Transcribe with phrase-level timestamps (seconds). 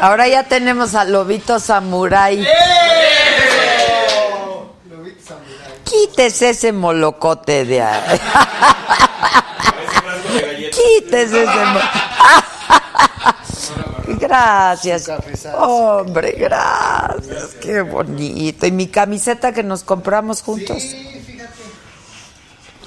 [0.00, 2.46] Ahora ya tenemos a Lobito Samurai.
[5.84, 8.20] Quítese ese molocote de ahí.
[10.70, 11.98] Quítese ese molocote.
[14.20, 15.10] Gracias.
[15.54, 17.54] Hombre, gracias.
[17.60, 18.66] Qué bonito.
[18.66, 20.82] Y mi camiseta que nos compramos juntos.
[20.82, 21.52] Sí, fíjate.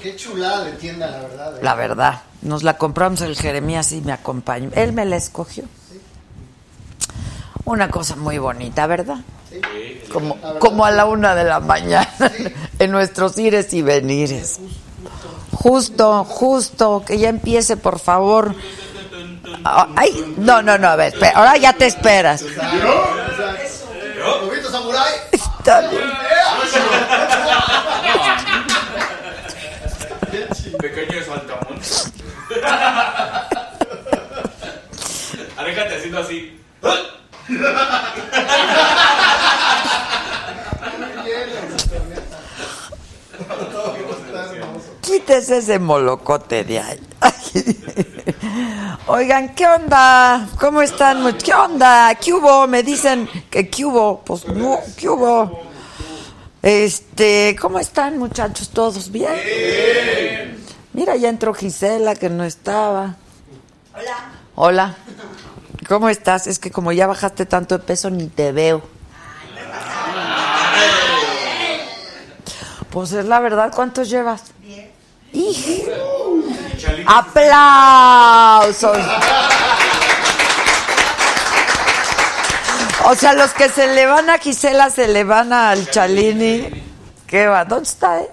[0.00, 1.56] Qué chulada de tienda, la verdad.
[1.56, 1.60] ¿eh?
[1.62, 4.70] La verdad, nos la compramos el Jeremías y me acompañó.
[4.74, 5.64] Él me la escogió.
[7.64, 9.18] Una cosa muy bonita, ¿verdad?
[10.12, 12.08] Como, como a la una de la mañana
[12.78, 14.58] en nuestros ires y venires.
[15.52, 18.54] Justo, justo, que ya empiece, por favor.
[19.64, 22.44] Ay, no, no, no, a ver, espera, ahora ya te esperas.
[25.58, 26.02] Está bien.
[30.80, 32.12] Pequeño saltamontes.
[35.56, 36.58] Aléjate haciendo así.
[45.00, 47.00] Quítese ese molocote de ahí.
[49.06, 50.48] Oigan, ¿qué onda?
[50.60, 51.36] ¿Cómo están?
[51.38, 52.14] ¿Qué onda?
[52.14, 52.66] ¿Qué hubo?
[52.68, 54.22] Me dicen que ¿qué hubo?
[54.24, 55.62] Pues no, ¿qué hubo?
[56.62, 58.70] Este, ¿cómo están muchachos?
[58.70, 60.56] ¿Todos bien?
[60.92, 63.16] Mira, ya entró Gisela que no estaba.
[63.94, 64.30] Hola.
[64.54, 64.96] Hola.
[65.88, 66.46] ¿Cómo estás?
[66.46, 68.82] Es que como ya bajaste tanto de peso ni te veo.
[72.90, 74.44] Pues es la verdad, ¿cuántos llevas?
[75.32, 76.42] ¡Hijo!
[77.06, 78.98] ¡Aplausos!
[83.04, 86.68] O sea, los que se le van a Gisela se le van al Chalini.
[87.26, 87.64] ¿Qué va?
[87.64, 88.30] ¿Dónde está, eh?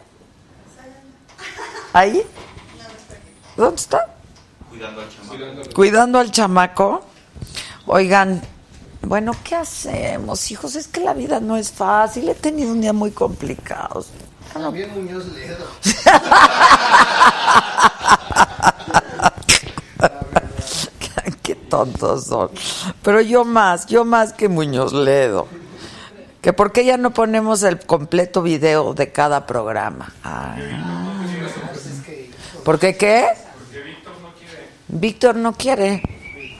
[1.93, 2.21] ¿Ahí?
[3.55, 4.05] ¿Dónde está?
[4.69, 5.73] Cuidando al chamaco.
[5.73, 7.05] Cuidando al chamaco.
[7.91, 8.39] Oigan,
[9.01, 10.75] bueno, ¿qué hacemos, hijos?
[10.75, 12.29] Es que la vida no es fácil.
[12.29, 14.05] He tenido un día muy complicado.
[14.53, 15.65] También Muñoz Ledo.
[21.41, 22.51] Qué tontos son.
[23.01, 25.47] Pero yo más, yo más que Muñoz Ledo.
[26.43, 30.13] Que por qué ya no ponemos el completo video de cada programa.
[30.23, 30.57] Ah.
[32.63, 33.29] ¿Por qué qué?
[34.89, 36.03] Víctor no quiere.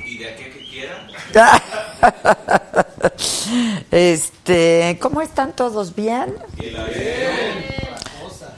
[0.03, 1.07] Y de aquí a que quiera.
[3.91, 6.35] Este, ¿cómo están todos bien?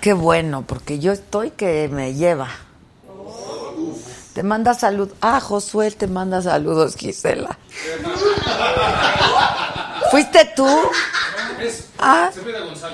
[0.02, 2.50] Qué bueno, porque yo estoy que me lleva.
[4.34, 5.12] Te manda salud.
[5.22, 7.58] Ah, Josué te manda saludos, Gisela.
[10.10, 10.68] ¿Fuiste tú?
[12.00, 12.32] Ah,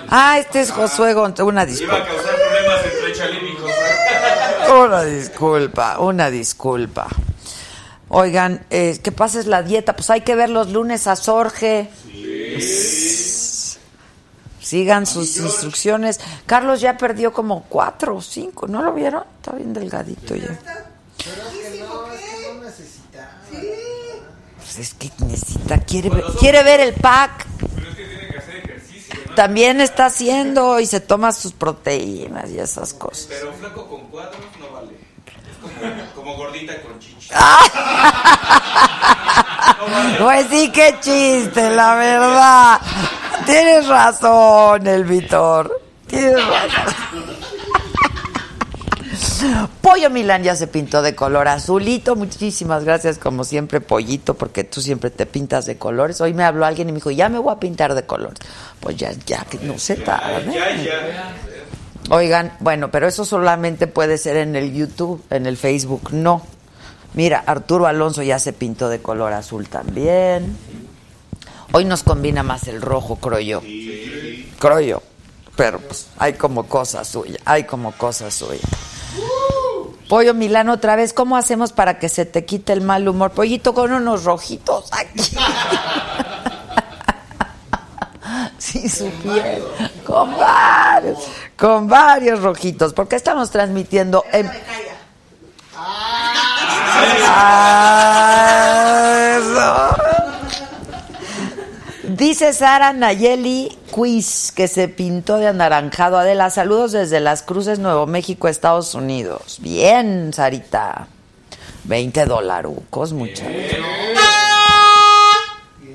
[0.09, 1.47] ah este es Josué González.
[1.47, 2.05] Una Iba a disculpa.
[2.05, 4.73] causar problemas entre Chalín y José.
[4.85, 7.07] Una disculpa, una disculpa.
[8.09, 9.95] Oigan, eh, que pases la dieta.
[9.95, 11.89] Pues hay que ver los lunes a Sorge.
[14.61, 16.19] Sigan sus instrucciones.
[16.45, 18.67] Carlos ya perdió como cuatro o cinco.
[18.67, 19.23] ¿No lo vieron?
[19.37, 20.59] Está bien delgadito ya.
[24.57, 27.45] Pues es que necesita, quiere, ver- quiere ver el pack.
[29.35, 33.27] También está haciendo y se toma sus proteínas y esas cosas.
[33.29, 34.76] Pero flaco con cuadros no vale.
[36.15, 37.29] Como, gordita con chichi.
[40.19, 42.81] Pues sí, qué chiste, la verdad.
[43.45, 45.81] Tienes razón, el Vitor.
[46.07, 47.37] Tienes razón.
[49.81, 52.15] Pollo Milán ya se pintó de color azulito.
[52.15, 56.19] Muchísimas gracias, como siempre, Pollito, porque tú siempre te pintas de colores.
[56.21, 58.39] Hoy me habló alguien y me dijo, ya me voy a pintar de colores.
[58.79, 60.51] Pues ya, ya, que no se tarde.
[60.53, 61.35] Ya, ya.
[62.09, 66.41] Oigan, bueno, pero eso solamente puede ser en el YouTube, en el Facebook no.
[67.13, 70.57] Mira, Arturo Alonso ya se pintó de color azul también.
[71.73, 73.61] Hoy nos combina más el rojo, creo yo.
[74.59, 75.01] Creo yo.
[75.55, 78.61] Pero pues hay como cosa suya, hay como cosa suya.
[80.07, 83.31] Pollo Milano otra vez, ¿cómo hacemos para que se te quite el mal humor?
[83.31, 85.35] Pollito con unos rojitos aquí.
[88.57, 89.59] Si supiera.
[90.05, 91.27] Con varios,
[91.57, 94.49] con varios rojitos, porque estamos transmitiendo en...
[97.29, 97.57] Ah,
[99.37, 99.97] eso.
[102.15, 106.17] Dice Sara Nayeli Quiz que se pintó de anaranjado.
[106.17, 109.57] Adela, saludos desde Las Cruces, Nuevo México, Estados Unidos.
[109.61, 111.07] Bien, Sarita.
[111.83, 113.47] 20 dolarucos, muchachos.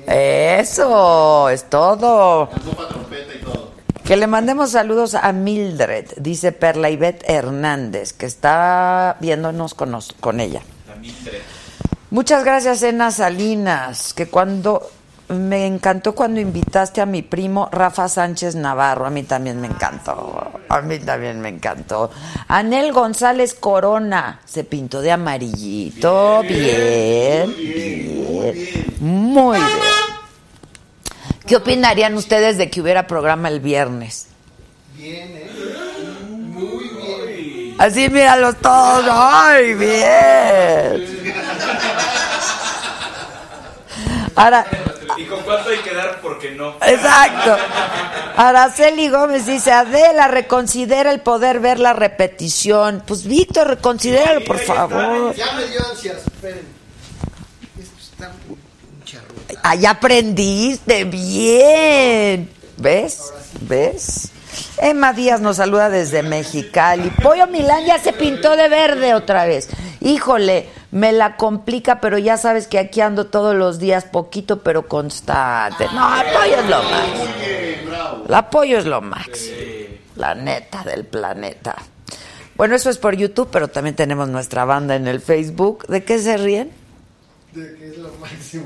[0.07, 2.49] Eso, es todo.
[4.05, 10.13] Que le mandemos saludos a Mildred, dice Perla Ivette Hernández, que está viéndonos con, nos-
[10.19, 10.61] con ella.
[12.11, 14.89] Muchas gracias, Ena Salinas, que cuando
[15.29, 20.51] me encantó cuando invitaste a mi primo Rafa Sánchez Navarro, a mí también me encantó,
[20.67, 22.11] a mí también me encantó.
[22.49, 29.69] Anel González Corona se pintó de amarillito, bien, bien, muy bien.
[31.47, 34.27] ¿Qué opinarían ustedes de que hubiera programa el viernes?
[34.95, 35.49] Bien, ¿eh?
[36.29, 37.75] Muy bien.
[37.79, 41.33] Así míralos todos, ¡ay, bien!
[44.35, 44.65] Ahora,
[45.17, 46.21] ¿Y con cuánto hay que dar?
[46.21, 46.75] Porque no.
[46.81, 47.55] Exacto.
[48.35, 53.03] Araceli Gómez dice, Adela, reconsidera el poder ver la repetición.
[53.05, 55.35] Pues Víctor, reconsidéralo, por favor.
[55.35, 56.65] Ya me dio ansias, esperen.
[57.79, 58.31] Esto está.
[59.61, 62.49] Ahí aprendiste, bien.
[62.77, 63.33] ¿Ves?
[63.61, 64.31] ¿Ves?
[64.77, 67.09] Emma Díaz nos saluda desde Mexicali.
[67.21, 69.69] Pollo Milán ya se pintó de verde otra vez.
[70.01, 74.87] Híjole, me la complica, pero ya sabes que aquí ando todos los días, poquito pero
[74.87, 75.87] constante.
[75.93, 78.27] No, el pollo es lo más.
[78.27, 79.49] El apoyo es lo max.
[80.15, 81.75] La neta del planeta.
[82.55, 85.87] Bueno, eso es por YouTube, pero también tenemos nuestra banda en el Facebook.
[85.87, 86.82] ¿De qué se ríen?
[87.53, 88.65] De que es lo máximo.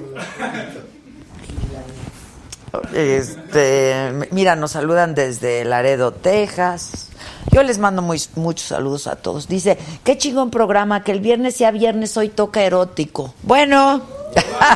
[2.94, 7.10] Este, mira, nos saludan desde Laredo, Texas.
[7.52, 9.48] Yo les mando muy, muchos saludos a todos.
[9.48, 13.34] Dice, qué chingón programa, que el viernes sea viernes, hoy toca erótico.
[13.44, 14.04] Bueno,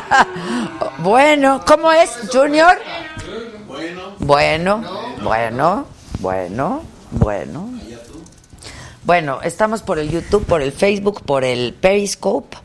[0.98, 2.76] bueno, ¿cómo es, Junior?
[4.18, 4.82] Bueno,
[5.22, 5.86] bueno,
[6.20, 6.82] bueno,
[7.12, 7.70] bueno.
[9.04, 12.56] Bueno, estamos por el YouTube, por el Facebook, por el Periscope.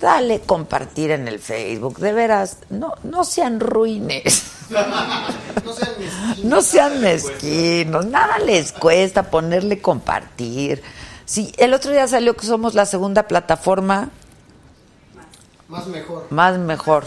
[0.00, 4.42] Dale compartir en el Facebook, de veras, no, no sean ruines.
[4.68, 6.44] No sean mezquinos.
[6.44, 10.82] No sean mezquinos, nada les cuesta ponerle compartir.
[11.24, 14.10] Sí, el otro día salió que somos la segunda plataforma
[15.68, 16.26] Más mejor.
[16.30, 17.04] más mejor.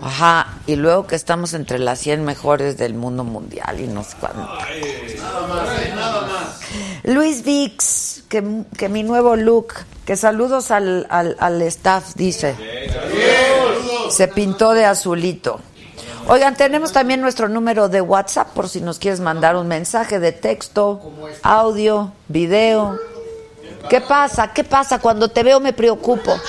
[0.00, 4.16] Ajá, y luego que estamos entre las 100 mejores del mundo mundial y no sé
[4.18, 4.48] cuándo.
[7.04, 9.74] Luis Vix, que, que mi nuevo look,
[10.04, 12.56] que saludos al, al, al staff, dice.
[14.10, 15.60] Se pintó de azulito.
[16.26, 20.32] Oigan, tenemos también nuestro número de WhatsApp por si nos quieres mandar un mensaje de
[20.32, 21.12] texto,
[21.42, 22.98] audio, video.
[23.90, 24.52] ¿Qué pasa?
[24.52, 25.00] ¿Qué pasa?
[25.00, 26.34] Cuando te veo me preocupo.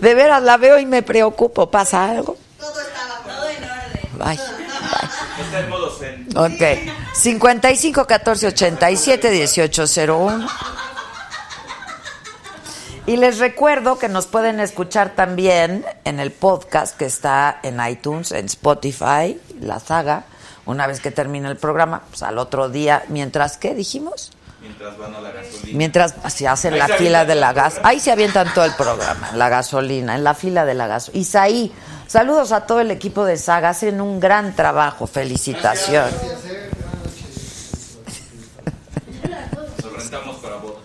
[0.00, 1.70] De veras la veo y me preocupo.
[1.70, 2.38] ¿Pasa algo?
[2.58, 4.08] Todo estaba todo en orden.
[4.18, 4.57] Bye.
[5.40, 6.28] Está en modo zen.
[6.36, 7.14] Ok.
[7.14, 9.84] 55 14 87 18
[10.16, 10.48] 01.
[13.06, 18.32] Y les recuerdo que nos pueden escuchar también en el podcast que está en iTunes,
[18.32, 20.24] en Spotify, la saga.
[20.66, 25.14] Una vez que termine el programa, pues al otro día, mientras que dijimos, Mientras van
[25.14, 25.78] a la gasolina.
[25.78, 28.74] mientras se hacen Ahí la se fila de la gas, ahí se avientan todo el
[28.74, 31.10] programa, en la gasolina, en la fila de la gas.
[31.14, 31.72] Isaí,
[32.08, 36.14] saludos a todo el equipo de Saga, hacen un gran trabajo, felicitaciones.
[40.42, 40.78] Para bodas.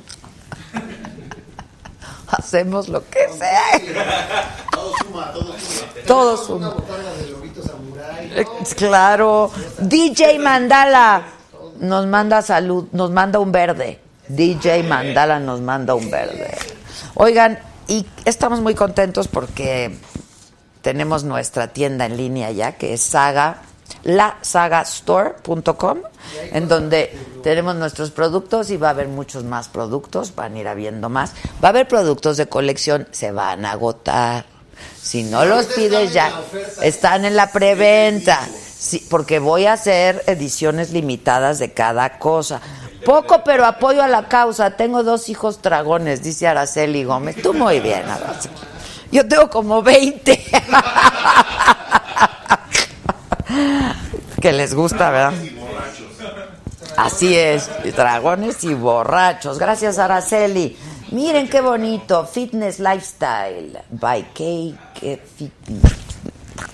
[2.27, 3.61] Hacemos lo que sea.
[4.71, 5.87] Todo suma, todo suma.
[6.05, 6.69] Todo Una suma.
[6.71, 8.45] botana de lobito samurai.
[8.75, 9.51] Claro.
[9.79, 11.23] DJ Mandala
[11.83, 13.99] nos manda salud, nos manda un verde.
[14.27, 16.57] DJ Mandala nos manda un verde.
[17.15, 19.95] Oigan, y estamos muy contentos porque
[20.81, 23.61] tenemos nuestra tienda en línea ya, que es Saga
[24.03, 25.99] lasagastore.com,
[26.51, 30.67] en donde tenemos nuestros productos y va a haber muchos más productos, van a ir
[30.67, 31.33] habiendo más.
[31.63, 34.45] Va a haber productos de colección, se van a agotar.
[35.01, 36.31] Si no los pides ya,
[36.81, 38.39] están en la preventa.
[38.83, 42.59] Sí, porque voy a hacer ediciones limitadas de cada cosa.
[43.05, 44.71] Poco, pero apoyo a la causa.
[44.71, 47.41] Tengo dos hijos dragones, dice Araceli Gómez.
[47.41, 48.53] Tú muy bien, Araceli.
[49.09, 50.37] Yo tengo como 20.
[54.41, 55.33] que les gusta, ¿verdad?
[56.97, 59.59] Así es, dragones y borrachos.
[59.59, 60.77] Gracias, Araceli.
[61.11, 66.02] Miren qué bonito, Fitness Lifestyle by Cake Fitness.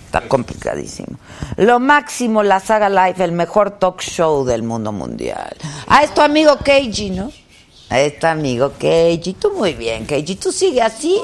[0.10, 1.20] Está complicadísimo.
[1.58, 5.56] Lo máximo, la saga Life, el mejor talk show del mundo mundial.
[5.86, 7.32] Ah, es tu amigo Keiji, ¿no?
[7.92, 9.34] Es tu amigo Keiji.
[9.34, 10.36] Tú muy bien, Keiji.
[10.38, 11.22] Tú sigue así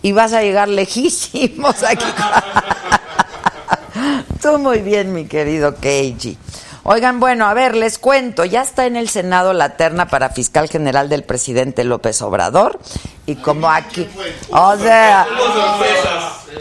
[0.00, 2.06] y vas a llegar lejísimos aquí.
[4.40, 6.38] Tú muy bien, mi querido Keiji.
[6.84, 10.70] Oigan, bueno, a ver, les cuento, ya está en el Senado la terna para fiscal
[10.70, 12.80] general del presidente López Obrador.
[13.26, 14.06] Y como aquí,
[14.50, 15.26] o sea,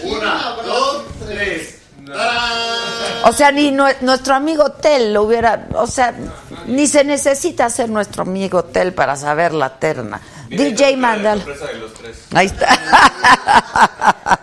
[0.03, 1.79] Una, dos, tres.
[3.25, 6.13] o sea, ni nue- nuestro amigo Tel lo hubiera, o sea,
[6.67, 10.21] ni se necesita ser nuestro amigo Tel para saber la terna.
[10.49, 11.43] DJ Mandal.
[12.33, 12.77] Ahí está.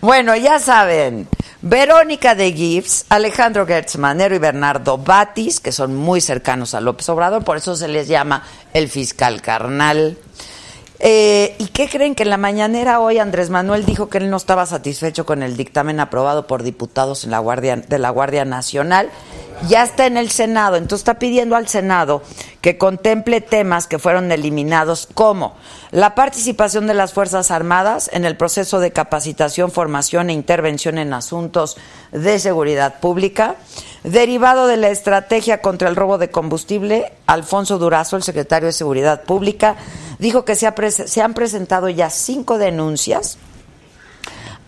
[0.00, 1.28] bueno, ya saben.
[1.60, 7.08] Verónica de Gibbs, Alejandro Gertz Manero y Bernardo Batis, que son muy cercanos a López
[7.08, 10.16] Obrador, por eso se les llama el fiscal carnal.
[11.00, 14.36] Eh, ¿Y qué creen que en la mañanera hoy Andrés Manuel dijo que él no
[14.36, 19.08] estaba satisfecho con el dictamen aprobado por diputados en la Guardia, de la Guardia Nacional?
[19.66, 22.22] Ya está en el Senado, entonces está pidiendo al Senado
[22.60, 25.56] que contemple temas que fueron eliminados como
[25.90, 31.12] la participación de las Fuerzas Armadas en el proceso de capacitación, formación e intervención en
[31.12, 31.76] asuntos
[32.12, 33.56] de seguridad pública,
[34.04, 39.24] derivado de la estrategia contra el robo de combustible, Alfonso Durazo, el secretario de Seguridad
[39.24, 39.76] Pública,
[40.20, 43.38] dijo que se, ha se han presentado ya cinco denuncias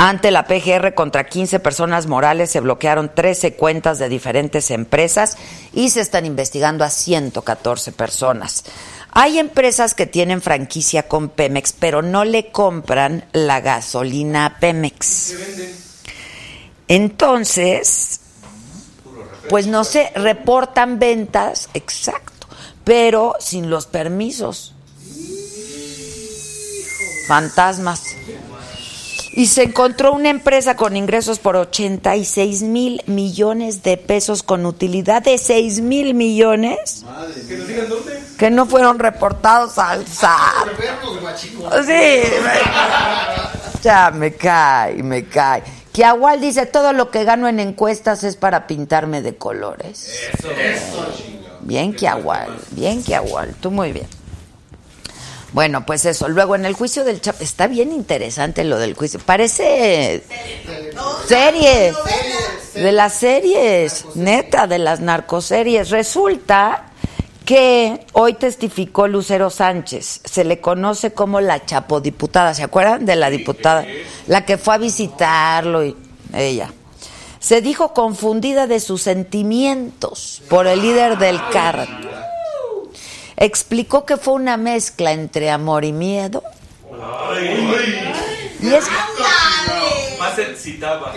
[0.03, 5.37] ante la PGR contra 15 personas morales se bloquearon 13 cuentas de diferentes empresas
[5.75, 8.65] y se están investigando a 114 personas.
[9.11, 15.35] Hay empresas que tienen franquicia con Pemex, pero no le compran la gasolina a Pemex.
[16.89, 18.21] Entonces,
[19.51, 22.49] pues no sé, reportan ventas, exacto,
[22.85, 24.75] pero sin los permisos.
[27.29, 28.03] Fantasmas.
[29.33, 35.23] Y se encontró una empresa con ingresos por 86 mil millones de pesos con utilidad
[35.23, 37.05] de 6 mil millones
[37.49, 38.21] Que nos digan dónde.
[38.39, 40.67] que no fueron reportados al SAT.
[41.87, 41.89] Sí,
[42.43, 45.63] me- ya me cae, me cae.
[45.93, 50.11] Kiahual dice, todo lo que gano en encuestas es para pintarme de colores.
[51.63, 54.07] Bien, Kiahual, bien, Kiahual, tú muy bien.
[55.53, 56.29] Bueno, pues eso.
[56.29, 59.19] Luego en el juicio del Chapo, está bien interesante lo del juicio.
[59.25, 60.23] Parece
[61.27, 61.93] serie
[62.75, 65.91] de las series, neta, de las narcoseries.
[65.91, 66.93] Resulta
[67.45, 70.21] que hoy testificó Lucero Sánchez.
[70.25, 72.55] Se le conoce como la chapodiputada.
[72.55, 73.85] ¿Se acuerdan de la diputada?
[74.29, 75.97] La que fue a visitarlo y
[76.33, 76.73] ella.
[77.41, 81.89] Se dijo confundida de sus sentimientos por el líder del cártel
[83.41, 86.45] explicó que fue una mezcla entre amor y miedo.
[88.63, 88.85] Y es,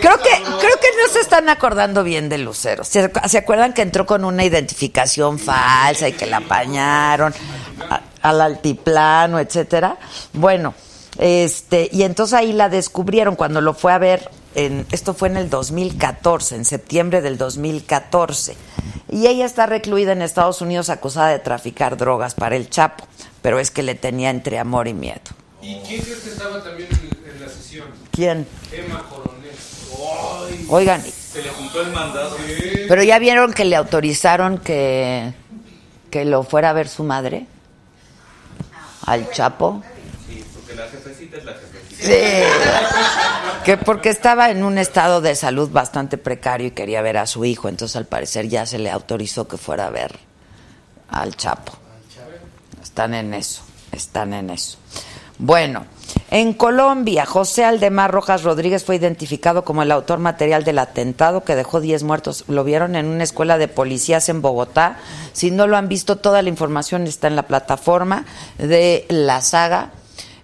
[0.00, 2.84] creo que creo que no se están acordando bien de Lucero.
[2.84, 7.34] ¿Se, se acuerdan que entró con una identificación falsa y que la apañaron
[7.90, 9.96] a- al altiplano, etcétera?
[10.32, 10.74] Bueno,
[11.18, 15.36] este y entonces ahí la descubrieron cuando lo fue a ver en, esto fue en
[15.36, 18.56] el 2014, en septiembre del 2014.
[19.10, 23.06] Y ella está recluida en Estados Unidos acusada de traficar drogas para el Chapo,
[23.42, 25.20] pero es que le tenía entre amor y miedo.
[25.62, 27.88] ¿Y quién crees que estaba también en, la sesión?
[28.10, 28.46] ¿Quién?
[28.72, 29.34] Emma Coronel.
[30.68, 32.36] Oigan, Se le juntó el mandado.
[32.88, 35.32] pero ya vieron que le autorizaron que,
[36.10, 37.46] que lo fuera a ver su madre
[39.06, 39.82] al Chapo.
[40.26, 41.73] Sí, porque la jefecita es la jefecita.
[42.04, 42.42] Sí.
[43.64, 47.44] Que porque estaba en un estado de salud bastante precario y quería ver a su
[47.44, 50.18] hijo, entonces al parecer ya se le autorizó que fuera a ver
[51.08, 51.72] al Chapo.
[52.82, 54.76] Están en eso, están en eso.
[55.38, 55.86] Bueno,
[56.30, 61.54] en Colombia, José Aldemar Rojas Rodríguez fue identificado como el autor material del atentado que
[61.54, 62.44] dejó 10 muertos.
[62.48, 64.98] Lo vieron en una escuela de policías en Bogotá.
[65.32, 68.26] Si no lo han visto, toda la información está en la plataforma
[68.58, 69.90] de la saga.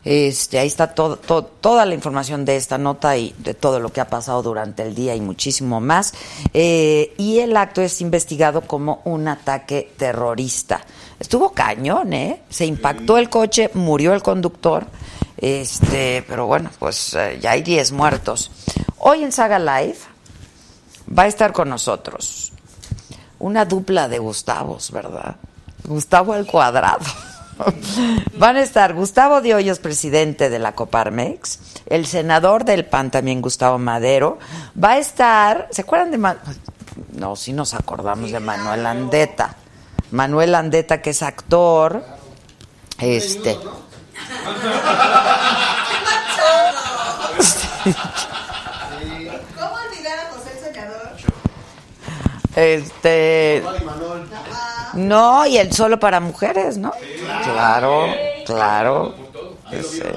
[0.05, 3.93] Este, ahí está todo, todo- toda la información de esta nota y de todo lo
[3.93, 6.15] que ha pasado durante el día y muchísimo más.
[6.55, 10.81] Eh, y el acto es investigado como un ataque terrorista.
[11.19, 12.41] Estuvo cañón, ¿eh?
[12.49, 14.87] Se impactó el coche, murió el conductor.
[15.37, 18.51] Este, pero bueno, pues eh, ya hay 10 muertos.
[18.99, 19.97] Hoy en Saga Live
[21.19, 22.53] va a estar con nosotros
[23.39, 25.37] una dupla de Gustavos, ¿verdad?
[25.85, 27.05] Gustavo al cuadrado.
[28.37, 33.41] Van a estar Gustavo de Hoyos, presidente de la Coparmex, el senador del PAN también,
[33.43, 34.39] Gustavo Madero.
[34.83, 36.37] Va a estar, ¿se acuerdan de Ma-
[37.13, 39.57] No, sí nos acordamos de Manuel Andeta.
[40.11, 42.03] Manuel Andeta, que es actor.
[42.99, 43.57] Este.
[49.59, 51.11] ¿Cómo olvidar a José el Soñador?
[52.57, 53.63] Este.
[54.95, 56.93] No, y el solo para mujeres, ¿no?
[57.45, 58.07] Claro,
[58.45, 59.15] claro.
[59.71, 60.13] Ese.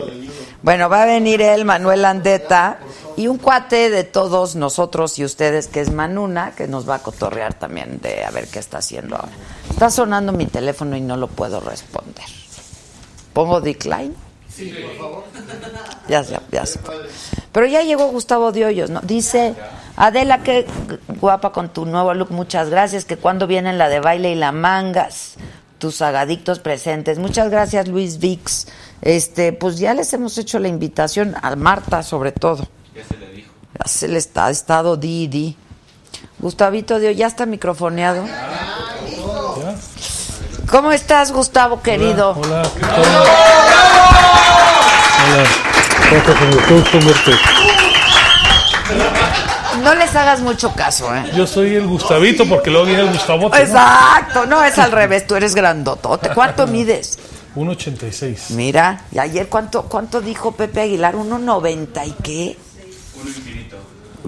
[0.64, 2.80] Bueno, va a venir él, Manuel Andeta,
[3.18, 7.00] y un cuate de todos nosotros y ustedes, que es Manuna, que nos va a
[7.00, 9.34] cotorrear también de a ver qué está haciendo ahora.
[9.70, 12.26] Está sonando mi teléfono y no lo puedo responder.
[13.34, 14.14] ¿Pongo decline?
[16.08, 16.96] Ya se, ya se fue.
[17.52, 19.02] Pero ya llegó Gustavo Hoyos, ¿no?
[19.02, 19.56] Dice,
[19.96, 20.66] Adela, qué
[21.20, 24.52] guapa con tu nuevo look, muchas gracias, que cuando vienen la de baile y la
[24.52, 25.36] mangas,
[25.78, 27.20] tus agadictos presentes.
[27.20, 28.68] Muchas gracias, Luis Vix.
[29.02, 32.68] Este, pues ya les hemos hecho la invitación a Marta, sobre todo.
[32.96, 33.52] Ya se le dijo.
[33.80, 35.58] Ya se le está, ha estado di, di.
[36.40, 38.24] Gustavito Hoyos, ya está microfoneado.
[40.72, 42.32] ¿Cómo estás, Gustavo, querido?
[42.32, 43.04] Hola, ¿qué tal?
[45.28, 45.44] Hola,
[46.70, 47.53] gusto verte.
[49.84, 51.32] No les hagas mucho caso, ¿eh?
[51.36, 53.64] Yo soy el Gustavito porque luego viene el Gustavote, ¿no?
[53.64, 56.30] Exacto, no es al revés, tú eres grandotote.
[56.30, 57.20] ¿Cuánto mides?
[57.56, 58.50] 1.86.
[58.56, 62.58] Mira, y ayer cuánto cuánto dijo Pepe Aguilar, 1.90 y qué?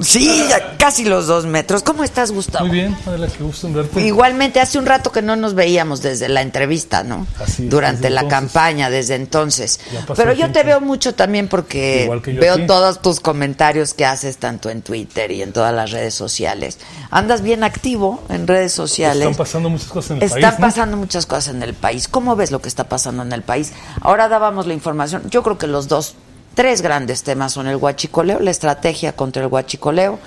[0.01, 1.81] Sí, ya casi los dos metros.
[1.83, 2.65] ¿Cómo estás, Gustavo?
[2.67, 4.01] Muy bien, Adela, qué gusto en verte.
[4.05, 7.25] Igualmente, hace un rato que no nos veíamos desde la entrevista, ¿no?
[7.41, 8.39] Así es, Durante la entonces.
[8.51, 9.79] campaña, desde entonces.
[10.15, 14.81] Pero yo te veo mucho también porque veo todos tus comentarios que haces tanto en
[14.81, 16.77] Twitter y en todas las redes sociales.
[17.11, 19.21] Andas bien activo en redes sociales.
[19.23, 20.65] Están pasando muchas cosas en el Están país, ¿no?
[20.67, 22.07] pasando muchas cosas en el país.
[22.07, 23.71] ¿Cómo ves lo que está pasando en el país?
[24.01, 25.23] Ahora dábamos la información.
[25.29, 26.15] Yo creo que los dos,
[26.55, 30.17] tres grandes temas son el huachicoleo, la estrategia contra el huachicoleo,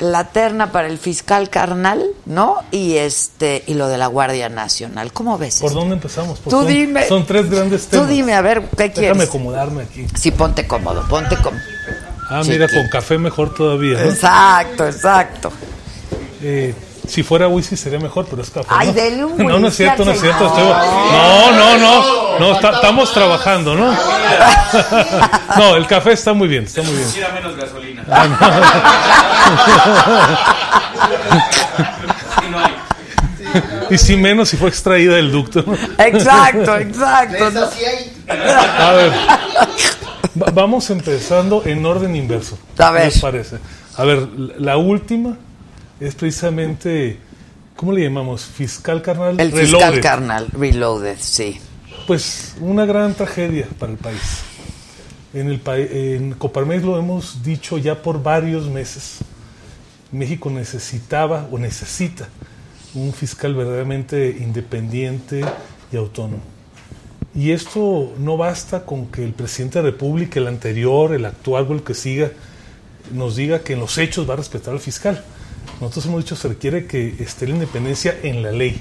[0.00, 2.58] la terna para el fiscal carnal, ¿no?
[2.70, 5.12] Y este y lo de la Guardia Nacional.
[5.12, 5.60] ¿Cómo ves?
[5.60, 5.80] ¿Por esto?
[5.80, 6.38] dónde empezamos?
[6.38, 7.06] Porque Tú son, dime.
[7.08, 8.08] Son tres grandes Tú temas.
[8.08, 9.00] dime, a ver, ¿qué quieres?
[9.00, 10.06] Déjame acomodarme aquí.
[10.16, 11.62] Sí, ponte cómodo, ponte cómodo.
[12.28, 13.98] Ah, mira, con café mejor todavía.
[13.98, 14.10] ¿no?
[14.10, 15.52] Exacto, exacto.
[16.42, 16.74] Eh,
[17.06, 18.68] si fuera whisky sería mejor, pero es café.
[18.70, 18.92] Ay, ¿no?
[18.94, 20.46] dele un No, no es cierto, no es cierto.
[20.46, 22.24] estoy- No, no, no.
[22.38, 23.92] No, está- estamos trabajando, ¿no?
[25.56, 27.08] No, el café está muy bien, está muy bien.
[27.34, 28.04] Menos gasolina.
[32.40, 32.72] Sí, no hay.
[33.90, 35.64] Y si menos si fue extraída del ducto.
[35.98, 37.70] Exacto, exacto.
[38.78, 39.12] A ver,
[40.42, 42.58] va- vamos empezando en orden inverso.
[42.78, 43.02] A ver.
[43.02, 43.58] ¿Qué les parece?
[43.96, 44.26] A ver,
[44.58, 45.36] la última
[46.06, 47.18] es precisamente,
[47.76, 48.44] ¿cómo le llamamos?
[48.44, 49.38] Fiscal carnal.
[49.40, 51.58] El fiscal carnal, reloaded, sí.
[52.06, 54.20] Pues una gran tragedia para el país.
[55.32, 59.18] En, el pa- en Coparmex lo hemos dicho ya por varios meses.
[60.12, 62.28] México necesitaba o necesita
[62.94, 65.44] un fiscal verdaderamente independiente
[65.92, 66.42] y autónomo.
[67.34, 71.66] Y esto no basta con que el presidente de la República, el anterior, el actual
[71.68, 72.30] o el que siga,
[73.12, 75.24] nos diga que en los hechos va a respetar al fiscal.
[75.80, 78.80] Nosotros hemos dicho se requiere que esté la independencia en la ley.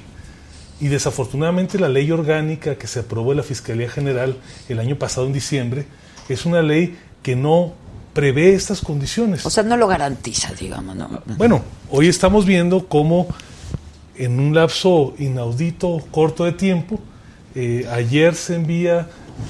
[0.80, 4.38] Y desafortunadamente la ley orgánica que se aprobó en la Fiscalía General
[4.70, 5.86] el año pasado en diciembre
[6.30, 7.74] es una ley que no
[8.14, 9.46] prevé estas condiciones.
[9.46, 11.22] O sea, no lo garantiza, digamos, ¿no?
[11.38, 13.28] Bueno, hoy estamos viendo cómo
[14.16, 17.00] en un lapso inaudito, corto de tiempo,
[17.56, 19.08] eh, ayer se envía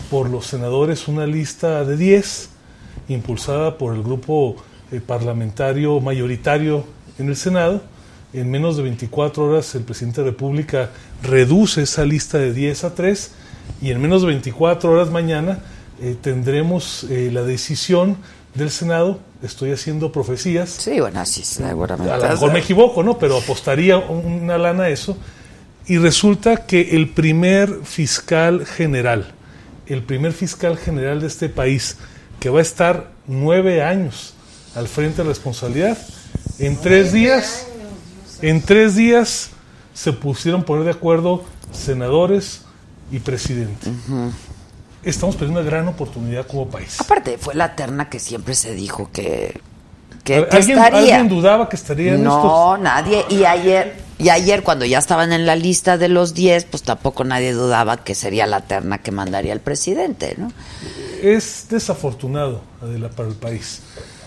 [0.09, 2.49] por los senadores una lista de 10,
[3.09, 4.55] impulsada por el grupo
[4.91, 6.85] eh, parlamentario mayoritario
[7.23, 7.81] en el Senado.
[8.33, 10.89] En menos de 24 horas el presidente de la República
[11.21, 13.31] reduce esa lista de 10 a 3
[13.81, 15.59] y en menos de 24 horas mañana
[16.01, 18.17] eh, tendremos eh, la decisión
[18.55, 19.19] del Senado.
[19.43, 20.69] Estoy haciendo profecías.
[20.69, 22.11] Sí, bueno, así seguramente.
[22.11, 23.19] A lo mejor me equivoco, ¿no?
[23.19, 25.15] Pero apostaría una lana a eso.
[25.85, 29.31] Y resulta que el primer fiscal general,
[29.85, 31.97] el primer fiscal general de este país,
[32.39, 34.33] que va a estar nueve años
[34.75, 35.97] al frente de la responsabilidad,
[36.59, 37.67] en tres días,
[38.41, 39.49] en tres días
[39.93, 42.61] se pusieron poner de acuerdo senadores
[43.11, 43.91] y presidente.
[45.03, 46.99] estamos perdiendo una gran oportunidad como país.
[46.99, 49.59] Aparte, fue la terna que siempre se dijo que,
[50.23, 50.99] que, que ¿Alguien, estaría.
[50.99, 52.83] ¿Alguien dudaba que estaría en No, estos?
[52.83, 53.25] nadie.
[53.29, 57.23] Y ayer, y ayer cuando ya estaban en la lista de los 10, pues tampoco
[57.23, 60.51] nadie dudaba que sería la terna que mandaría el presidente, ¿no?
[61.21, 63.81] Es desafortunado, Adela, para el país.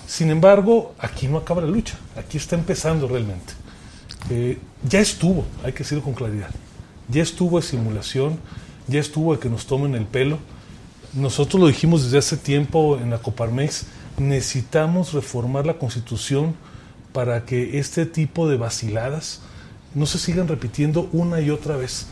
[0.06, 3.52] Sin embargo, aquí no acaba la lucha, aquí está empezando realmente.
[4.30, 6.50] Eh, ya estuvo, hay que decirlo con claridad,
[7.08, 8.38] ya estuvo de simulación,
[8.86, 10.38] ya estuvo de que nos tomen el pelo.
[11.12, 13.86] Nosotros lo dijimos desde hace tiempo en la Coparmex,
[14.18, 16.54] necesitamos reformar la constitución
[17.12, 19.40] para que este tipo de vaciladas
[19.94, 22.06] no se sigan repitiendo una y otra vez.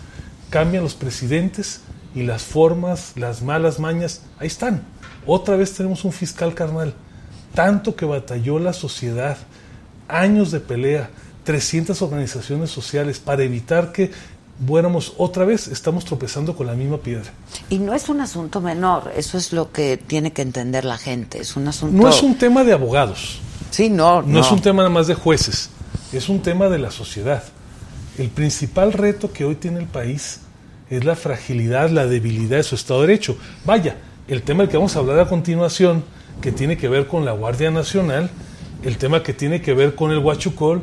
[0.51, 1.83] Cambian los presidentes
[2.15, 4.83] y las formas, las malas mañas, ahí están.
[5.27, 6.95] Otra vez tenemos un fiscal carnal.
[7.55, 9.37] Tanto que batalló la sociedad,
[10.09, 11.11] años de pelea,
[11.45, 14.11] 300 organizaciones sociales para evitar que
[14.67, 17.33] fuéramos otra vez, estamos tropezando con la misma piedra.
[17.69, 21.41] Y no es un asunto menor, eso es lo que tiene que entender la gente.
[21.41, 21.97] Es un asunto.
[21.97, 23.41] No es un tema de abogados,
[23.75, 25.69] Sí, no, no, es un tema nada más de jueces,
[26.13, 27.43] es un tema de la sociedad.
[28.17, 30.43] El principal reto que hoy tiene el país
[30.91, 33.37] es la fragilidad, la debilidad de su Estado de Derecho.
[33.65, 33.97] Vaya,
[34.29, 36.05] el tema del que vamos a hablar a continuación,
[36.41, 38.31] que tiene que ver con la Guardia Nacional,
[38.83, 40.83] el tema que tiene que ver con el Huachucol,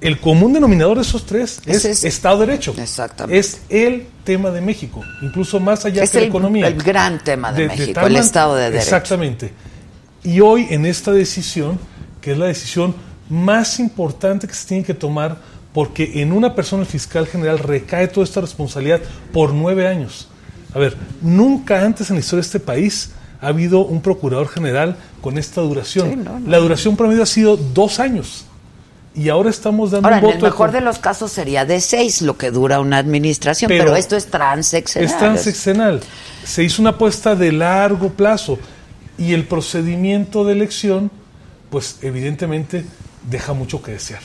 [0.00, 2.74] el común denominador de esos tres es Estado de Derecho.
[2.76, 3.38] Exactamente.
[3.38, 6.66] Es el tema de México, incluso más allá Es que la economía.
[6.68, 8.82] el gran tema de México, tal el Estado de Derecho.
[8.82, 9.52] Exactamente.
[10.22, 11.78] Y hoy en esta decisión,
[12.20, 12.94] que es la decisión
[13.30, 15.38] más importante que se tiene que tomar,
[15.72, 19.00] porque en una persona el fiscal general recae toda esta responsabilidad
[19.32, 20.28] por nueve años.
[20.74, 24.96] A ver, nunca antes en la historia de este país ha habido un procurador general
[25.20, 26.10] con esta duración.
[26.10, 26.48] Sí, no, no.
[26.48, 28.46] La duración promedio ha sido dos años.
[29.14, 31.64] Y ahora estamos dando Ahora, un en voto el mejor de de los casos sería
[31.64, 35.04] de seis lo que dura una administración, pero, Pero esto es transexual.
[35.04, 36.00] Es transeccional.
[36.44, 38.58] Se hizo una apuesta de largo plazo
[39.16, 41.10] y el procedimiento de elección,
[41.70, 42.84] pues evidentemente
[43.30, 44.20] deja mucho que desear.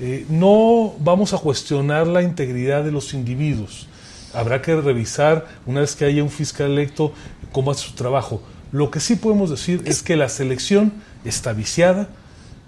[0.00, 3.86] Eh, no vamos a cuestionar la integridad de los individuos.
[4.34, 7.12] Habrá que revisar, una vez que haya un fiscal electo,
[7.52, 8.42] cómo hace su trabajo.
[8.72, 10.92] Lo que sí podemos decir es que la selección
[11.24, 12.08] está viciada,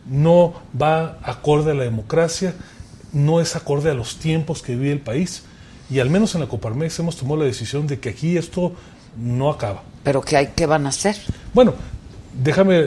[0.09, 2.55] no va acorde a la democracia,
[3.13, 5.43] no es acorde a los tiempos que vive el país.
[5.91, 8.73] Y al menos en la Coparmex hemos tomado la decisión de que aquí esto
[9.17, 9.83] no acaba.
[10.05, 11.17] Pero ¿qué, hay, ¿qué van a hacer?
[11.53, 11.75] Bueno,
[12.43, 12.87] déjame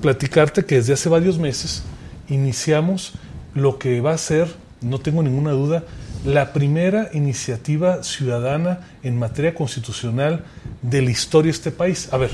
[0.00, 1.82] platicarte que desde hace varios meses
[2.28, 3.12] iniciamos
[3.54, 5.84] lo que va a ser, no tengo ninguna duda,
[6.26, 10.44] la primera iniciativa ciudadana en materia constitucional
[10.82, 12.08] de la historia de este país.
[12.10, 12.30] A ver,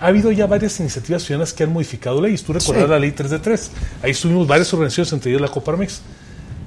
[0.00, 2.42] ha habido ya varias iniciativas ciudadanas que han modificado leyes.
[2.42, 3.70] Tú recordarás la ley 3 de 3.
[4.02, 6.02] Ahí estuvimos varias organizaciones, entre ellas la Coparmex.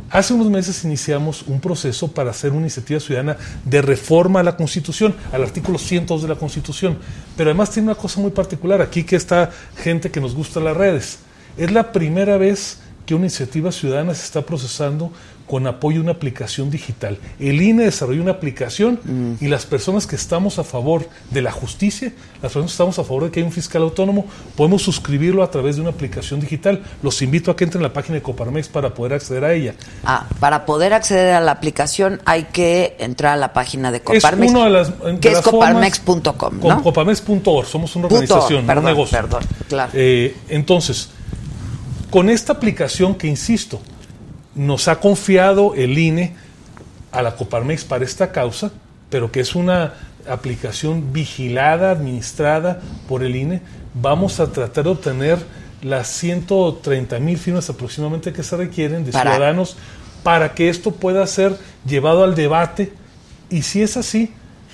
[0.09, 4.55] Hace unos meses iniciamos un proceso para hacer una iniciativa ciudadana de reforma a la
[4.55, 6.97] Constitución, al artículo 102 de la Constitución.
[7.35, 10.77] Pero además tiene una cosa muy particular, aquí que está gente que nos gusta las
[10.77, 11.19] redes.
[11.57, 15.11] Es la primera vez que una iniciativa ciudadana se está procesando
[15.47, 17.17] con apoyo a una aplicación digital.
[17.39, 22.11] El INE desarrolló una aplicación y las personas que estamos a favor de la justicia,
[22.41, 25.51] las personas que estamos a favor de que haya un fiscal autónomo, podemos suscribirlo a
[25.51, 26.83] través de una aplicación digital.
[27.03, 29.75] Los invito a que entren a la página de Coparmex para poder acceder a ella.
[30.03, 34.51] Ah, para poder acceder a la aplicación hay que entrar a la página de Coparmex,
[34.51, 36.81] Es una de las, que es coparmex.com, ¿no?
[36.81, 39.17] Coparmex.org, somos una organización, un negocio.
[39.17, 39.91] perdón, claro.
[39.93, 41.09] Eh, entonces,
[42.09, 43.79] con esta aplicación que, insisto,
[44.55, 46.33] nos ha confiado el INE
[47.11, 48.71] a la Coparmex para esta causa,
[49.09, 49.93] pero que es una
[50.27, 53.61] aplicación vigilada, administrada por el INE,
[53.93, 55.37] vamos a tratar de obtener
[55.81, 59.77] las 130 mil firmas aproximadamente que se requieren de Para- ciudadanos
[60.23, 62.91] para que esto pueda ser llevado al debate
[63.51, 64.33] y si es así,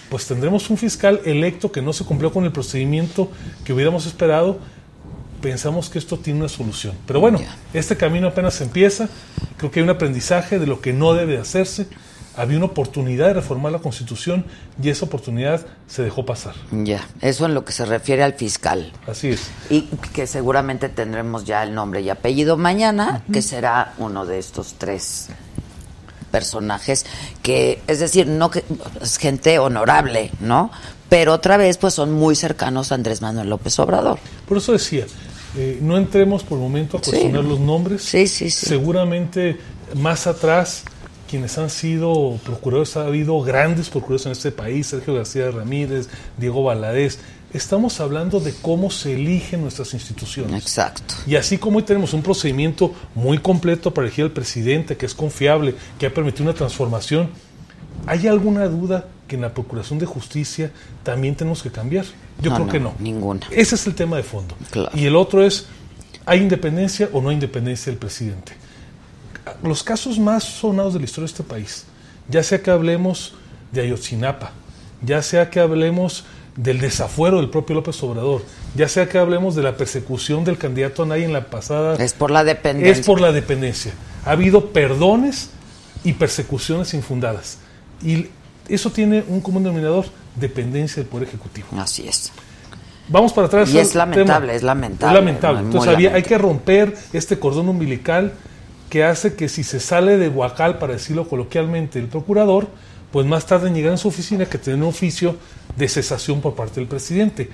[0.10, 3.30] pues tendremos un fiscal electo que no se cumplió con el procedimiento
[3.66, 4.60] que hubiéramos esperado.
[5.42, 6.96] Pensamos que esto tiene una solución.
[7.08, 7.40] Pero bueno,
[7.74, 9.10] este camino apenas empieza.
[9.58, 11.88] Creo que hay un aprendizaje de lo que no debe hacerse.
[12.36, 14.46] Había una oportunidad de reformar la Constitución
[14.82, 16.56] y esa oportunidad se dejó pasar.
[16.72, 18.94] Ya, eso en lo que se refiere al fiscal.
[19.06, 19.50] Así es.
[19.70, 19.82] Y
[20.14, 25.28] que seguramente tendremos ya el nombre y apellido mañana, que será uno de estos tres
[26.32, 27.06] personajes
[27.44, 28.64] que, es decir, no que
[29.02, 30.72] es gente honorable, ¿no?
[31.10, 34.18] Pero otra vez, pues son muy cercanos a Andrés Manuel López Obrador.
[34.48, 35.06] Por eso decía,
[35.58, 37.12] eh, no entremos por el momento a Sí.
[37.12, 38.04] cuestionar los nombres.
[38.04, 38.66] Sí, sí, sí.
[38.66, 39.58] Seguramente
[39.96, 40.84] más atrás,
[41.30, 46.64] quienes han sido procuradores, ha habido grandes procuradores en este país, Sergio García Ramírez, Diego
[46.64, 47.20] Valadez.
[47.54, 50.62] Estamos hablando de cómo se eligen nuestras instituciones.
[50.64, 51.16] Exacto.
[51.28, 55.14] Y así como hoy tenemos un procedimiento muy completo para elegir al presidente, que es
[55.14, 57.30] confiable, que ha permitido una transformación,
[58.08, 60.72] ¿Hay alguna duda que en la Procuración de Justicia
[61.04, 62.06] también tenemos que cambiar?
[62.42, 62.94] Yo No, creo no, que no.
[63.00, 63.42] ninguna.
[63.52, 64.56] Ese es el tema de fondo.
[64.72, 64.90] Claro.
[64.98, 65.68] Y el otro es,
[66.26, 68.54] ¿hay independencia o no hay independencia del presidente?
[69.64, 71.86] Los casos más sonados de la historia de este país,
[72.30, 73.34] ya sea que hablemos
[73.72, 74.52] de Ayotzinapa,
[75.04, 76.26] ya sea que hablemos
[76.56, 78.44] del desafuero del propio López Obrador,
[78.76, 82.30] ya sea que hablemos de la persecución del candidato Anaya en la pasada Es por
[82.30, 82.92] la dependencia.
[82.92, 83.94] es por la dependencia.
[84.26, 85.50] Ha habido perdones
[86.04, 87.58] y persecuciones infundadas.
[88.04, 88.28] Y
[88.68, 91.68] eso tiene un común denominador, dependencia del Poder Ejecutivo.
[91.78, 92.32] Así es.
[93.08, 93.70] Vamos para atrás.
[93.74, 94.54] Y es lamentable, tema.
[94.54, 95.60] es lamentable, Es lamentable.
[95.62, 98.34] Entonces había- hay que romper este cordón umbilical
[98.90, 102.68] que hace que si se sale de Huacal, para decirlo coloquialmente, el procurador,
[103.12, 105.36] pues más tarde en llegar a su oficina que tener un oficio
[105.76, 107.50] de cesación por parte del presidente.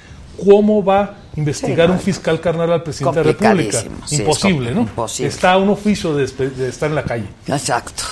[0.45, 3.83] ¿Cómo va a investigar Sí, un fiscal carnal al presidente de la República?
[4.05, 4.81] sí, Imposible, ¿no?
[4.81, 5.29] imposible.
[5.29, 7.25] Está un oficio de, de estar en la calle.
[7.47, 8.03] Exacto.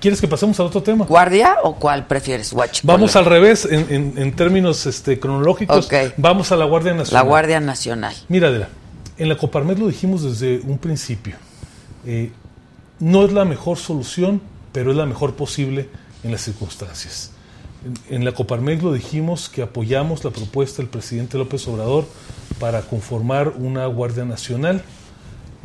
[0.00, 1.04] ¿Quieres que pasemos al otro tema?
[1.06, 2.52] ¿Guardia o cuál prefieres?
[2.52, 2.86] Huachicol.
[2.88, 5.86] Vamos al revés en, en- en términos este, cronológicos.
[5.86, 5.94] Ok.
[6.18, 7.26] Vamos a la Guardia La Nacional.
[7.26, 8.14] Guardia Nacional.
[8.28, 8.68] Mira, Adela,
[9.16, 11.36] en la Coparmed lo dijimos desde un principio.
[12.04, 12.30] Eh,
[13.00, 14.40] no es la mejor solución,
[14.72, 15.88] pero es la mejor posible
[16.22, 17.30] en las circunstancias.
[18.08, 22.04] En, en la Coparmed lo dijimos que apoyamos la propuesta del presidente López Obrador
[22.60, 24.82] para conformar una Guardia Nacional.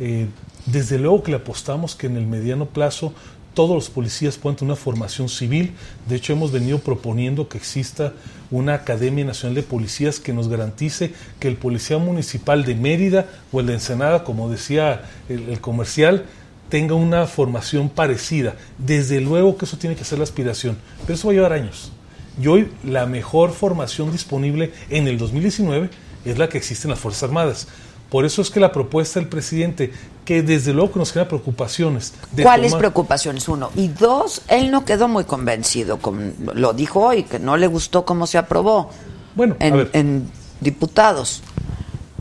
[0.00, 0.26] Eh,
[0.66, 3.12] desde luego que le apostamos que en el mediano plazo
[3.54, 5.72] todos los policías puedan tener una formación civil.
[6.08, 8.12] De hecho, hemos venido proponiendo que exista
[8.50, 13.60] una Academia Nacional de Policías que nos garantice que el policía municipal de Mérida o
[13.60, 16.26] el de Ensenada, como decía el, el comercial,
[16.68, 18.56] tenga una formación parecida.
[18.78, 21.92] Desde luego que eso tiene que ser la aspiración, pero eso va a llevar años.
[22.40, 25.90] Y hoy la mejor formación disponible en el 2019
[26.24, 27.68] es la que existe en las Fuerzas Armadas.
[28.12, 29.90] Por eso es que la propuesta del presidente,
[30.26, 32.12] que desde luego que nos genera preocupaciones.
[32.42, 33.48] ¿Cuáles tomar- preocupaciones?
[33.48, 33.70] Uno.
[33.74, 35.96] Y dos, él no quedó muy convencido.
[35.96, 38.90] Con, lo dijo hoy, que no le gustó cómo se aprobó
[39.34, 39.90] Bueno, a en, ver.
[39.94, 41.42] en diputados.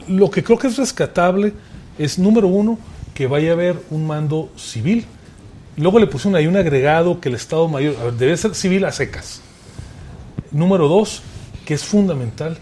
[0.08, 1.52] Lo que creo que es rescatable
[1.98, 2.80] es, número uno,
[3.14, 5.06] que vaya a haber un mando civil.
[5.76, 8.86] Luego le pusieron ahí un agregado que el Estado Mayor a ver, debe ser civil
[8.86, 9.42] a secas.
[10.52, 11.22] Número dos,
[11.66, 12.58] que es fundamental,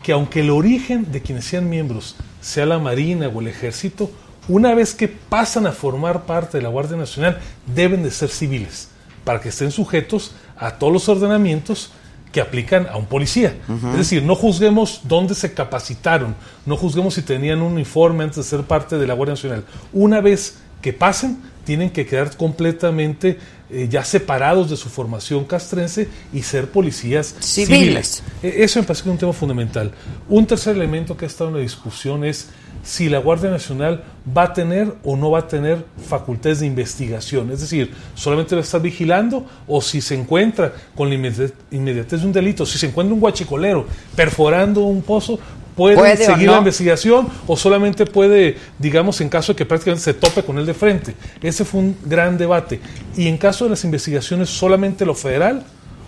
[0.00, 4.10] que aunque el origen de quienes sean miembros sea la Marina o el Ejército,
[4.48, 8.88] una vez que pasan a formar parte de la Guardia Nacional, deben de ser civiles,
[9.24, 11.90] para que estén sujetos a todos los ordenamientos
[12.32, 13.56] que aplican a un policía.
[13.92, 16.34] Es decir, no juzguemos dónde se capacitaron,
[16.66, 19.64] no juzguemos si tenían un uniforme antes de ser parte de la Guardia Nacional.
[19.92, 23.38] Una vez que pasen, tienen que quedar completamente
[23.70, 27.78] eh, ya separados de su formación castrense y ser policías Civiles.
[27.78, 28.22] civiles.
[28.42, 29.92] E- Eso me parece que es un tema fundamental.
[30.28, 32.48] Un tercer elemento que ha estado en la discusión es
[32.84, 34.04] si la Guardia Nacional
[34.36, 37.50] va a tener o no va a tener facultades de investigación.
[37.50, 42.20] Es decir, solamente va a estar vigilando o si se encuentra con la inmedi- inmediatez
[42.20, 45.38] de un delito, si se encuentra un guachicolero perforando un pozo,
[45.78, 46.52] puede, ¿Puede o seguir no?
[46.52, 50.66] la investigación o solamente puede, digamos, en caso de que prácticamente se tope con él
[50.66, 51.14] de frente.
[51.40, 52.80] Ese fue un gran debate.
[53.16, 55.64] Y en caso de las investigaciones, solamente lo federal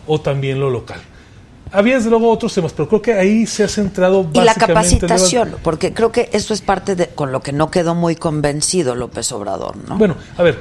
[0.09, 1.01] o también lo local.
[1.73, 4.57] Había desde luego otros temas, pero creo que ahí se ha centrado Y la básicamente
[4.57, 5.07] el debate.
[5.07, 8.97] capacitación, porque creo que eso es parte de con lo que no quedó muy convencido
[8.97, 9.97] López Obrador, ¿no?
[9.97, 10.59] Bueno, a ver,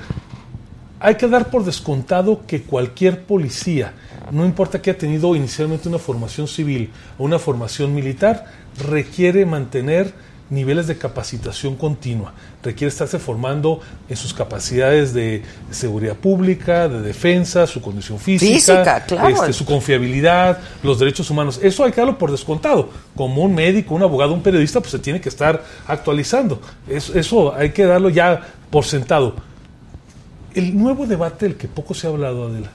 [1.00, 3.94] hay que dar por descontado que cualquier policía,
[4.32, 8.46] no importa que haya tenido inicialmente una formación civil o una formación militar,
[8.80, 10.14] requiere mantener
[10.50, 17.68] niveles de capacitación continua, requiere estarse formando en sus capacidades de seguridad pública, de defensa,
[17.68, 19.30] su condición física, Física, claro.
[19.30, 21.60] este, su confiabilidad, los derechos humanos.
[21.62, 22.90] Eso hay que darlo por descontado.
[23.16, 26.60] Como un médico, un abogado, un periodista, pues se tiene que estar actualizando.
[26.88, 29.36] Eso, eso hay que darlo ya por sentado.
[30.56, 32.72] El nuevo debate del que poco se ha hablado, Adela,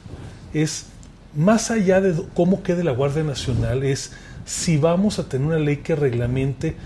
[0.53, 0.87] es
[1.35, 4.13] más allá de cómo quede la Guardia Nacional, es
[4.45, 6.77] si vamos a tener una ley que reglamente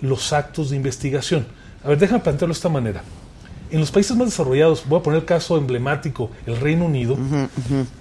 [0.00, 1.46] los actos de investigación.
[1.84, 3.02] A ver, déjame plantearlo de esta manera.
[3.70, 7.18] En los países más desarrollados, voy a poner el caso emblemático, el Reino Unido,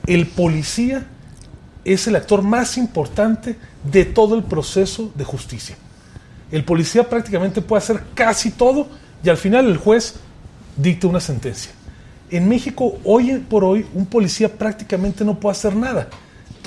[0.05, 1.05] el policía
[1.83, 5.75] es el actor más importante de todo el proceso de justicia.
[6.51, 8.87] El policía prácticamente puede hacer casi todo
[9.23, 10.15] y al final el juez
[10.77, 11.71] dicta una sentencia.
[12.29, 16.07] En México, hoy por hoy, un policía prácticamente no puede hacer nada.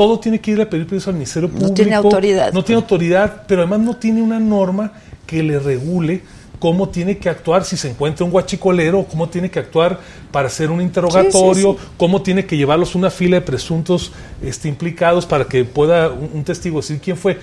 [0.00, 1.74] Todo tiene que ir a pedir permiso al Ministerio No Público.
[1.74, 2.52] tiene autoridad.
[2.52, 4.92] No tiene autoridad, pero además no tiene una norma
[5.26, 6.22] que le regule
[6.58, 9.98] cómo tiene que actuar si se encuentra un guachicolero, cómo tiene que actuar
[10.30, 11.92] para hacer un interrogatorio, Sí, sí, sí.
[11.98, 16.44] cómo tiene que llevarlos una fila de presuntos este, implicados para que pueda un, un
[16.44, 17.38] testigo decir quién fue.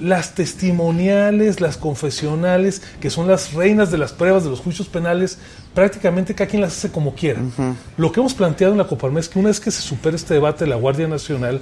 [0.00, 5.38] las testimoniales, las confesionales, que son las reinas de las pruebas de los juicios penales,
[5.74, 7.40] prácticamente cada quien las hace como quiera.
[7.98, 10.32] Lo que hemos planteado en la Coparmex es que una vez que se supere este
[10.34, 11.60] debate de la Guardia Nacional,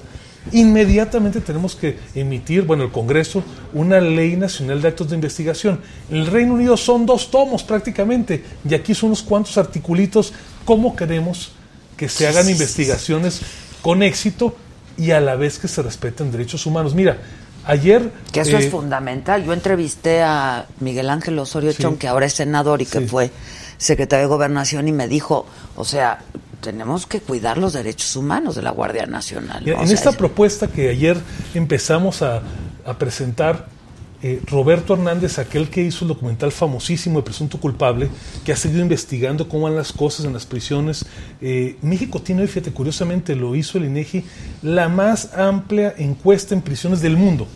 [0.52, 3.42] inmediatamente tenemos que emitir, bueno, el Congreso,
[3.74, 5.80] una ley nacional de actos de investigación.
[6.10, 10.32] En el Reino Unido son dos tomos prácticamente, y aquí son unos cuantos articulitos,
[10.64, 11.52] cómo queremos
[11.96, 13.40] que se hagan investigaciones
[13.82, 14.54] con éxito
[14.96, 16.94] y a la vez que se respeten derechos humanos.
[16.94, 17.18] Mira,
[17.64, 18.10] ayer...
[18.32, 19.44] Que eso eh, es fundamental.
[19.44, 21.82] Yo entrevisté a Miguel Ángel Osorio Sí.
[21.82, 23.06] Chong, que ahora es senador y que Sí.
[23.06, 23.30] fue
[23.76, 25.46] secretario de Gobernación, y me dijo,
[25.76, 26.18] o sea,
[26.60, 29.66] tenemos que cuidar los derechos humanos de la Guardia Nacional.
[29.68, 31.16] En sea, esta es- propuesta que ayer
[31.54, 32.42] empezamos a,
[32.86, 33.66] a presentar,
[34.20, 38.08] eh, Roberto Hernández, aquel que hizo el documental famosísimo de Presunto Culpable,
[38.44, 41.04] que ha seguido investigando cómo van las cosas en las prisiones,
[41.40, 44.24] eh, México tiene hoy, fíjate, curiosamente lo hizo el INEGI,
[44.62, 47.46] la más amplia encuesta en prisiones del mundo.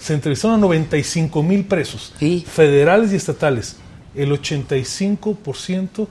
[0.00, 2.44] Se entrevistaron a 95 mil presos, Sí.
[2.46, 3.76] federales y estatales.
[4.14, 6.08] El 85%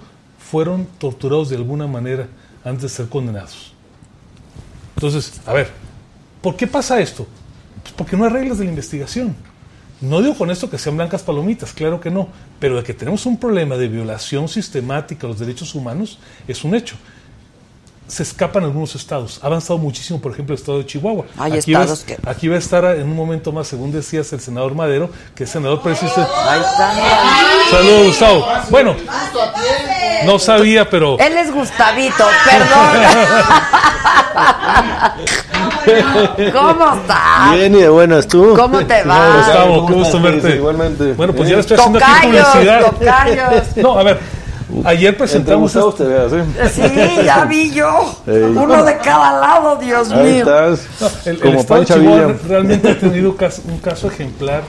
[0.52, 2.28] fueron torturados de alguna manera
[2.66, 3.72] antes de ser condenados.
[4.96, 5.70] Entonces, a ver,
[6.42, 7.26] ¿por qué pasa esto?
[7.82, 9.34] Pues porque no hay reglas de la investigación.
[10.02, 12.28] No digo con esto que sean blancas palomitas, claro que no,
[12.60, 16.76] pero de que tenemos un problema de violación sistemática de los derechos humanos es un
[16.76, 16.98] hecho.
[18.12, 19.40] Se escapan algunos estados.
[19.42, 21.24] Ha avanzado muchísimo, por ejemplo, el estado de Chihuahua.
[21.40, 24.34] Hay aquí, estados va, que- aquí va a estar en un momento más, según decías,
[24.34, 26.20] el senador Madero, que es senador presidente.
[26.20, 26.92] Ahí está.
[27.72, 28.46] Saludos, Gustavo.
[28.70, 28.96] Bueno,
[30.26, 33.02] no sabía, pero Él es Gustavito, perdón.
[36.54, 37.52] ¿Cómo estás?
[37.54, 38.54] Bien y de buenas tú.
[38.58, 39.38] ¿Cómo te No, va?
[39.38, 40.56] Gustavo, ¿Cómo qué gusto verte.
[40.56, 41.14] Igualmente.
[41.14, 42.82] Bueno, pues ya le estoy haciendo aquí publicidad.
[42.92, 43.64] tocayos.
[43.78, 44.20] No, a ver,
[44.86, 45.62] ayer presentamos.
[45.74, 46.44] Gustavos te veas, ¿eh?
[46.74, 48.16] Sí, ya vi yo.
[48.28, 48.42] Ey.
[48.44, 50.40] Uno de cada lado, Dios Ahí mío.
[50.44, 50.88] estás.
[51.02, 52.40] No, el, el como estado de Pancha Chihuahua Villa.
[52.48, 54.64] realmente ha tenido cas- un caso ejemplar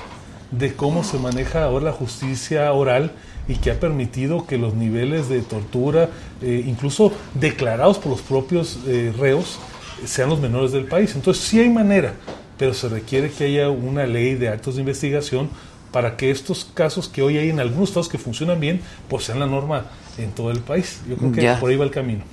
[0.51, 3.13] de cómo se maneja ahora la justicia oral
[3.49, 6.09] y que ha permitido que los niveles de tortura,
[6.43, 9.59] eh, incluso declarados por los propios eh, reos,
[10.05, 11.15] sean los menores del país.
[11.15, 12.13] Entonces sí hay manera,
[12.59, 15.49] pero se requiere que haya una ley de actos de investigación
[15.93, 19.39] para que estos casos que hoy hay en algunos estados que funcionan bien, pues sean
[19.39, 19.85] la norma
[20.19, 21.01] en todo el país.
[21.09, 21.61] Yo creo que Ya.
[21.61, 22.25] por ahí va el camino.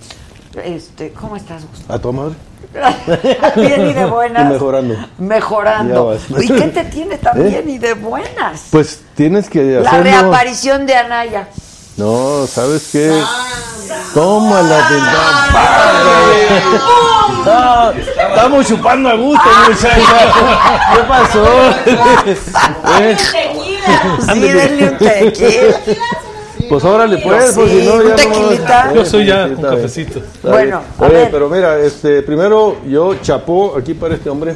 [0.64, 1.94] Este, ¿Cómo estás, Gustavo?
[1.94, 2.36] A tu madre.
[3.56, 4.50] Bien y de buenas.
[4.50, 4.96] Y mejorando.
[5.20, 6.18] Mejorando.
[6.42, 7.64] ¿Y qué te tiene tan ¿Eh?
[7.68, 8.68] y de buenas?
[8.72, 10.04] Pues tienes que La hacerlo.
[10.06, 11.48] reaparición de Anaya.
[11.98, 13.12] No, ¿sabes qué?
[14.14, 14.90] Toma la
[17.52, 19.90] Ah, Estamos chupando a gusto, muchacha.
[20.96, 21.46] ¿Qué pasó?
[23.02, 23.18] ¿Eh?
[24.34, 25.80] Sí, denle un tequila.
[26.68, 28.94] Pues órale, pues, pues Sí, si no, un ya no- tequilita.
[28.94, 29.62] Yo soy ya bien.
[29.62, 30.22] cafecito.
[30.44, 31.32] Bueno, Oye, ver.
[31.32, 34.56] pero mira, este, primero yo chapó aquí para este hombre.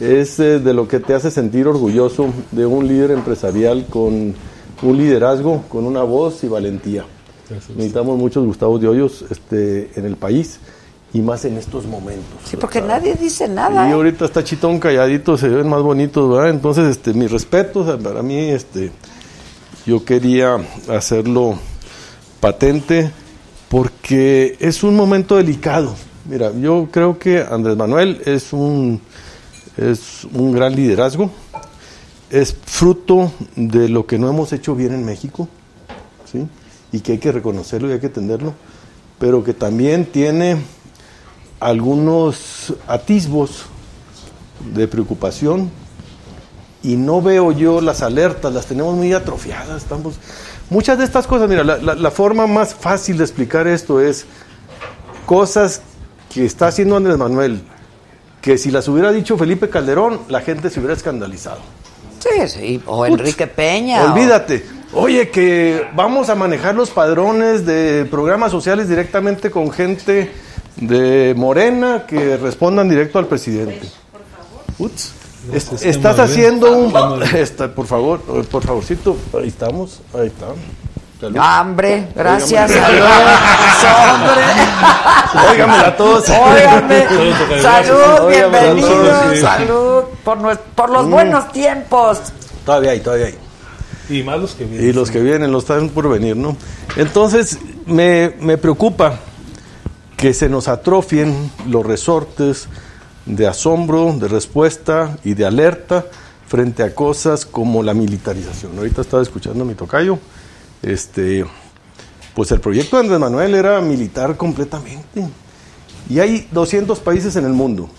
[0.00, 4.34] Es eh, de lo que te hace sentir orgulloso de un líder empresarial con
[4.82, 7.04] un liderazgo, con una voz y valentía.
[7.50, 10.58] Necesitamos muchos Gustavos de Hoyos este, en el país
[11.12, 12.26] y más en estos momentos.
[12.44, 12.98] Sí, porque ¿verdad?
[12.98, 13.88] nadie dice Y nada.
[13.88, 13.92] ¿eh?
[13.92, 16.50] ahorita está chitón calladito, se ven más bonitos, ¿verdad?
[16.50, 18.92] Entonces, este, mis respetos, para mí, este,
[19.86, 20.58] yo quería
[20.88, 21.58] hacerlo
[22.40, 23.10] patente
[23.70, 25.94] porque es un momento delicado.
[26.28, 29.00] Mira, yo creo que Andrés Manuel es un,
[29.78, 31.30] es un gran liderazgo,
[32.30, 35.48] es fruto de lo que no hemos hecho bien en México,
[36.30, 36.46] ¿sí?
[36.92, 38.54] Y que hay que reconocerlo y hay que entenderlo,
[39.18, 40.56] pero que también tiene
[41.60, 43.64] algunos atisbos
[44.74, 45.70] de preocupación
[46.82, 49.82] y no veo yo las alertas, las tenemos muy atrofiadas.
[49.82, 50.14] Estamos...
[50.70, 54.26] Muchas de estas cosas, mira, la, la- la forma más fácil de explicar esto es
[55.26, 55.80] cosas
[56.32, 57.62] que está haciendo Andrés Manuel,
[58.42, 61.58] que si las hubiera dicho Felipe Calderón, la gente se hubiera escandalizado.
[62.20, 62.82] Sí, sí.
[62.86, 64.04] O Enrique Peña.
[64.04, 64.64] o- Olvídate.
[64.92, 70.32] Oye, que vamos a manejar los padrones de programas sociales directamente con gente
[70.76, 73.88] de Morena que respondan directo al presidente.
[74.78, 75.12] Uts.
[75.52, 77.22] Es- Gracias, estás haciendo un...
[77.34, 79.16] Está, por favor, eh, por favorcito.
[79.38, 80.46] Ahí estamos, ahí está.
[81.20, 81.36] Salud.
[81.40, 82.70] Hambre, gracias.
[82.70, 83.08] Saludos,
[84.12, 85.50] hombre.
[85.50, 86.28] Óigamela todos.
[86.28, 87.06] Óigame.
[87.08, 87.62] Salud, tocayo.
[87.62, 89.40] Salud, salud.
[89.40, 90.02] Salud.
[90.24, 92.20] Por, por los buenos tiempos.
[92.64, 93.38] Todavía hay, todavía hay.
[94.08, 94.88] Y más los que vienen.
[94.88, 96.56] Y los que vienen, los están por venir, ¿no?
[96.96, 99.20] Entonces, me, me preocupa
[100.16, 102.68] que se nos atrofien los resortes
[103.26, 106.06] de asombro, de respuesta y de alerta
[106.48, 108.76] frente a cosas como la militarización.
[108.78, 110.18] Ahorita estaba escuchando a mi tocayo.
[110.82, 111.44] Este,
[112.34, 115.28] pues el proyecto de Andrés Manuel era militar completamente.
[116.08, 117.90] Y hay 200 países en el mundo.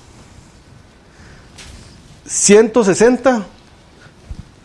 [2.25, 3.45] 160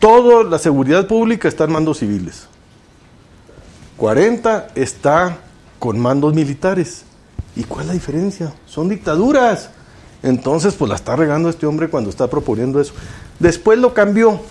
[0.05, 2.45] toda la seguridad pública está en mandos civiles.
[3.97, 5.39] 40 está
[5.79, 7.05] con mandos militares.
[7.55, 8.53] ¿Y cuál es la diferencia?
[8.67, 9.71] Son dictaduras.
[10.21, 12.93] Entonces, pues la está regando este hombre cuando está proponiendo eso.
[13.39, 14.41] Después lo cambió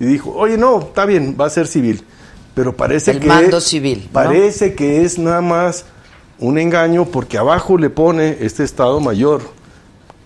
[0.00, 2.02] y dijo, oye, no, está bien, va a ser civil.
[2.54, 3.26] Pero parece El que...
[3.26, 4.12] mando civil, ¿no?
[4.12, 5.84] Parece que es nada más
[6.38, 9.42] un engaño porque abajo le pone este Estado Mayor,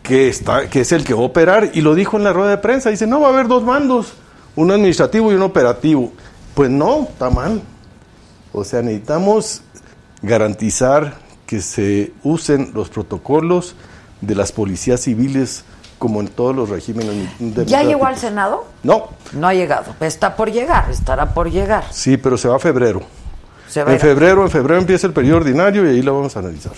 [0.05, 2.51] que, está, que es el que va a operar, y lo dijo en la rueda
[2.51, 2.91] de prensa.
[2.91, 4.14] Dice, no, va a haber dos mandos,
[4.57, 6.12] un administrativo y un operativo.
[6.55, 7.62] Pues no, está mal.
[8.53, 9.62] O sea, necesitamos
[10.22, 11.14] garantizar
[11.46, 13.74] que se usen los protocolos
[14.20, 15.64] de las policías civiles
[15.98, 17.28] como en todos los regímenes
[17.66, 18.64] ¿Ya llegó al Senado?
[18.82, 19.94] No, No ha llegado.
[20.01, 21.84] Está por llegar, estará por llegar.
[21.90, 23.03] sí, pero se va a febrero.
[23.68, 23.80] Se.
[23.80, 26.72] En febrero, en febrero empieza el periodo ordinario y ahí lo vamos a analizar.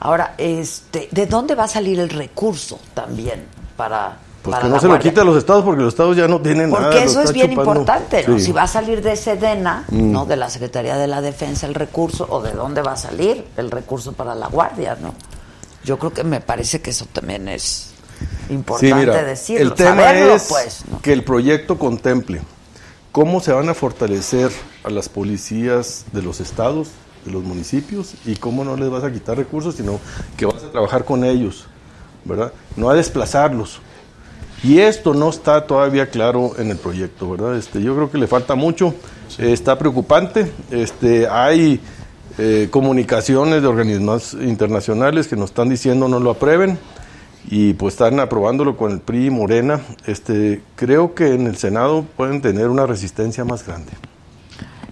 [0.00, 3.44] Ahora, este, ¿de dónde va a salir el recurso también
[3.76, 4.16] para,
[4.46, 5.10] Pues para que la no se lo Guardia?
[5.10, 6.84] quite a los estados porque los estados ya no tienen nada.
[6.84, 7.72] Porque lo eso es bien chupando.
[7.72, 8.38] importante, ¿no?
[8.38, 8.44] Sí.
[8.46, 10.12] Si va a salir de Sedena, Mm.
[10.12, 10.24] ¿no?
[10.26, 13.70] De la Secretaría de la Defensa el recurso, o de dónde va a salir el
[13.70, 15.14] recurso para la Guardia, ¿no?
[15.84, 17.90] Yo creo que me parece que eso también es
[18.48, 21.00] importante Sí, mira, decirlo, el tema saberlo, es pues, ¿no?
[21.02, 22.40] que el proyecto contemple
[23.12, 24.50] cómo se van a fortalecer
[24.84, 26.88] a las policías de los estados,
[27.24, 29.98] de los municipios, y cómo no les vas a quitar recursos, sino
[30.36, 31.66] que vas a trabajar con ellos,
[32.24, 32.52] ¿verdad?
[32.76, 33.80] No a desplazarlos.
[34.64, 37.56] Y esto no está todavía claro en el proyecto, ¿verdad?
[37.56, 38.94] Este, yo creo que le falta mucho,
[39.38, 41.80] eh, está preocupante, este, hay
[42.38, 46.78] eh, comunicaciones de organismos internacionales que nos están diciendo no lo aprueben
[47.48, 49.80] y pues están aprobándolo con el PRI y Morena.
[50.06, 53.92] Este, creo que en el Senado pueden tener una resistencia más grande.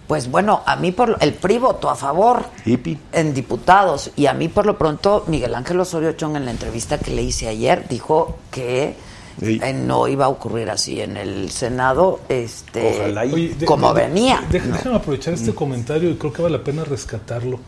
[0.07, 2.99] Pues bueno, a mí por lo- el PRI votó a favor Hippie.
[3.13, 6.99] en diputados y a mí por lo pronto Miguel Ángel Osorio Chong en la entrevista
[6.99, 8.95] que le hice ayer dijo que
[9.41, 9.61] Sí.
[9.63, 13.93] eh, no iba a ocurrir así en el Senado, este, Ojalá y- Oye, de- como
[13.93, 14.43] de- venía.
[14.51, 14.77] de- ¿no?
[14.77, 17.59] Déjame aprovechar este comentario y creo que vale la pena rescatarlo.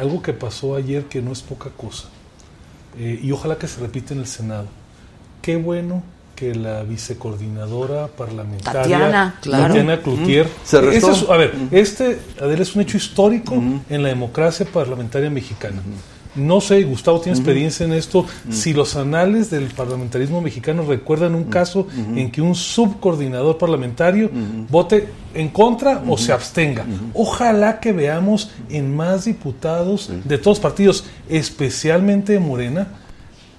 [0.00, 2.08] Algo que pasó ayer que no es poca cosa.
[2.98, 4.66] Eh, y ojalá que se repita en el Senado.
[5.42, 6.02] Qué bueno
[6.36, 9.66] que la vicecoordinadora parlamentaria Tatiana, claro.
[9.66, 11.10] Tatiana Cloutier Se restó.
[11.12, 13.54] Ese es- a ver, este Adela, es un hecho histórico
[13.90, 15.82] en la democracia parlamentaria mexicana.
[16.34, 18.24] No sé, Gustavo tiene experiencia en esto.
[18.50, 24.30] Si los anales del parlamentarismo mexicano recuerdan un caso en que un subcoordinador parlamentario
[24.68, 26.84] vote en contra o se abstenga.
[27.14, 32.88] Ojalá que veamos en más diputados de todos partidos, especialmente de Morena,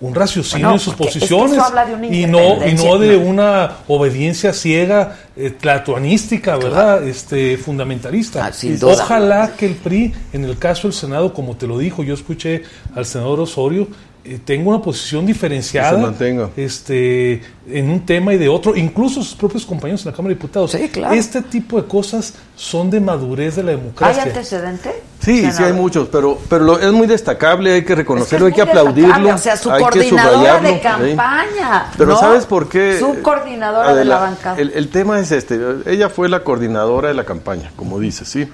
[0.01, 3.17] un raciocinio Bueno, en sus porque es que posiciones eso y no y no de
[3.17, 7.07] una obediencia ciega eh, tlatuanística, ¿verdad?
[7.07, 8.45] Este fundamentalista.
[8.47, 8.93] Ah, sin duda.
[8.93, 12.63] Ojalá que el PRI, en el caso del Senado, como te lo dijo, yo escuché
[12.95, 13.87] al senador Osorio,
[14.23, 16.49] eh, tenga una posición diferenciada Que se mantenga.
[16.55, 20.35] este en un tema y de otro, incluso sus propios compañeros en la Cámara de
[20.35, 20.71] Diputados.
[20.71, 21.13] Sí, claro.
[21.15, 24.23] Este tipo de cosas son de madurez de la ¿Hay democracia.
[24.23, 24.91] antecedente?
[25.19, 28.61] Sí, sí hay muchos, pero, pero lo- es muy destacable, hay que reconocerlo, Es que
[28.61, 29.35] hay que aplaudirlo.
[29.35, 30.81] O sea, su hay que coordinadora subrayarlo, de ¿sí?
[30.81, 31.91] campaña.
[31.97, 32.19] Pero ¿no?
[32.19, 32.97] ¿sabes por qué?
[32.99, 34.57] Subcoordinadora de la bancada.
[34.59, 38.47] El, el tema es este, ella fue la coordinadora de la campaña, como dice, ¿sí?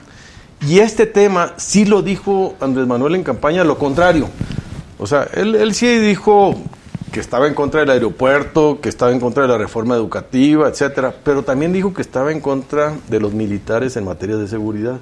[0.67, 4.27] Y este tema sí lo dijo Andrés Manuel en campaña, lo contrario.
[4.99, 6.55] O sea, él, él sí dijo
[7.11, 11.13] que estaba en contra del aeropuerto, que estaba en contra de la reforma educativa, etcétera,
[11.23, 14.99] pero también dijo que estaba en contra de los militares en materia de seguridad.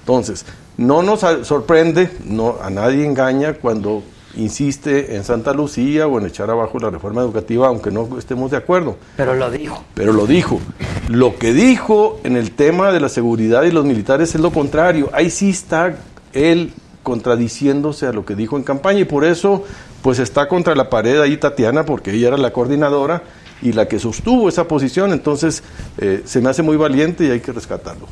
[0.00, 0.44] Entonces,
[0.76, 4.02] no nos sorprende, no, a nadie engaña cuando
[4.36, 8.56] insiste en Santa Lucía o en echar abajo la reforma educativa, aunque no estemos de
[8.56, 8.96] acuerdo.
[9.16, 9.84] Pero lo dijo.
[9.94, 10.60] Pero lo dijo.
[11.08, 15.10] Lo que dijo en el tema de la seguridad y los militares es lo contrario.
[15.12, 15.96] Ahí sí está
[16.32, 16.72] él
[17.02, 19.64] contradiciéndose a lo que dijo en campaña y por eso
[20.02, 23.22] pues está contra la pared ahí Tatiana porque ella era la coordinadora
[23.62, 25.12] y la que sostuvo esa posición.
[25.12, 25.62] Entonces
[25.98, 28.06] eh, se me hace muy valiente y hay que rescatarlo.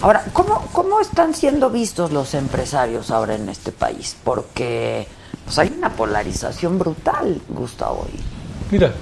[0.00, 4.16] Ahora, ¿cómo, ¿cómo están siendo vistos los empresarios ahora en este país?
[4.24, 5.06] Porque
[5.44, 8.06] pues, hay una polarización brutal, Gustavo.
[8.12, 8.92] y- Mira,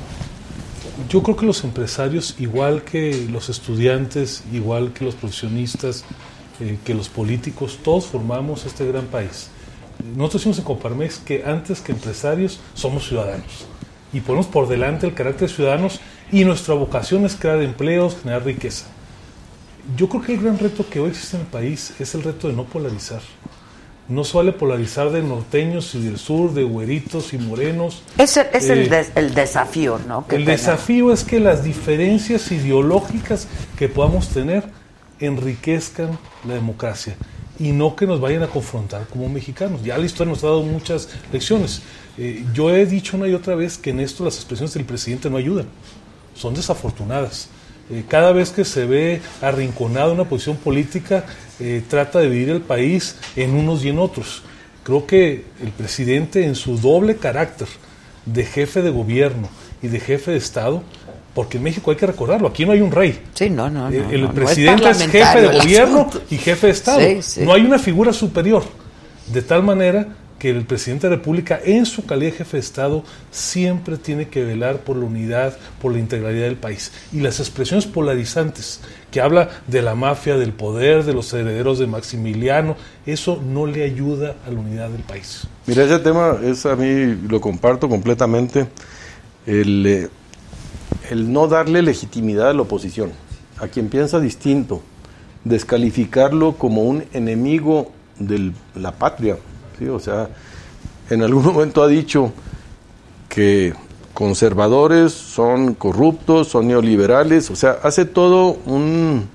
[1.09, 6.05] yo creo que los empresarios, igual que los estudiantes, igual que los profesionistas,
[6.61, 9.49] eh, que los políticos, todos formamos este gran país.
[10.17, 13.67] Nosotros decimos en Coparmex que antes que empresarios somos ciudadanos
[14.13, 16.01] y ponemos por delante el carácter de ciudadanos
[16.33, 18.87] y nuestra vocación es crear empleos, generar riqueza.
[19.97, 22.49] Yo creo que el gran reto que hoy existe en el país es el reto
[22.49, 23.21] de no polarizar.
[24.09, 28.03] No se vale polarizar de norteños y del sur, de güeritos y morenos.
[28.19, 30.27] Es, el, es el, Eh, des- el desafío, ¿no?
[30.27, 30.61] que el tenemos.
[30.67, 33.47] desafío es que las diferencias ideológicas
[33.79, 34.65] que podamos tener
[35.21, 37.17] enriquezcan la democracia
[37.59, 39.83] y no que nos vayan a confrontar como mexicanos.
[39.85, 41.83] Ya la historia nos ha dado muchas lecciones.
[42.17, 45.29] Eh, yo he dicho una y otra vez que en esto las expresiones del presidente
[45.29, 45.67] no ayudan,
[46.35, 47.51] son desafortunadas.
[47.91, 51.25] Eh, cada vez que se ve arrinconado una posición política,
[51.59, 54.43] eh, trata de dividir el país en unos y en otros.
[54.83, 57.69] Creo que el presidente en su doble carácter
[58.25, 59.49] de jefe de gobierno
[59.83, 60.83] y de jefe de Estado,
[61.35, 63.21] porque en México hay que recordarlo, aquí no hay un rey.
[63.35, 63.89] Sí, no, no.
[63.91, 66.23] Eh, el no, no, presidente es, jefe de gobierno asunto.
[66.31, 67.01] y jefe de Estado.
[67.01, 67.41] Sí, sí.
[67.43, 68.65] No hay una figura superior.
[69.33, 70.09] De tal manera
[70.41, 74.29] que el presidente de la República, en su calidad de jefe de Estado, siempre tiene
[74.29, 76.91] que velar por la unidad, por la integralidad del país.
[77.13, 81.87] Y las expresiones polarizantes, que habla de la mafia, del poder, de los herederos de
[81.87, 82.75] Maximiliano,
[83.05, 85.47] eso no le ayuda a la unidad del país.
[85.67, 88.67] Mira, ese tema es a mí lo comparto completamente.
[89.47, 90.09] El, eh,
[91.11, 93.11] el no darle legitimidad a la oposición,
[93.61, 94.81] a quien piensa distinto,
[95.45, 99.37] descalificarlo como un enemigo de la patria.
[99.79, 99.87] ¿sí?
[99.89, 100.29] O sea,
[101.11, 102.33] en algún momento ha dicho
[103.29, 103.75] que
[104.15, 109.29] conservadores son corruptos, son neoliberales, o sea, hace todo un...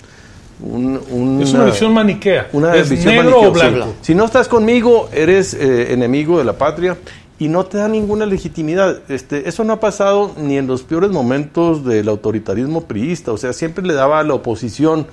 [0.62, 2.50] un- Es una visión maniquea.
[2.54, 3.76] una es visión negro o maniquea, sí.
[3.76, 3.94] blanco.
[4.02, 6.98] Si no estás conmigo, eres eh, enemigo de la patria
[7.38, 9.00] y no te da ninguna legitimidad.
[9.10, 13.32] Este, eso no ha pasado ni en los peores momentos del autoritarismo priista.
[13.32, 15.08] O sea, siempre le daba a la oposición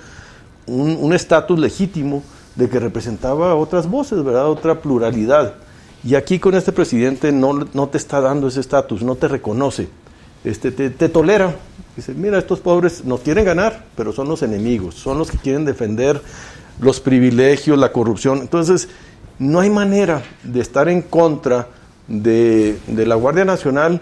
[0.65, 2.23] un estatus legítimo
[2.55, 4.47] de que representaba otras voces, ¿verdad?
[4.47, 5.55] Otra pluralidad.
[6.03, 9.87] Y aquí con este presidente no, no te está dando ese estatus, no te reconoce,
[10.43, 11.55] este, te, te tolera.
[11.95, 15.63] Dice, mira, estos pobres nos quieren ganar, pero son los enemigos, son los que quieren
[15.63, 16.21] defender
[16.79, 18.39] los privilegios, la corrupción.
[18.39, 18.89] Entonces,
[19.39, 21.69] no hay manera de estar en contra
[22.07, 24.01] de, de la Guardia Nacional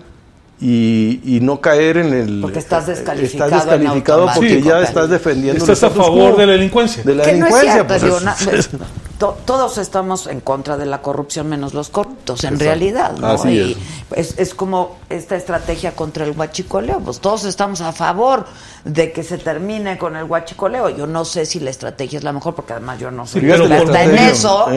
[0.59, 2.39] y, y no caer en el...
[2.41, 5.59] Porque estás eh, descalificado Estás en descalificado porque ya estás defendiendo...
[5.63, 7.03] Estás a favor de la delincuencia.
[7.03, 7.73] De la Que no es delincuencia.
[7.73, 8.17] cierto, pues, digo,
[8.59, 8.85] es- na-
[9.17, 12.65] to- todos estamos en contra de la corrupción menos los corruptos, en Exacto.
[12.65, 13.17] realidad.
[13.17, 13.27] ¿no?
[13.27, 13.77] Así y
[14.15, 14.31] es.
[14.33, 14.39] es.
[14.39, 16.99] es como esta estrategia contra el huachicoleo.
[16.99, 18.45] Pues todos estamos a favor
[18.85, 20.89] de que se termine con el huachicoleo.
[20.89, 23.65] Yo no sé si la estrategia es la mejor, porque además yo no soy pero
[23.65, 24.67] experta en eso.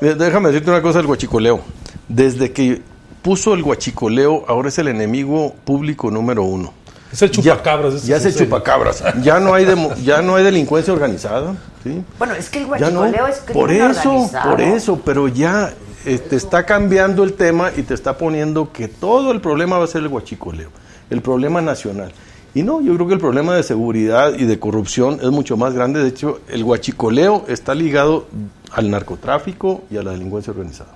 [0.00, 1.60] Eh, déjame decirte una cosa del guachicoleo.
[2.08, 2.82] Desde que
[3.22, 6.72] puso el guachicoleo, ahora es el enemigo público número uno.
[7.12, 8.04] Es el chupacabras.
[8.06, 9.02] Ya es el chupacabras.
[9.22, 11.54] Ya no hay demo- ya no hay delincuencia organizada.
[11.84, 12.02] ¿sí?
[12.18, 13.04] Bueno, es que el Ya no.
[13.04, 14.50] es Por crimen eso, organizado.
[14.50, 15.72] por eso, pero ya
[16.06, 19.84] eh, te está cambiando el tema y te está poniendo que todo el problema va
[19.84, 20.70] a ser el guachicoleo,
[21.10, 22.12] el problema nacional.
[22.54, 25.74] Y no, yo creo que el problema de seguridad y de corrupción es mucho más
[25.74, 26.02] grande.
[26.02, 28.26] De hecho, el guachicoleo está ligado
[28.72, 30.90] al narcotráfico y a la delincuencia organizada.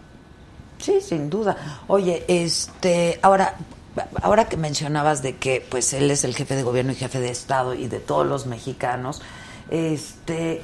[0.79, 1.57] Sí, sin duda.
[1.89, 3.55] Oye, este, ahora,
[4.23, 7.31] ahora que mencionabas de que, pues, él es el jefe de gobierno y jefe de
[7.31, 9.23] estado y de todos los mexicanos,
[9.71, 10.63] este,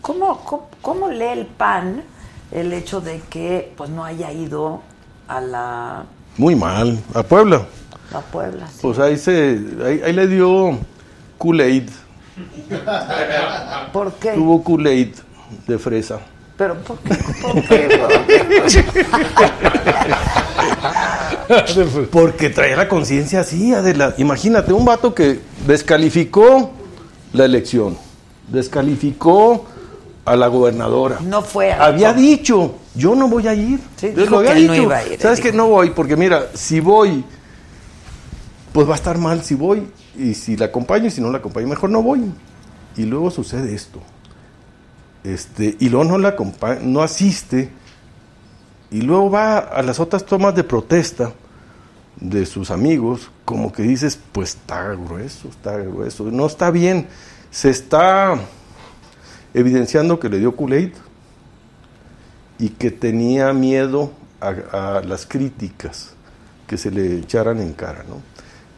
[0.00, 2.02] ¿cómo, cómo, lee el PAN
[2.50, 4.82] el hecho de que, pues, no haya ido
[5.28, 6.04] a la,
[6.36, 6.98] Muy mal.
[7.14, 7.66] A Puebla.
[8.12, 8.66] a Puebla?
[8.68, 8.78] sí?
[8.82, 10.78] Pues ahí se, ahí, ahí le dio
[11.38, 11.88] Kool-Aid.
[13.92, 14.32] ¿Por qué?
[14.32, 15.14] Tuvo Kool-Aid
[15.66, 16.20] de fresa.
[16.62, 17.14] Pero ¿por qué?
[17.42, 17.88] ¿Por qué?
[22.12, 24.14] Porque trae la conciencia así, Adela.
[24.18, 26.70] Imagínate, un vato que descalificó
[27.32, 27.98] la elección,
[28.46, 29.64] descalificó
[30.24, 31.18] a la gobernadora.
[31.20, 33.80] No fue a- Había dicho, yo no voy a ir.
[33.96, 34.84] Sí, dijo lo había que no dicho.
[34.84, 35.90] iba a ir, ¿Sabes que no voy?
[35.90, 37.24] Porque mira, si voy,
[38.72, 39.88] pues va a estar mal si voy.
[40.16, 42.20] Y si la acompaño y si no la acompaño, mejor no voy.
[42.96, 43.98] Y luego sucede esto.
[45.24, 46.36] Este, y luego no la
[46.82, 47.70] no asiste.
[48.90, 51.32] Y luego va a las otras tomas de protesta
[52.16, 57.08] de sus amigos, como que dices, pues está grueso, está grueso, no está bien,
[57.50, 58.38] se está
[59.54, 60.92] evidenciando que le dio Kool-Aid
[62.58, 66.14] y que tenía miedo a, a las críticas
[66.66, 68.31] que se le echaran en cara, ¿no?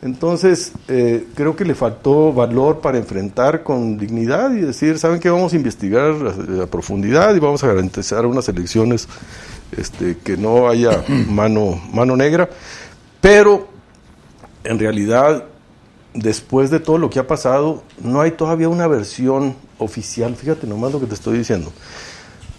[0.04, 5.30] Entonces, eh, creo que le faltó valor para enfrentar con dignidad y decir, ¿saben qué?
[5.30, 9.08] Vamos a investigar a, a profundidad y vamos a garantizar unas elecciones
[9.76, 12.50] este, que no haya mano, mano negra.
[13.22, 13.66] Pero,
[14.62, 15.44] en realidad,
[16.12, 20.36] después de todo lo que ha pasado, no hay todavía una versión oficial.
[20.36, 21.72] Fíjate nomás lo que te estoy diciendo.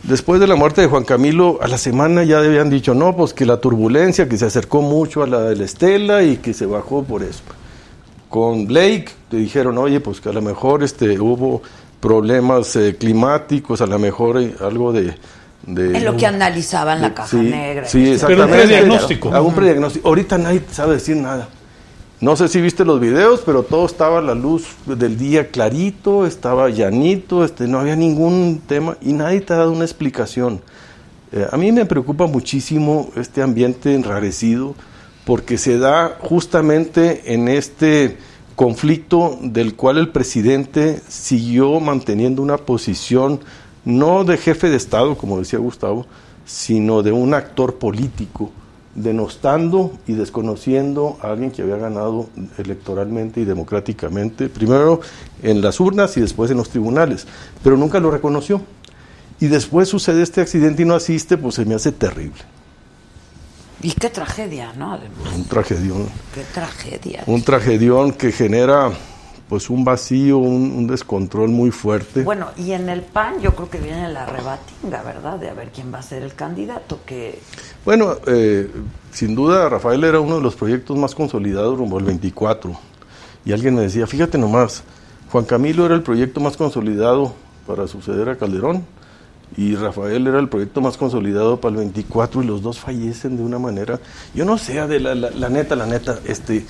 [0.08, 3.34] Después de la muerte de Juan Camilo, a la semana ya habían dicho, no, pues
[3.34, 6.68] que la turbulencia, que se acercó mucho a la de la Estela y que se
[6.68, 7.42] bajó por eso.
[8.30, 11.64] Con Blake te dijeron, oye, pues que a lo mejor este, hubo
[12.00, 15.16] problemas eh, climáticos, a lo mejor eh, algo de...
[15.66, 17.88] de Es lo que analizaban la caja sí, negra.
[17.88, 18.58] Sí, Pero un exactamente.
[18.58, 19.34] prediagnóstico.
[19.34, 20.08] Hago un prediagnóstico.
[20.08, 21.50] Ahorita nadie sabe decir nada.
[22.26, 26.26] No sé si viste los videos, pero todo estaba a la luz del día clarito,
[26.26, 30.60] estaba llanito, este, no había ningún tema y nadie te ha dado una explicación.
[31.32, 34.74] Eh, a mí me preocupa muchísimo este ambiente enrarecido
[35.24, 38.18] porque se da justamente en este
[38.56, 43.40] conflicto del cual el presidente siguió manteniendo una posición
[43.84, 46.08] no de jefe de Estado, como decía Gustavo,
[46.44, 48.52] sino de un actor político,
[48.96, 55.02] denostando y desconociendo a alguien que había ganado electoralmente y democráticamente, primero
[55.44, 57.28] en las urnas y después en los tribunales,
[57.64, 58.62] pero nunca lo reconoció.
[59.40, 62.40] Y después sucede este accidente y no asiste, pues se me hace terrible.
[63.82, 64.94] Y qué tragedia, ¿no?
[64.94, 66.08] Además, Un tragedión.
[66.34, 67.24] qué tragedia.
[67.28, 68.92] Un tragedión que genera
[69.50, 72.24] pues un vacío, un, un descontrol muy fuerte.
[72.24, 75.38] Bueno, y en el PAN yo creo que viene la rebatinga, ¿verdad?
[75.38, 77.40] De a ver quién va a ser el candidato, que
[77.84, 78.70] Bueno, eh,
[79.12, 82.76] sin duda Rafael era uno de los proyectos más consolidados rumbo al 24.
[83.46, 84.84] Y alguien me decía, fíjate nomás,
[85.32, 87.36] Juan Camilo era el proyecto más consolidado
[87.68, 88.86] para suceder a Calderón
[89.58, 93.44] y Rafael era el proyecto más consolidado para el 24 y los dos fallecen de
[93.44, 94.00] una manera,
[94.34, 96.66] yo no sé, de la, la, la neta, la neta, este,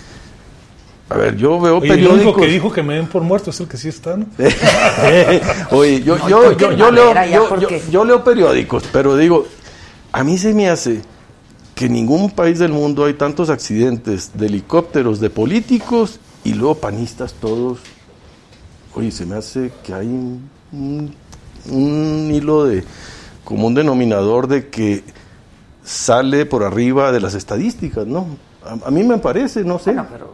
[1.10, 2.24] a ver, yo veo Oye, el periódicos.
[2.24, 4.26] único que dijo que me den por muerto es el que sí está, ¿no?
[5.72, 7.14] Oye, yo, No, yo, ¿por yo, qué yo leo,
[7.92, 9.46] yo, leo periódicos, pero digo,
[10.12, 11.02] a mí se me hace
[11.76, 16.76] que en ningún país del mundo hay tantos accidentes de helicópteros, de políticos y luego
[16.76, 17.80] panistas todos.
[18.96, 21.14] Oye, se me hace que hay un, un-
[21.70, 22.84] un hilo de
[23.44, 25.04] como un denominador de que
[25.84, 28.26] sale por arriba de las estadísticas, ¿no?
[28.64, 29.92] A, a mí me parece, no sé.
[29.94, 30.34] bueno, pero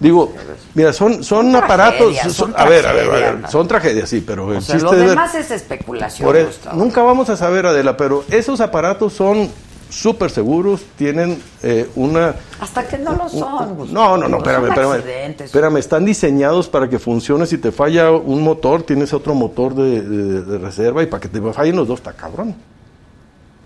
[0.00, 0.32] Digo,
[0.74, 2.16] mira, son, son Son aparatos.
[2.18, 4.74] son- son a ver, a ver, a ver, son tragedias, sí, pero el o sea,
[4.76, 6.26] chiste lo ver- demás es especulación.
[6.26, 6.76] por Gustavo.
[6.76, 9.48] nunca vamos a saber, Adela, pero esos aparatos son
[9.90, 12.34] súper seguros, tienen eh, una...
[12.60, 13.76] Hasta que no lo son.
[13.76, 13.86] Gustavo.
[13.92, 15.34] No, no, no, espérame, espérame.
[15.38, 17.46] Espérame, están diseñados para que funcione.
[17.46, 21.28] Si te falla un motor, tienes otro motor de, de- de reserva y para que
[21.28, 22.56] te fallen los dos, está cabrón.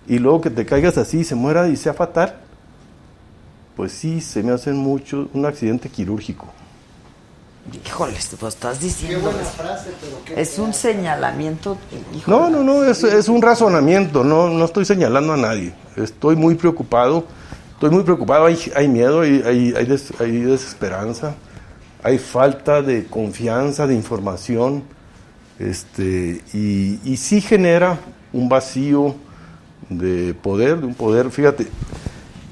[0.06, 2.34] Y luego que te caigas así y se muera y sea fatal,
[3.78, 6.48] pues sí, se me hacen mucho un accidente quirúrgico.
[7.86, 9.30] Híjoles, pues estás Qué diciendo.
[9.30, 11.78] buena frase, pero qué Es un señalamiento.
[12.12, 12.36] híjole.
[12.36, 15.72] No, no, no, es, es un razonamiento, no, no estoy señalando a nadie.
[15.94, 17.24] Estoy muy preocupado,
[17.74, 21.34] estoy muy preocupado, hay, hay miedo, hay, hay, hay des- hay desesperanza,
[22.02, 24.82] hay falta de confianza, de información,
[25.60, 27.96] este, y, y sí genera
[28.32, 29.14] un vacío
[29.88, 31.68] de poder, de un poder, fíjate,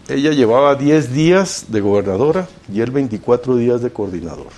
[0.09, 4.53] ella llevaba 10 días de gobernadora y él 24 días de coordinador.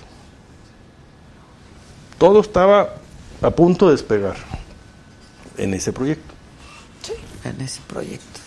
[2.19, 2.95] Todo estaba
[3.41, 4.37] a punto de despegar
[5.57, 6.35] en ese proyecto.
[7.03, 7.13] Sí,
[7.45, 8.41] en ese proyecto.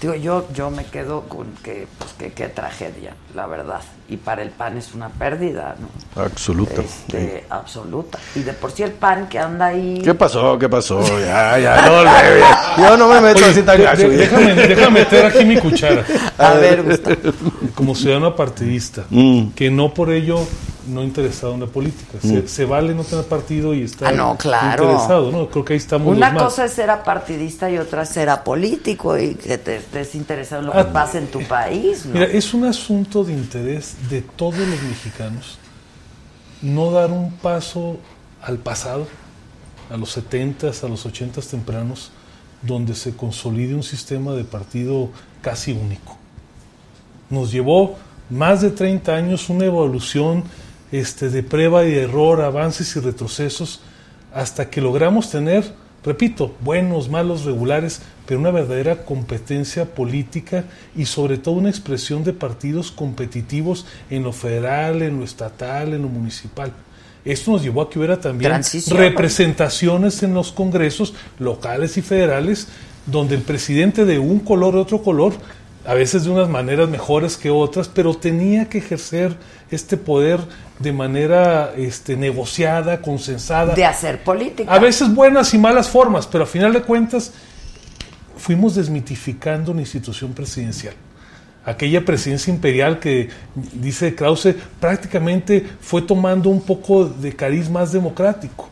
[0.00, 3.80] Digo, yo, yo me quedo con que, pues, que qué tragedia, la verdad.
[4.10, 6.22] Y para el PAN es una pérdida, ¿no?
[6.22, 6.80] Absoluta.
[6.80, 8.18] Este, absoluta.
[8.34, 10.00] Y de por sí el PAN que anda ahí.
[10.02, 10.58] ¿Qué pasó?
[10.58, 11.02] ¿Qué pasó?
[11.20, 14.08] Ya, ya, no, ya, yo no me meto Oye, así tan gacho.
[14.08, 16.04] déjame, déjame meter aquí mi cuchara.
[16.38, 17.16] A ver, Gustavo.
[17.74, 19.50] Como ciudadano partidista, Mm.
[19.50, 20.38] que no por ello
[20.88, 22.16] no interesado en la política.
[22.22, 24.84] Se, se vale no tener partido y estar Ah, no, claro.
[24.84, 25.46] interesado, ¿no?
[25.50, 26.42] Creo que ahí estamos Una los más.
[26.44, 30.66] cosa es ser apartidista y otra es ser apolítico y que te estés interesado en
[30.68, 32.14] lo que Ah, pasa en tu país, ¿no?
[32.14, 35.58] Mira, es un asunto de interés de todos los mexicanos
[36.62, 37.98] no dar un paso
[38.42, 39.06] al pasado,
[39.90, 42.10] a los 70s, a los 80s tempranos,
[42.62, 46.16] donde se consolide un sistema de partido casi único.
[47.30, 47.96] Nos llevó
[48.30, 50.44] más de 30 años una evolución
[50.90, 53.80] este, de prueba y error, avances y retrocesos,
[54.34, 55.72] hasta que logramos tener,
[56.04, 60.64] repito, buenos, malos, regulares, pero una verdadera competencia política
[60.96, 66.02] y sobre todo una expresión de partidos competitivos en lo federal, en lo estatal, en
[66.02, 66.72] lo municipal.
[67.24, 68.98] Esto nos llevó a que hubiera también Transición.
[68.98, 72.68] representaciones en los congresos locales y federales,
[73.06, 75.34] donde el presidente de un color o otro color,
[75.86, 79.36] a veces de unas maneras mejores que otras, pero tenía que ejercer
[79.70, 80.40] este poder
[80.78, 83.74] de manera este, negociada, consensada.
[83.74, 84.72] De hacer política.
[84.72, 87.32] A veces buenas y malas formas, pero a final de cuentas
[88.36, 90.94] fuimos desmitificando la institución presidencial.
[91.64, 93.28] Aquella presidencia imperial que,
[93.74, 98.70] dice Krause, prácticamente fue tomando un poco de cariz más democrático.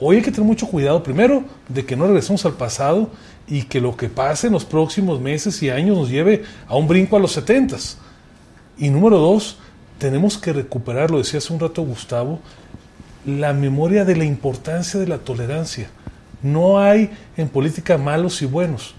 [0.00, 3.10] Hoy hay que tener mucho cuidado, primero, de que no regresemos al pasado
[3.46, 6.88] y que lo que pase en los próximos meses y años nos lleve a un
[6.88, 7.98] brinco a los setentas.
[8.76, 9.58] Y número dos,
[9.98, 12.40] tenemos que recuperar, lo decía hace un rato Gustavo,
[13.26, 15.88] la memoria de la importancia de la tolerancia.
[16.42, 18.94] No hay en política malos y buenos.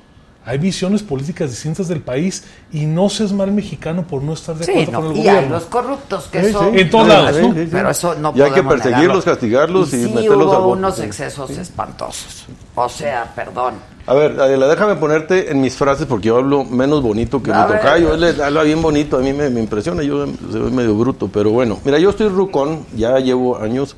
[0.48, 4.64] Hay visiones políticas distintas del país y no seas mal mexicano por no estar de
[4.66, 5.40] Sí, acuerdo no, con el y gobierno.
[5.42, 6.72] hay los corruptos que Sí, son...
[6.74, 6.80] sí.
[6.82, 7.54] En todos lados, ¿no?
[7.54, 7.70] Sí, sí.
[7.72, 9.24] Pero eso no Y hay que perseguirlos, negarlo.
[9.24, 10.78] castigarlos y sí meterlos hubo bote.
[10.80, 12.46] unos excesos espantosos.
[12.76, 13.74] O sea, perdón.
[14.06, 17.66] A ver, Adela, déjame ponerte en mis frases porque yo hablo menos bonito que A
[17.66, 17.82] mi ver.
[17.82, 18.14] tocayo.
[18.14, 21.50] Él le- habla bien bonito, a mí me, me impresiona, yo soy medio bruto, pero
[21.50, 21.80] bueno.
[21.84, 23.96] Mira, yo estoy rucón, ya llevo años,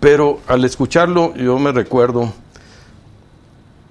[0.00, 2.32] pero al escucharlo yo me recuerdo,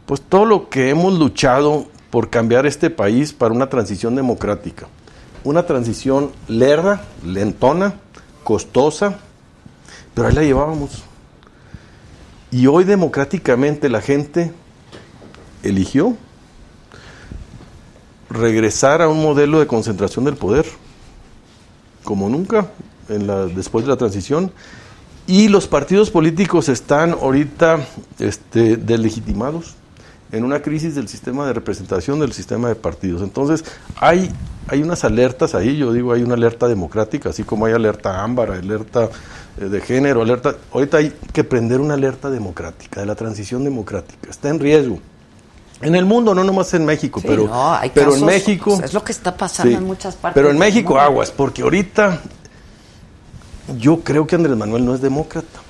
[0.07, 4.87] pues todo lo que hemos luchado por cambiar este país para una transición democrática.
[5.43, 7.95] Una transición lerda, lentona,
[8.43, 9.19] costosa,
[10.13, 11.03] pero ahí la llevábamos.
[12.51, 14.53] Y hoy democráticamente la gente
[15.61, 16.15] eligió
[18.29, 20.65] regresar a un modelo de concentración del poder,
[22.05, 22.67] como nunca
[23.09, 24.53] en la, después de la transición.
[25.27, 27.85] Y los partidos políticos están ahorita
[28.19, 29.75] este, delegitimados
[30.31, 33.21] en una crisis del sistema de representación del sistema de partidos.
[33.21, 33.63] Entonces,
[33.95, 34.31] hay,
[34.67, 38.51] hay unas alertas ahí, yo digo, hay una alerta democrática, así como hay alerta ámbar,
[38.51, 39.09] alerta
[39.59, 40.55] eh, de género, alerta...
[40.73, 44.29] Ahorita hay que prender una alerta democrática, de la transición democrática.
[44.29, 44.99] Está en riesgo.
[45.81, 48.71] En el mundo, no nomás en México, Sí, pero, no, hay pero casos, en México...
[48.75, 50.33] pues, es lo que está pasando Sí, en muchas partes.
[50.41, 52.19] Pero en México aguas, porque ahorita
[53.77, 55.66] yo creo que Andrés Manuel no es demócrata.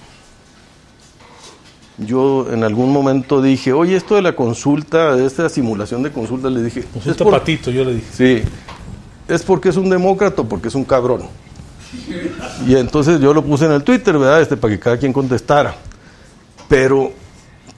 [1.97, 6.49] Yo en algún momento dije, oye, esto de la consulta, de esta simulación de consulta,
[6.49, 8.05] le dije, Consulta es por- patito, yo le dije.
[8.13, 8.43] Sí,
[9.27, 11.23] es porque es un demócrata o porque es un cabrón.
[12.67, 14.41] Y entonces yo lo puse en el Twitter, ¿verdad?
[14.41, 15.73] Este, para que cada quien contestara.
[16.69, 17.11] Pero,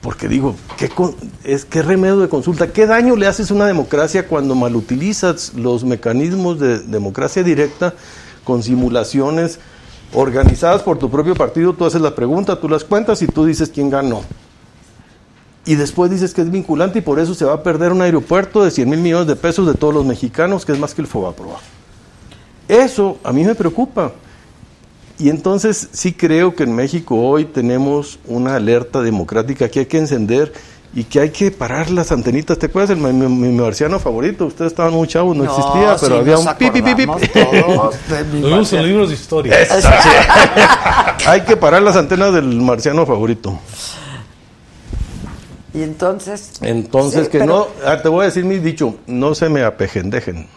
[0.01, 1.15] porque digo, ¿qué, con-
[1.45, 2.73] es, ¿qué remedio de consulta?
[2.73, 7.93] ¿Qué daño le haces a una democracia cuando malutilizas los mecanismos de democracia directa
[8.43, 9.59] con simulaciones
[10.13, 11.73] organizadas por tu propio partido?
[11.73, 14.21] Tú haces la pregunta, tú las cuentas y tú dices quién ganó.
[15.65, 18.63] Y después dices que es vinculante y por eso se va a perder un aeropuerto
[18.63, 21.07] de 100 mil millones de pesos de todos los mexicanos, que es más que el
[21.07, 21.59] Fobaproa.
[22.67, 24.13] Eso a mí me preocupa.
[25.19, 29.97] Y entonces sí creo que en México hoy tenemos una alerta democrática que hay que
[29.97, 30.53] encender
[30.93, 32.57] y que hay que parar las antenitas.
[32.57, 32.89] ¿Te acuerdas?
[32.91, 36.45] El, mi, mi- marciano favorito, ustedes estaban muy chavos, no, existía, sí, pero había nos
[36.47, 37.03] un pi, pi, pi, pi.
[37.03, 39.57] acordamos todos de mi Lo vimos en libros de historia.
[41.27, 43.59] hay que parar las antenas del marciano favorito.
[45.73, 49.35] Y entonces, Entonces, Sí, que pero- no, ah, te voy a decir mi dicho, no
[49.35, 50.47] se me apejendejen.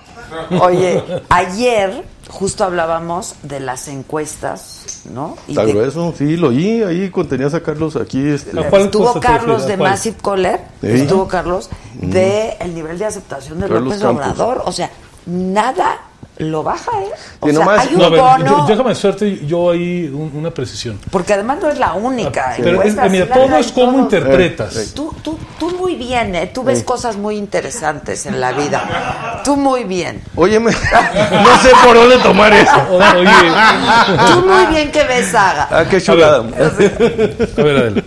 [0.61, 5.37] oye, ayer justo hablábamos de las encuestas, ¿no?
[5.49, 8.27] Y Está de- grueso, sí, lo oí, ahí contenías a Carlos aquí.
[8.29, 9.77] Este, ¿A cuál Estuvo Carlos de.
[9.77, 10.87] Massive Caller, Sí.
[10.89, 14.25] estuvo Carlos de el nivel de aceptación de Carlos López Campos.
[14.27, 14.91] Obrador, o sea,
[15.27, 15.99] nada
[16.39, 17.11] lo baja, ¿eh?
[17.41, 20.33] O sea, nomás- hay un No, a ver, bono, yo- déjame suerte yo ahí un-
[20.35, 20.99] una precisión.
[21.11, 22.55] porque además no es la única.
[22.57, 24.77] Pero encuesta, es- mira, todo es cómo interpretas.
[24.77, 26.51] Eh, Tú, tú, tú muy bien, ¿eh?
[26.53, 29.43] Tú ves cosas muy interesantes en la vida.
[29.45, 30.23] Tú muy bien.
[30.35, 30.71] Óyeme,
[31.33, 32.77] no sé por dónde tomar eso.
[32.91, 35.69] Oye, Tú muy bien que ves saga.
[35.71, 36.39] Ah, qué chulada.
[36.39, 38.03] a ver, Adela.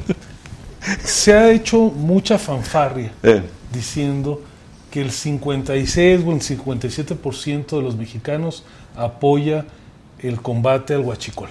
[1.03, 3.41] Se ha hecho mucha fanfarria Eh.
[3.71, 4.41] diciendo
[4.95, 8.63] que el 56 o el 57% de los mexicanos
[8.95, 9.65] apoya
[10.19, 11.49] el combate al huachicol.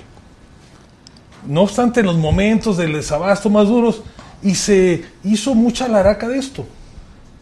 [1.47, 4.03] No obstante, en los momentos del desabasto más duros,
[4.43, 6.65] y se hizo mucha laraca de esto.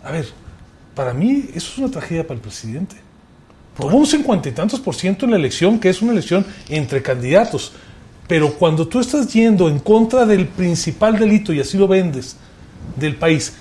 [0.02, 0.26] A ver,
[0.96, 2.96] para mí eso es una tragedia para el presidente.
[3.78, 7.00] Tomó un cincuenta y tantos por ciento en la elección, que es una elección entre
[7.00, 7.74] candidatos.
[8.26, 12.34] Pero cuando tú estás yendo en contra del principal delito, y así lo vendes,
[12.96, 13.52] del país,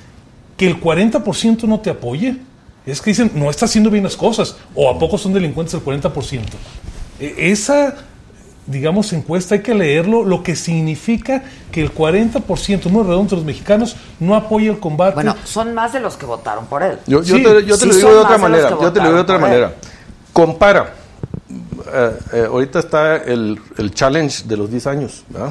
[0.62, 2.38] que el 40% no te apoye,
[2.86, 5.84] es que dicen, no está haciendo bien las cosas, o a poco son delincuentes el
[5.84, 6.41] 40%.
[7.20, 7.95] E- Esa,
[8.68, 11.41] digamos, encuesta hay que leerlo, lo que significa
[11.72, 15.16] que el 40%, número redondo de los mexicanos, no apoya el combate.
[15.16, 16.99] Bueno, son más de los que votaron por él.
[17.07, 18.70] Yo, yo Sí, te, yo te sí lo digo de otra manera.
[18.70, 19.74] Yo te lo digo de otra manera.
[20.32, 20.93] Compara.
[21.93, 25.23] Eh, eh, ahorita está el, el challenge de los 10 años.
[25.29, 25.49] ¿verdad?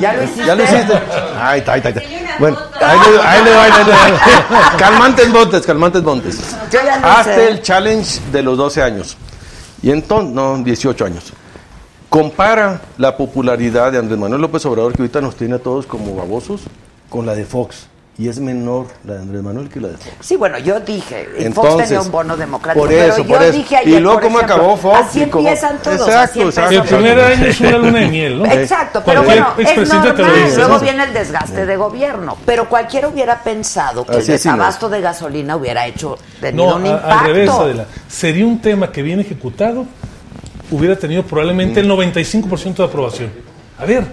[0.00, 0.44] ¿Ya lo hiciste?
[0.46, 0.92] Ya lo hiciste.
[1.40, 2.26] Ay, ay, ay, ay.
[2.38, 6.38] Bueno, ahí le, ahí le, ahí le- ahí le- Calmantes montes, calmantes montes.
[7.02, 9.16] Hazte el challenge de los 12 años.
[9.82, 11.32] Y entonces, no, 18 años.
[12.08, 16.14] Compara la popularidad de Andrés Manuel López Obrador, que ahorita nos tiene a todos como
[16.16, 16.62] babosos,
[17.10, 17.86] con la de Fox.
[18.20, 20.10] Y es menor la de Andrés Manuel que la de Fox.
[20.18, 23.38] Sí, bueno, yo dije, y Fox Entonces, tenía un bono democrático, por eso, pero por
[23.38, 23.58] yo eso.
[23.58, 24.98] dije ayer, Y luego, por ¿cómo ejemplo, acabó Fox?
[24.98, 26.74] Así empiezan todos, Exacto, así exacto.
[26.74, 28.46] el primer año es una luna de miel, ¿no?
[28.46, 30.16] Exacto, pero bueno, es normal.
[30.44, 32.36] dice, Luego viene el desgaste de gobierno.
[32.44, 34.32] Pero cualquiera hubiera pensado que Así el no.
[34.32, 37.08] desabasto de gasolina hubiera hecho tenido No, un a- impacto.
[37.20, 37.86] al revés, Adela.
[38.08, 39.86] Sería un tema que bien ejecutado,
[40.72, 43.30] hubiera tenido probablemente el 95% de aprobación.
[43.78, 44.04] A ver,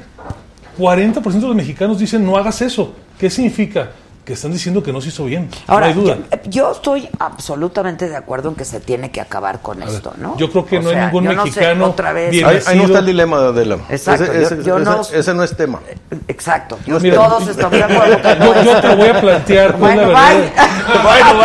[0.78, 2.94] 40% de los mexicanos dicen no hagas eso.
[3.20, 3.90] ¿Qué significa?
[4.26, 5.48] que están diciendo que no se hizo bien.
[5.68, 6.18] Ahora, no hay duda.
[6.46, 10.16] Yo, yo estoy absolutamente de acuerdo en que se tiene que acabar con ver, esto,
[10.18, 10.36] ¿no?
[10.36, 12.32] yo creo que O no hay ningún yo no sé, mexicano otra vez.
[12.32, 13.78] bien- Ahí, ahí no está el dilema, Adela.
[13.88, 15.80] Exacto, Ese, yo- ese- yo no- ese- ese no es tema.
[16.28, 16.80] Exacto.
[16.88, 18.20] No, mira, todos estamos de acuerdo.
[18.20, 20.52] que no Yo, es- yo te voy a plantear pues, Bueno, bye.
[21.04, 21.44] Bueno.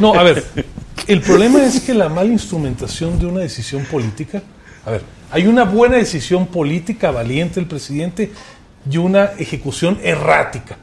[0.00, 0.44] No, a ver,
[1.08, 4.42] el problema es que la mala instrumentación de una decisión política,
[4.86, 5.02] a ver,
[5.32, 8.30] hay una buena decisión política valiente del presidente
[8.90, 10.76] y una ejecución errática.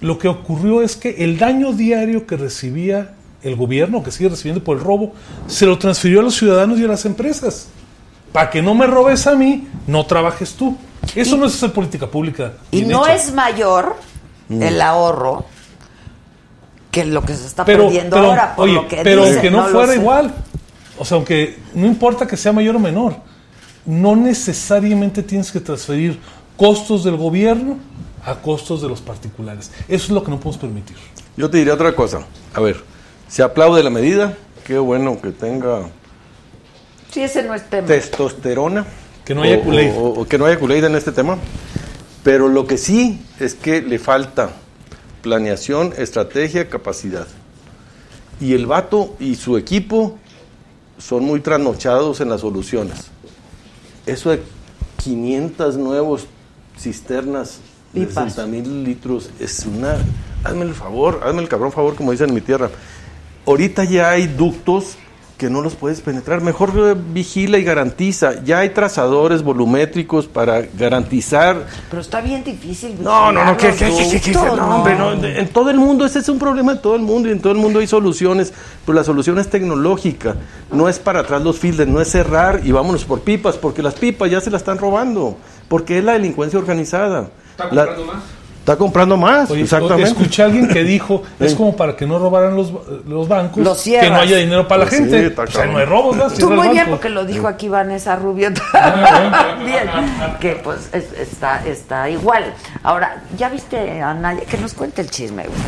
[0.00, 4.62] Lo que ocurrió es que el daño diario que recibía el gobierno, que sigue recibiendo
[4.62, 5.12] por el robo,
[5.46, 7.68] se lo transfirió a los ciudadanos y a las empresas.
[8.32, 10.76] Para que no me robes a mí, no trabajes tú.
[11.14, 12.52] Eso no es hacer política pública.
[12.70, 13.14] Y no hecha.
[13.14, 13.96] es mayor
[14.50, 15.46] el ahorro
[16.90, 19.34] que lo que se está pero, perdiendo pero, ahora, por oye, lo que pero dicen,
[19.34, 20.34] aunque no, lo fuera igual,
[20.98, 23.16] o sea, aunque no importa que sea mayor o menor,
[23.84, 26.18] no necesariamente tienes que transferir
[26.56, 27.78] costos del gobierno
[28.24, 29.70] a costos de los particulares.
[29.88, 30.96] Eso es lo que no podemos permitir.
[31.36, 32.26] Yo te diría otra cosa.
[32.54, 32.82] A ver,
[33.28, 34.36] se aplaude la medida.
[34.64, 35.82] Qué bueno que tenga
[37.12, 37.86] Sí, ese no es tema.
[37.86, 38.86] testosterona.
[39.24, 39.92] Que no haya o- Kool-Aid.
[39.96, 41.36] o- o que no haya Kool-Aid en este tema.
[42.22, 44.50] Pero lo que sí es que le falta
[45.22, 47.26] planeación, estrategia, capacidad.
[48.40, 50.18] Y el vato y su equipo
[50.98, 52.98] son muy trasnochados en las soluciones.
[54.06, 54.42] Eso de
[55.02, 56.26] 500 nuevos
[56.78, 57.60] cisternas
[57.92, 58.34] de Pipas.
[58.34, 59.96] 60 mil litros es una...
[60.44, 62.70] Hazme el favor, hazme el cabrón favor, como dicen en mi tierra.
[63.46, 64.96] Ahorita ya hay ductos
[65.36, 66.40] que no los puedes penetrar.
[66.40, 68.42] Mejor vigila y garantiza.
[68.42, 72.96] Ya hay trazadores volumétricos para garantizar Pero está bien difícil.
[73.02, 76.28] no, no, no, que, que- que- no, hombre, no, en todo el mundo, ese es
[76.30, 78.52] un problema de todo el mundo y en todo el mundo hay soluciones,
[78.86, 80.36] pero la solución es tecnológica,
[80.72, 83.94] no es para atrás los filters, no es cerrar y vámonos por pipas, porque las
[83.94, 85.36] pipas ya se las están robando,
[85.68, 87.28] porque es la delincuencia organizada.
[87.50, 88.22] ¿Está La- comprando más?
[88.66, 90.10] Está comprando más, Oye, exactamente.
[90.10, 91.56] escuché a alguien que dijo, es Sí.
[91.56, 92.72] como para que no robaran los,
[93.06, 95.40] los bancos, Los que no haya dinero para la Pues sí, gente.
[95.40, 96.28] o sea, no hay robos, ¿no?
[96.28, 96.90] Tú muy bien, banco.
[96.90, 99.88] porque lo dijo aquí Vanessa Rubio Ah, también,
[100.40, 102.52] que pues es- está, está igual.
[102.82, 104.40] Ahora, ¿ya viste a Naya?
[104.50, 105.58] Que nos cuente el chisme, güey.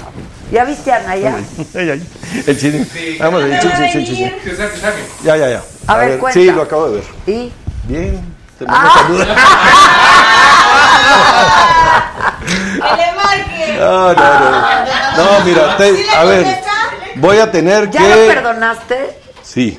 [0.51, 1.36] ¿Ya viste a Naya?
[1.76, 2.03] Ay, ay,
[2.49, 2.84] El chisme.
[3.20, 4.34] Vamos, el chisme.
[5.22, 5.62] Ya, ya, ya.
[5.86, 6.40] A ver, cuenta.
[6.40, 7.05] Sí, lo acabo de ver.
[7.28, 7.53] ¿Y?
[7.86, 8.38] Bien.
[8.59, 9.26] Te mando saludos.
[12.46, 13.76] ¡Que le marque!
[13.78, 14.50] No, no, no.
[15.16, 16.70] No, mira, te- ¿Sí le a ver, contesta?
[17.16, 18.09] voy a tener ¿Ya que...
[18.09, 19.18] lo perdonaste?
[19.42, 19.78] Sí,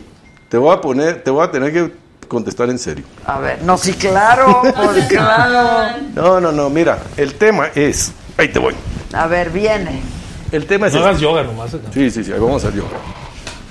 [0.49, 1.93] te voy a poner, te voy a tener que
[2.27, 3.05] contestar en serio.
[3.25, 5.97] A ver, no, sí, claro, pues claro.
[6.13, 8.75] No, no, no, mira, el tema es, ahí te voy.
[9.13, 10.01] A ver, viene.
[10.51, 11.09] El tema es No este.
[11.09, 11.73] hagas yoga nomás.
[11.73, 11.80] ¿eh?
[11.93, 12.97] Sí, sí, sí, ahí vamos a hacer yoga.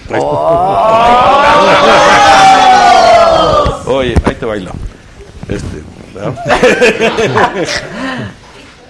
[3.86, 4.70] Oye, ahí te bailo.
[5.48, 5.82] Este,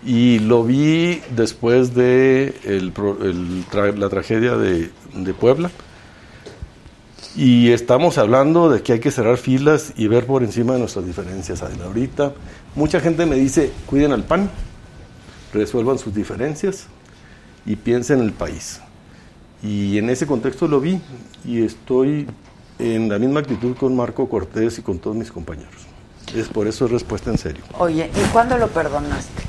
[0.06, 5.70] Y lo vi después de el pro- el tra- la tragedia de, de Puebla.
[7.36, 11.06] Y estamos hablando de que hay que cerrar filas y ver por encima de nuestras
[11.06, 11.62] diferencias.
[11.62, 12.34] Ahorita
[12.76, 14.50] mucha gente me dice, cuiden al PAN,
[15.54, 16.88] resuelvan sus diferencias
[17.66, 18.80] y piensen en el país.
[19.62, 21.00] Y en ese contexto lo vi
[21.46, 22.28] y estoy
[22.80, 25.74] en la misma actitud con Marco Cortés y con todos mis compañeros.
[26.36, 27.64] Es por eso es respuesta en serio.
[27.80, 29.44] Oye, ¿y cuándo lo perdonaste?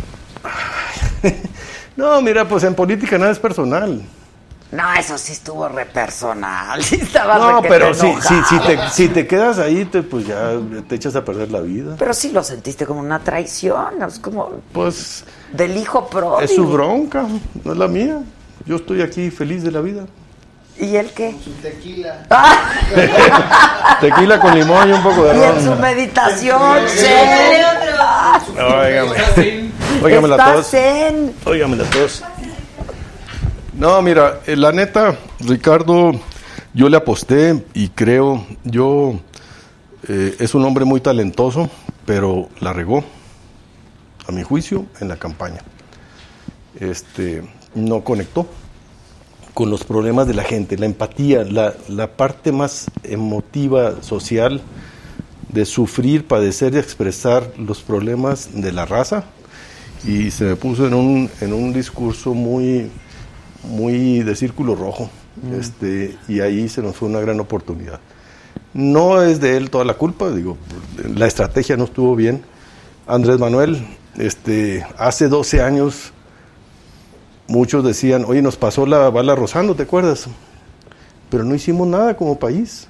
[1.96, 4.00] No, mira, pues en política nada es personal.
[4.70, 6.80] No, eso sí estuvo re personal.
[6.84, 10.52] Sí estaba No, pero si, si, si, te, si te quedas ahí, te, pues ya
[10.88, 11.96] te echas a perder la vida.
[11.98, 16.40] Pero sí lo sentiste como una traición, es como Pues del hijo pródigo.
[16.40, 17.26] es su bronca,
[17.64, 18.20] no es la mía.
[18.64, 20.06] Yo estoy aquí feliz de la vida.
[20.80, 21.34] ¿Y él qué?
[21.42, 22.24] Su tequila.
[24.00, 25.80] Tequila con limón y un poco de Y en su ron.
[25.80, 27.64] meditación, zen.
[28.56, 29.70] Óigame,
[30.02, 30.74] óigame la tos.
[31.44, 32.22] Óigame la tos.
[33.74, 36.12] No, mira, eh, la neta, Ricardo,
[36.74, 39.20] yo le aposté y creo, yo,
[40.08, 41.70] eh, es un hombre muy talentoso,
[42.06, 43.04] pero la regó,
[44.28, 45.60] a mi juicio, en la campaña.
[46.78, 47.42] Este,
[47.74, 48.46] no conectó
[49.58, 54.60] con los problemas de la gente, la empatía, la, la parte más emotiva, social,
[55.52, 59.24] de sufrir, padecer y expresar los problemas de la raza.
[60.06, 62.88] Y se me puso en un, en un discurso muy,
[63.64, 65.10] muy de círculo rojo.
[65.58, 67.98] Este, y ahí se nos fue una gran oportunidad.
[68.74, 70.56] No es de él toda la culpa, digo,
[71.16, 72.42] la estrategia no estuvo bien.
[73.08, 73.84] Andrés Manuel,
[74.18, 76.12] este, hace 12 años
[77.48, 80.26] muchos decían, oye, nos pasó la bala rozando, ¿te acuerdas?
[81.30, 82.86] Pero no hicimos nada como país.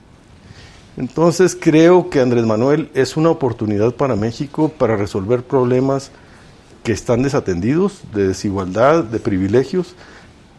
[0.96, 6.10] Entonces creo que Andrés Manuel es una oportunidad para México para resolver problemas
[6.82, 9.94] que están desatendidos, de desigualdad, de privilegios,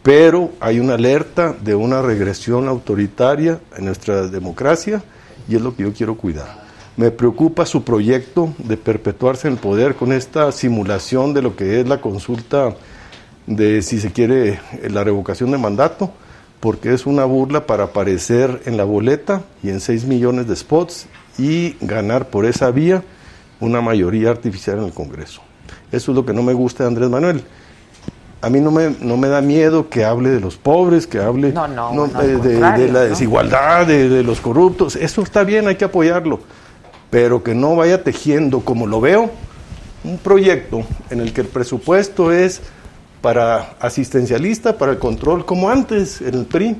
[0.02, 5.02] pero hay una alerta de una regresión autoritaria en nuestra democracia
[5.46, 6.64] y es lo que yo quiero cuidar.
[6.96, 11.80] Me preocupa su proyecto de perpetuarse en el poder con esta simulación de lo que
[11.80, 12.74] es la consulta
[13.50, 16.10] de, si se quiere, la revocación de mandato,
[16.60, 21.06] porque es una burla para aparecer en la boleta y en 6 millones de spots
[21.38, 23.02] y ganar por esa vía
[23.60, 25.42] una mayoría artificial en el Congreso.
[25.90, 27.42] Eso es lo que no me gusta de Andrés Manuel.
[28.42, 31.52] A mí no me, no me da miedo que hable de los pobres, que hable
[31.52, 34.96] No, no, no, al de, de- contrario, de la desigualdad, de, de los corruptos.
[34.96, 36.40] Eso está bien, hay que apoyarlo.
[37.10, 39.30] Pero que no vaya tejiendo, como lo veo,
[40.04, 42.62] un proyecto en el que el presupuesto es
[43.20, 46.76] para asistencialista, para el control, como antes en el PRI,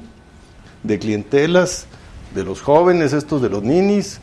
[0.82, 1.86] de clientelas,
[2.34, 4.20] de los jóvenes, estos de los ninis,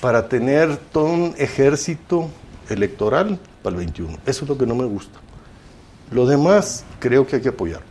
[0.00, 2.28] para tener todo un ejército
[2.68, 4.18] electoral para el 21.
[4.26, 5.18] Eso es lo que no me gusta.
[6.10, 7.86] Lo demás creo que hay que apoyarlo.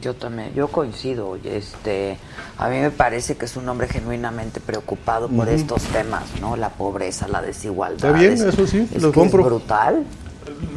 [0.00, 1.36] Yo también, yo coincido.
[1.42, 2.18] Este,
[2.56, 6.56] a mí me parece que es un hombre genuinamente preocupado por estos temas, ¿no?
[6.56, 7.96] La pobreza, la desigualdad.
[8.10, 9.42] Está bien, Es- eso sí, es lo que es compro.
[9.44, 10.04] brutal.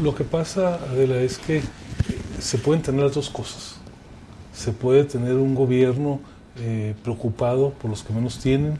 [0.01, 1.61] Lo que pasa, Adela, es que
[2.41, 3.75] se pueden tener las dos cosas.
[4.53, 6.19] Se puede tener un gobierno
[6.57, 8.77] eh, preocupado por los que menos tienen,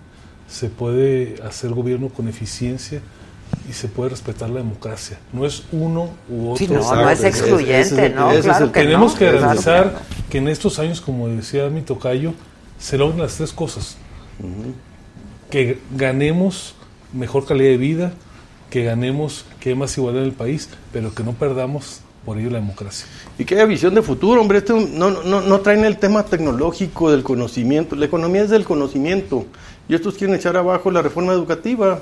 [0.48, 3.00] se puede hacer gobierno con eficiencia
[3.70, 5.18] y se puede respetar la democracia.
[5.32, 6.58] No es uno u otro.
[6.58, 8.30] Sí, no, no es excluyente, ese es el- ¿no?
[8.32, 10.30] ese es Claro el- que Tenemos no, que claro garantizar que no.
[10.30, 12.34] que en estos años, como decía mi tocayo,
[12.80, 13.96] se logren las tres cosas.
[15.50, 16.76] Que ganemos
[17.14, 18.14] mejor calidad de vida,
[18.70, 22.50] que ganemos que haya más igualdad en el país, pero que no perdamos por ello
[22.50, 23.08] la democracia.
[23.38, 24.60] Y que haya visión de futuro, hombre.
[24.60, 27.96] Esto no, no, no traen el tema tecnológico del conocimiento.
[27.96, 29.46] La economía es del conocimiento.
[29.90, 32.00] Y estos quieren echar abajo la reforma educativa.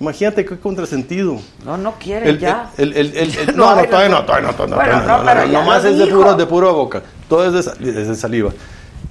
[0.00, 1.38] Imagínate qué contrasentido.
[1.64, 2.72] No, no quiere El- ya.
[2.76, 4.18] el- el- el- el- No, no, todavía no.
[4.20, 7.02] no, todavía no, todavía no, Bueno, no, nomás es de puro, de pura boca.
[7.28, 8.50] Todo es de, es de saliva.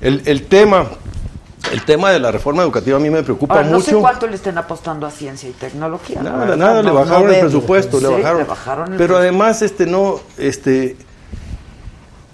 [0.02, 0.88] El, el tema,
[1.72, 4.02] el tema de la reforma educativa a mí me preocupa Ahora, no sé mucho.
[4.02, 6.22] cuánto le estén apostando a ciencia y tecnología.
[6.22, 8.38] Nada, verdad, nada, le no- bajaron no el presupuesto, le bajaron.
[8.40, 10.98] le bajaron el Pero además, este no, este,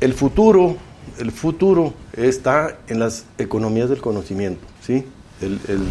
[0.02, 0.76] el futuro,
[1.20, 5.06] el futuro está en las economías del conocimiento, ¿sí?
[5.42, 5.88] El- el-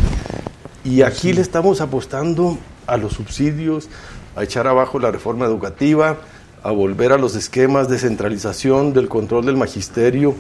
[0.84, 3.88] y aquí le estamos apostando a los subsidios,
[4.36, 6.18] a echar abajo la reforma educativa,
[6.62, 10.34] a volver a los esquemas de centralización del control del magisterio.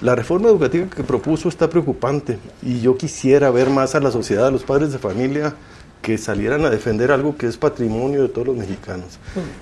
[0.00, 4.46] La reforma educativa que propuso está preocupante y yo quisiera ver más a la sociedad,
[4.46, 5.54] a los padres de familia
[6.02, 9.18] que salieran a defender algo que es patrimonio de todos los mexicanos.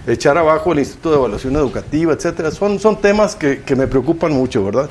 [0.07, 4.33] Echar abajo el Instituto de Evaluación Educativa, etcétera, son, son temas que, que me preocupan
[4.33, 4.91] mucho, ¿verdad?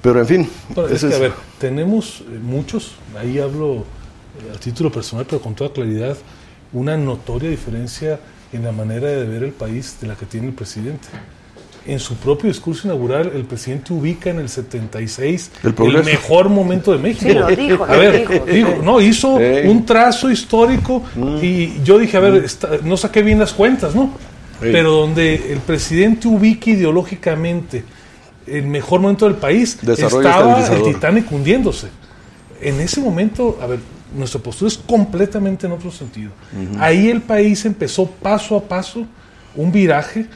[0.00, 4.58] Pero en fin, Bueno, es que, a ver, tenemos eh, muchos, ahí hablo eh, a
[4.58, 6.16] título personal, pero con toda claridad,
[6.72, 8.18] una notoria diferencia
[8.52, 11.08] en la manera de ver el país de la que tiene el presidente.
[11.86, 16.92] En su propio discurso inaugural, el presidente ubica en el 76 El el, mejor momento
[16.92, 17.26] de México.
[17.30, 19.66] Sí, lo dijo, a ver, dijo, no, hizo Sí.
[19.68, 21.38] un trazo histórico Mm.
[21.40, 24.10] y yo dije, a ver, está- no saqué bien las cuentas, ¿no?
[24.60, 24.68] Sí.
[24.72, 27.84] Pero donde el presidente ubica ideológicamente
[28.46, 30.82] el mejor momento del país, Desarrollo estaba el.
[30.82, 31.88] Titanic hundiéndose.
[32.60, 33.78] En ese momento, a ver,
[34.14, 36.30] nuestra postura es completamente en otro sentido.
[36.78, 39.06] Ahí el país empezó paso a paso
[39.54, 40.26] un viraje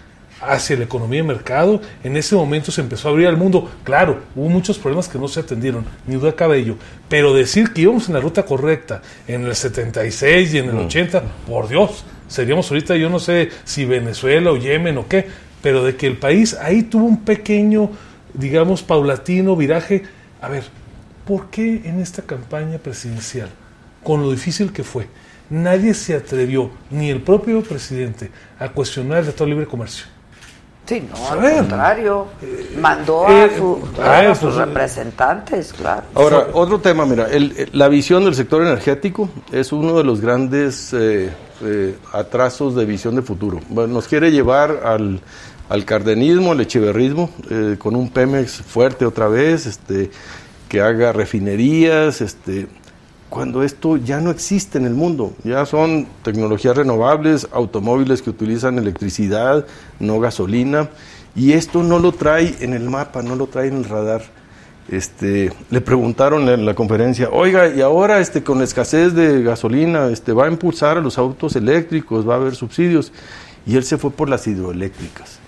[0.43, 1.81] hacia la economía de mercado.
[2.03, 3.71] En ese momento se empezó a abrir al mundo.
[3.85, 6.77] Claro, hubo muchos problemas que no se atendieron, ni duda cabe ello.
[7.09, 11.23] Pero decir que íbamos en la ruta correcta en el 76 y en el 80,
[11.47, 15.27] por Dios, seríamos ahorita, yo no sé si Venezuela o Yemen o qué,
[15.63, 17.91] pero de que el país ahí tuvo un pequeño,
[18.35, 20.03] digamos, paulatino viraje.
[20.41, 20.65] A ver,
[21.27, 23.49] ¿por qué en esta campaña presidencial,
[24.03, 25.07] con lo difícil que fue,
[25.51, 30.07] nadie se atrevió, ni el propio presidente, a cuestionar el Tratado de Libre Comercio?
[30.85, 31.57] Sí, no, al ver.
[31.59, 32.27] contrario.
[32.81, 36.03] Mandó eh, a, su- ah, a sus eh, representantes, claro.
[36.15, 40.93] Ahora, otro tema, mira, el- la visión del sector energético es uno de los grandes
[40.93, 41.31] eh,
[41.63, 43.61] eh, atrasos de visión de futuro.
[43.69, 45.21] Bueno, nos quiere llevar al,
[45.69, 50.11] al cardenismo, al echeverrismo, eh, con un Pemex fuerte otra vez, este,
[50.69, 52.67] que haga refinerías, este,
[53.33, 58.77] cuando esto ya no existe en el mundo, ya son tecnologías renovables, automóviles que utilizan
[58.77, 59.65] electricidad,
[60.01, 60.91] no gasolina,
[61.35, 64.21] y esto no lo trae en el mapa, no lo trae en el radar.
[64.91, 70.09] Este, le preguntaron en la conferencia, oiga, y ahora este, con la escasez de gasolina,
[70.09, 73.13] este, va a impulsar a los autos eléctricos, va a haber subsidios,
[73.65, 75.42] y él se fue por las hidroeléctricas.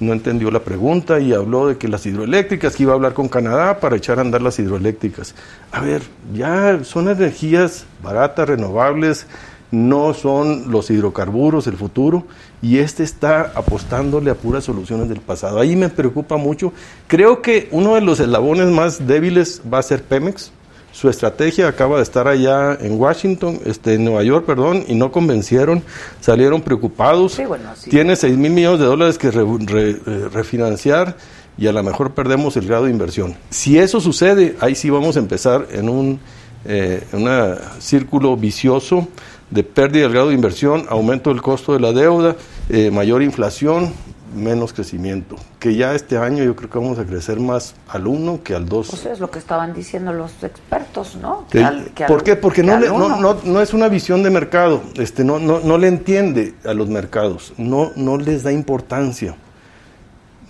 [0.00, 3.28] No entendió la pregunta y habló de que las hidroeléctricas, que iba a hablar con
[3.28, 5.34] Canadá para echar a andar las hidroeléctricas.
[5.72, 9.26] A ver, ya son energías baratas, renovables,
[9.70, 12.24] no son los hidrocarburos el futuro
[12.62, 15.58] y este está apostándole a puras soluciones del pasado.
[15.58, 16.72] Ahí me preocupa mucho.
[17.08, 20.52] Creo que uno de los eslabones más débiles va a ser Pemex.
[20.94, 25.10] Su estrategia acaba de estar allá en Washington, este, en Nueva York, perdón, y no
[25.10, 25.82] convencieron,
[26.20, 27.32] salieron preocupados.
[27.32, 27.90] Sí, bueno, sí.
[27.90, 31.16] Tiene 6 mil millones de dólares que re- re- eh, refinanciar
[31.58, 33.34] y a lo mejor perdemos el grado de inversión.
[33.50, 36.20] Si eso sucede, ahí sí vamos a empezar en un
[36.64, 39.08] eh, una círculo vicioso
[39.50, 42.36] de pérdida del grado de inversión, aumento del costo de la deuda,
[42.70, 43.92] eh, mayor inflación,
[44.34, 45.36] menos crecimiento.
[45.58, 48.66] Que ya este año yo creo que vamos a crecer más al 1 que al
[48.68, 48.88] 2.
[48.90, 51.46] Pues es lo que estaban diciendo los expertos, ¿no?
[51.50, 52.36] Que al- que al- ¿Por qué?
[52.36, 55.60] Porque que no, le- no, no, no es una visión de mercado, este, no, no,
[55.60, 59.36] no le entiende a los mercados, no, no les da importancia.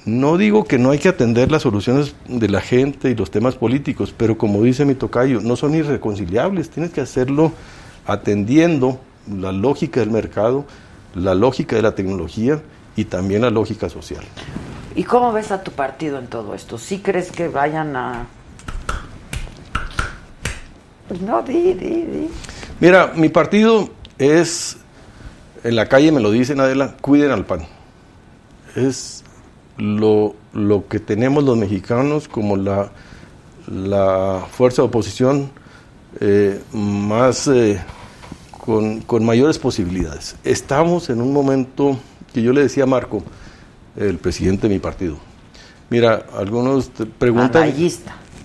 [0.06, 3.54] No digo que no hay que atender las soluciones de la gente y los temas
[3.54, 7.52] políticos, pero como dice mi tocayo, no son irreconciliables, tienes que hacerlo
[8.04, 9.00] atendiendo
[9.40, 10.66] la lógica del mercado,
[11.14, 12.60] la lógica de la tecnología
[12.96, 14.24] y también la lógica social.
[14.96, 16.78] ¿Y cómo ves a tu partido en todo esto?
[16.78, 18.26] ¿Sí crees que vayan a...?
[21.08, 22.28] Pues no, di, di, di.
[22.80, 24.76] Mira, mi partido es,
[25.62, 27.66] en la calle me lo dicen, Adela, cuiden al PAN.
[28.76, 29.24] Es
[29.76, 32.90] lo, lo que tenemos los mexicanos como la,
[33.66, 35.50] la fuerza de oposición
[36.20, 37.82] eh, más, eh,
[38.64, 40.36] con, con mayores posibilidades.
[40.44, 41.98] Estamos en un momento
[42.34, 43.22] que yo le decía a Marco,
[43.96, 45.16] el presidente de mi partido.
[45.88, 47.62] Mira, algunos preguntan...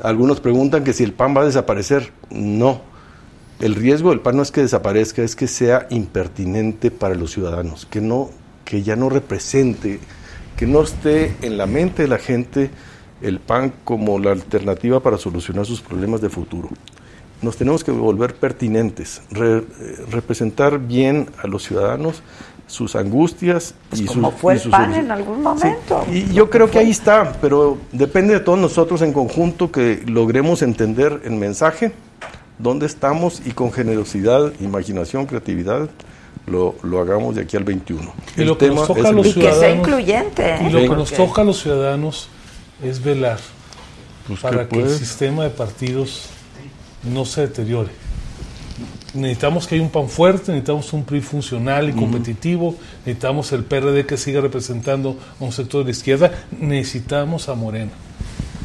[0.02, 2.14] Algunos preguntan que si el PAN va a desaparecer.
[2.30, 2.82] No.
[3.60, 7.86] El riesgo del PAN no es que desaparezca, es que sea impertinente para los ciudadanos,
[7.86, 8.30] que no,
[8.64, 10.00] que ya no represente,
[10.56, 12.70] que no esté en la mente de la gente
[13.22, 16.70] el PAN como la alternativa para solucionar sus problemas de futuro.
[17.42, 22.22] Nos tenemos que volver pertinentes, re- eh, representar bien a los ciudadanos
[22.70, 26.06] sus angustias Pues y como sus fue y sus PAN en algún momento.
[26.12, 30.62] Y yo creo que ahí está, pero depende de todos nosotros en conjunto que logremos
[30.62, 31.92] entender el mensaje,
[32.60, 35.90] dónde estamos y con generosidad, imaginación, creatividad,
[36.46, 38.14] lo, lo hagamos de aquí al 21.
[38.38, 40.50] Y El lo que nos tema toca es a los Y que sea ciudadanos- incluyente,
[40.56, 40.58] ¿eh?
[40.62, 40.90] Y lo Sí.
[40.90, 42.30] que nos toca a los ciudadanos
[42.84, 43.40] es velar
[44.28, 46.28] Pues, para ¿qué que el sistema de partidos
[47.04, 47.90] no se deteriore.
[49.14, 54.06] Necesitamos que haya un PAN fuerte, necesitamos un PRI funcional y competitivo, necesitamos el PRD
[54.06, 57.92] que siga representando a un sector de la izquierda, necesitamos a Morena.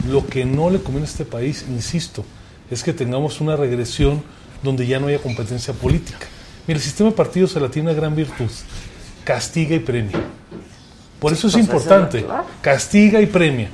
[0.08, 2.24] Lo que no le conviene a este país, insisto,
[2.70, 4.22] es que tengamos una regresión
[4.62, 6.26] donde ya no haya competencia política.
[6.66, 8.50] Mira, el sistema de partidos se la tiene una gran virtud,
[9.24, 10.20] castiga y premia.
[11.20, 12.26] Por eso es pues, eso es importante,
[12.60, 13.70] castiga y premia.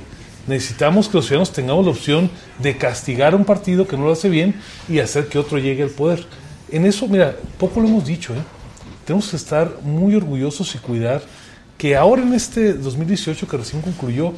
[0.47, 4.13] Necesitamos que los ciudadanos tengamos la opción de castigar a un partido que no lo
[4.13, 4.55] hace bien
[4.89, 6.25] y hacer que otro llegue al poder.
[6.71, 8.41] En eso, mira, poco lo hemos dicho, ¿eh?
[9.05, 11.21] tenemos que estar muy orgullosos y cuidar
[11.77, 14.33] que ahora en este 2018 que recién concluyó,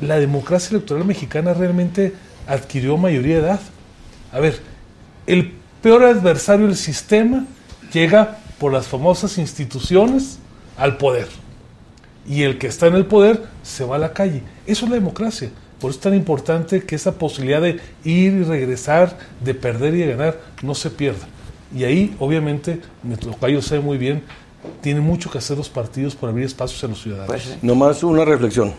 [0.00, 2.14] la democracia electoral mexicana realmente
[2.46, 3.60] adquirió mayoría de edad.
[4.32, 4.60] A ver,
[5.26, 5.52] el
[5.82, 7.44] peor adversario del sistema
[7.92, 10.38] llega por las famosas instituciones
[10.76, 11.28] al poder.
[12.26, 14.42] Y el que está en el poder se va a la calle.
[14.66, 15.50] Eso es la democracia.
[15.80, 19.98] Por eso es tan importante que esa posibilidad de ir y regresar, de perder y
[19.98, 21.26] de ganar, no se pierda.
[21.74, 24.22] Y ahí, obviamente, mi tocayo sabe muy bien,
[24.80, 27.28] tiene mucho que hacer los partidos por abrir espacios a los ciudadanos.
[27.28, 27.58] Pues sí.
[27.62, 28.72] Nomás una reflexión.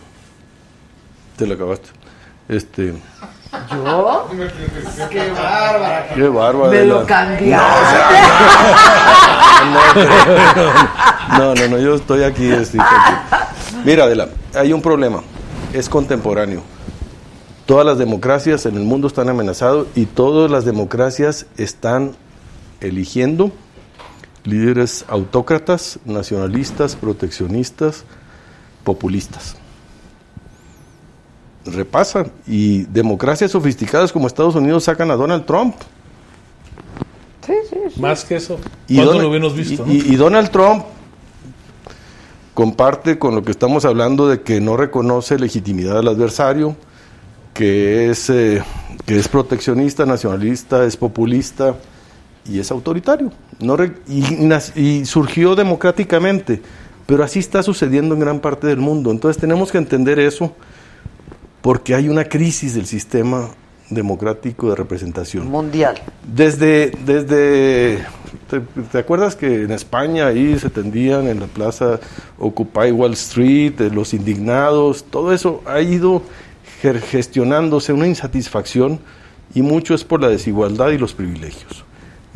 [1.38, 1.90] Te la acabaste.
[2.50, 2.94] Este,
[3.72, 4.30] ¿Yo?
[5.10, 6.08] ¡Qué bárbara!
[6.14, 6.72] qué bárbaro.
[6.72, 7.56] Me lo cambiaste.
[11.38, 12.50] No, no, no, yo estoy aquí.
[12.50, 13.14] estoy aquí.
[13.84, 15.22] Mira, Adela, hay un problema.
[15.74, 16.62] Es contemporáneo.
[17.66, 22.16] Todas las democracias en el mundo están amenazadas y todas las democracias están
[22.82, 23.52] eligiendo
[24.44, 28.04] líderes autócratas, nacionalistas, proteccionistas,
[28.84, 29.56] populistas.
[31.66, 32.32] Repasan.
[32.48, 35.76] Y democracias sofisticadas como Estados Unidos sacan a Donald Trump.
[37.46, 38.02] Sí, sí, sí.
[38.02, 39.84] Más que eso, Y ¿cuándo Donald- lo hubiéramos visto?
[39.86, 39.94] y- no?
[39.94, 40.84] y- y Donald Trump
[42.54, 46.76] comparte con lo que estamos hablando de que no reconoce legitimidad del adversario,
[47.54, 48.64] que es, eh,
[49.06, 51.76] que es proteccionista, nacionalista, es populista
[52.50, 53.32] y es autoritario.
[53.60, 56.62] No re- y, y surgió democráticamente,
[57.06, 59.12] pero así está sucediendo en gran parte del mundo.
[59.12, 60.54] Entonces tenemos que entender eso
[61.62, 63.50] porque hay una crisis del sistema
[63.90, 65.50] democrático de representación.
[65.50, 65.96] Mundial.
[66.26, 68.06] Desde, desde
[68.50, 68.60] ¿Te,
[68.92, 72.00] te acuerdas que en España ahí se tendían en la plaza
[72.38, 76.22] Occupy Wall Street, eh, los indignados, todo eso ha ido
[76.82, 79.00] gestionándose una insatisfacción
[79.56, 81.86] y mucho es por la desigualdad y los privilegios.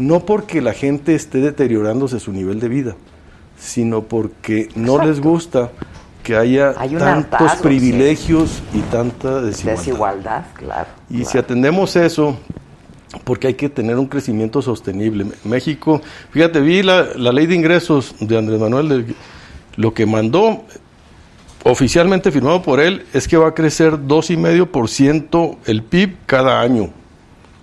[0.02, 2.96] No porque la gente esté deteriorándose su nivel de vida,
[3.58, 5.72] sino porque no les gusta
[6.24, 9.80] que haya Hay tantos hartazgo, privilegios y tanta desigualdad.
[9.80, 10.90] Desigualdad, claro.
[11.10, 11.30] Y claro.
[11.32, 12.38] si atendemos eso,
[13.24, 15.26] porque hay que tener un crecimiento sostenible.
[15.44, 16.02] México,
[16.32, 19.16] fíjate, vi la, la ley de ingresos de Andrés Manuel, de-
[19.76, 20.64] lo que mandó
[21.64, 26.90] oficialmente firmado por él es que va a crecer 2,5% el PIB cada año.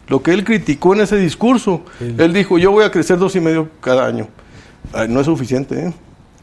[0.08, 4.06] Lo que él criticó en ese discurso, él dijo, yo voy a crecer 2,5% cada
[4.06, 4.28] año.
[4.92, 5.92] Ay, no es suficiente, ¿eh?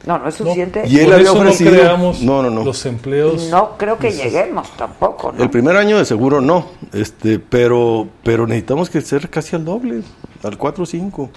[0.05, 0.83] No, no es suficiente.
[0.87, 2.63] Y él Por había eso ofrecido- no creamos No, no, no.
[2.63, 3.47] los empleos.
[3.49, 5.41] No creo que lleguemos tampoco, ¿no?
[5.43, 10.03] El primer año de seguro no, este, pero, pero necesitamos crecer casi al doble,
[10.43, 11.31] al 4 o 5.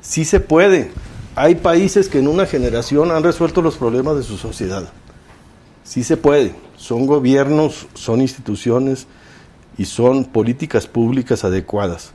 [0.00, 0.90] Sí se puede.
[1.36, 4.88] Hay países que en una generación han resuelto los problemas de su sociedad.
[5.84, 6.56] Sí se puede.
[6.76, 9.06] Son gobiernos, son instituciones
[9.78, 12.12] y son políticas públicas adecuadas.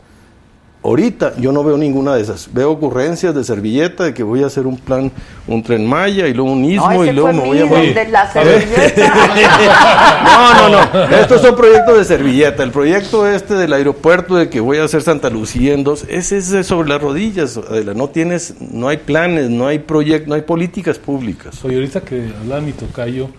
[0.85, 2.53] Ahorita yo no veo ninguna de esas.
[2.53, 5.11] Veo ocurrencias de servilleta de que voy a hacer un plan,
[5.47, 8.07] un tren Maya y luego un istmo No, y luego fue me voy a de
[8.11, 8.31] la.
[10.23, 11.17] No, no, no.
[11.17, 12.61] Estos son proyectos de servilleta.
[12.61, 16.37] El proyecto este del aeropuerto de que voy a hacer Santa Lucía en dos, ese
[16.37, 17.57] es sobre las rodillas.
[17.57, 17.95] Adela.
[17.95, 21.65] No tienes, no hay planes, no hay proyectos, no hay políticas públicas.
[21.65, 23.29] Oye, ahorita que hablaba mi tocayo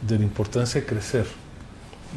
[0.00, 1.26] de la importancia de crecer,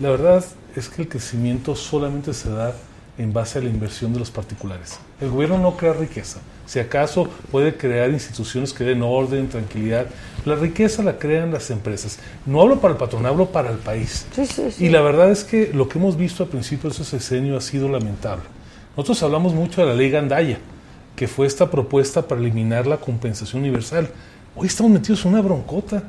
[0.02, 0.46] la verdad
[0.78, 2.74] es que el crecimiento solamente se da
[3.18, 5.00] en base a la inversión de los particulares.
[5.20, 6.40] El gobierno no crea riqueza.
[6.68, 10.06] Si acaso puede crear instituciones que den orden, tranquilidad,
[10.46, 12.20] la riqueza la crean las empresas.
[12.46, 14.28] No hablo para el patrón, hablo para el país.
[14.36, 14.86] Sí, sí, sí.
[14.86, 17.62] Y la verdad es que lo que hemos visto al principio de ese sexenio ha
[17.62, 18.44] sido lamentable.
[18.96, 20.60] Nosotros hablamos mucho de la ley Gandaya,
[21.16, 24.12] que fue esta propuesta para eliminar la compensación universal.
[24.56, 26.04] Hoy estamos metidos en una broncota.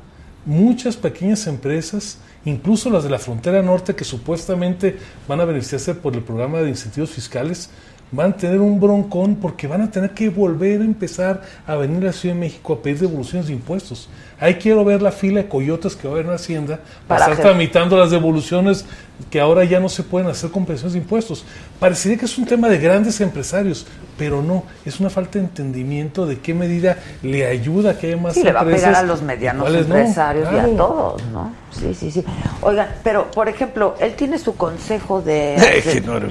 [0.45, 6.15] Muchas pequeñas empresas, incluso las de la frontera norte, que supuestamente van a beneficiarse por
[6.15, 7.71] el programa de incentivos fiscales,
[8.11, 12.03] van a tener un broncón porque van a tener que volver a empezar a venir
[12.03, 14.09] a la Ciudad de México a pedir devoluciones de impuestos.
[14.41, 17.21] Ahí quiero ver la fila de coyotes que va a haber en Hacienda para, Para
[17.21, 18.85] estar hacer- tramitando las devoluciones
[19.31, 21.45] que ahora ya no se pueden hacer compensaciones de impuestos.
[21.81, 23.85] Parecería que es un tema de grandes empresarios,
[24.17, 28.17] pero no, es una falta de entendimiento de qué medida le ayuda a que haya
[28.17, 29.77] más Sí, le va a empresas pegar a los medianos no.
[29.79, 31.53] empresarios y a todos, ¿no?
[31.73, 32.25] Sí, sí, sí.
[32.63, 35.57] Oigan, pero por ejemplo, él tiene su consejo de...
[35.93, 36.29] Que no era-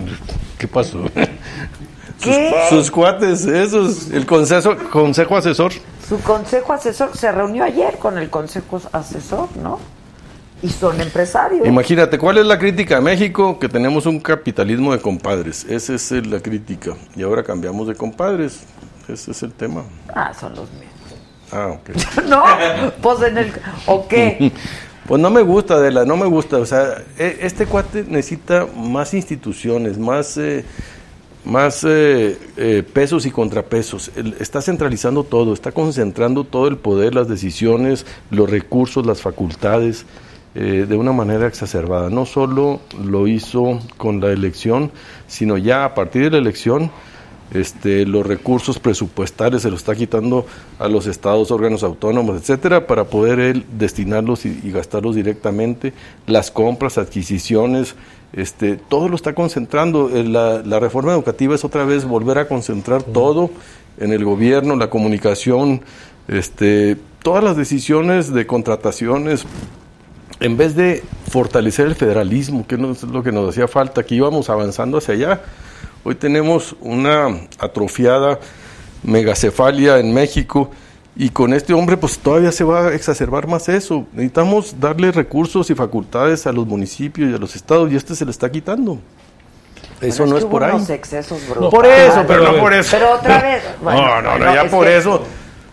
[0.57, 1.03] ¿Qué pasó?
[2.21, 2.53] ¿Qué?
[2.69, 5.71] Sus, sus cuates, esos, el consejo, consejo asesor.
[6.07, 9.79] Su consejo asesor se reunió ayer con el consejo asesor, ¿no?
[10.63, 11.67] Y son empresarios.
[11.67, 13.59] Imagínate, ¿cuál es la crítica a México?
[13.59, 15.65] Que tenemos un capitalismo de compadres.
[15.69, 16.95] Esa es la crítica.
[17.15, 18.63] Y ahora cambiamos de compadres.
[19.07, 19.83] Ese es el tema.
[20.13, 20.87] Ah, son los mismos.
[21.51, 22.23] Ah, ok.
[22.27, 22.43] no,
[23.01, 23.53] pues en el...
[23.85, 24.51] ¿O qué?
[25.07, 26.57] Pues no me gusta, Adela, no me gusta.
[26.57, 30.65] O sea, e- este cuate necesita más instituciones, más, eh,
[31.45, 34.11] más eh, eh, pesos y contrapesos.
[34.39, 40.05] Está centralizando todo, está concentrando todo el poder, las decisiones, los recursos, las facultades,
[40.55, 42.09] eh, de una manera exacerbada.
[42.09, 44.91] No solo lo hizo con la elección,
[45.27, 46.91] sino ya a partir de la elección
[47.53, 50.45] este, los recursos presupuestales se los está quitando
[50.79, 55.93] a los estados, órganos autónomos, etcétera, para poder él destinarlos y, y gastarlos directamente,
[56.25, 57.95] las compras, adquisiciones,
[58.33, 60.09] este, todo lo está concentrando.
[60.13, 63.49] Eh, La, la reforma educativa es otra vez volver a concentrar todo
[63.99, 65.81] en el gobierno, la comunicación,
[66.27, 69.45] este, todas las decisiones de contrataciones,
[70.39, 71.01] en vez de
[71.31, 75.13] fortalecer el federalismo, que no es lo que nos hacía falta, que íbamos avanzando hacia
[75.15, 75.41] allá.
[76.07, 77.27] Hoy tenemos una
[77.59, 78.39] atrofiada
[79.03, 80.71] megacefalia en México
[81.17, 84.05] y con este hombre pues todavía se va a exacerbar más eso.
[84.13, 88.23] Necesitamos darle recursos y facultades a los municipios y a los estados y este se
[88.23, 88.99] le está quitando.
[89.99, 90.75] Eso no que es hubo por ahí.
[90.75, 92.89] unos excesos No, Por eso, pero no por eso.
[92.97, 93.63] Pero otra vez.
[93.83, 95.21] bueno, no, no, no, ya es por que- eso.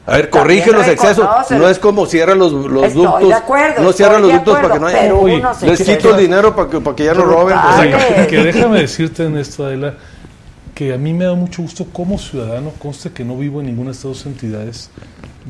[0.05, 1.25] A ver, corrige los excesos.
[1.25, 3.29] reconoce- No es como cierra los, los Estoy ductos.
[3.29, 5.53] de acuerdo, no cierra estoy los de ductos para que no haya.
[5.69, 7.57] Les quito el dinero para que, para que ya no roben.
[8.17, 9.95] pues, que déjame decirte en esto, Adela,
[10.75, 13.91] que a mí me da mucho gusto como ciudadano, conste que no vivo en ninguna
[13.91, 14.91] de estas dos entidades,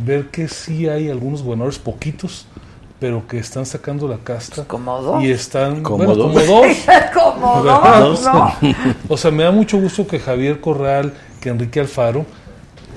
[0.04, 2.46] ver que sí hay algunos gobernadores poquitos,
[3.00, 4.64] pero que están sacando la casta.
[4.64, 5.22] como dos.
[5.22, 6.42] Y están, Como bueno, dos.
[6.42, 6.76] como dos.
[7.14, 8.52] Como dos, ¿no?
[9.08, 12.24] O sea, me da mucho gusto que Javier Corral, que Enrique Alfaro,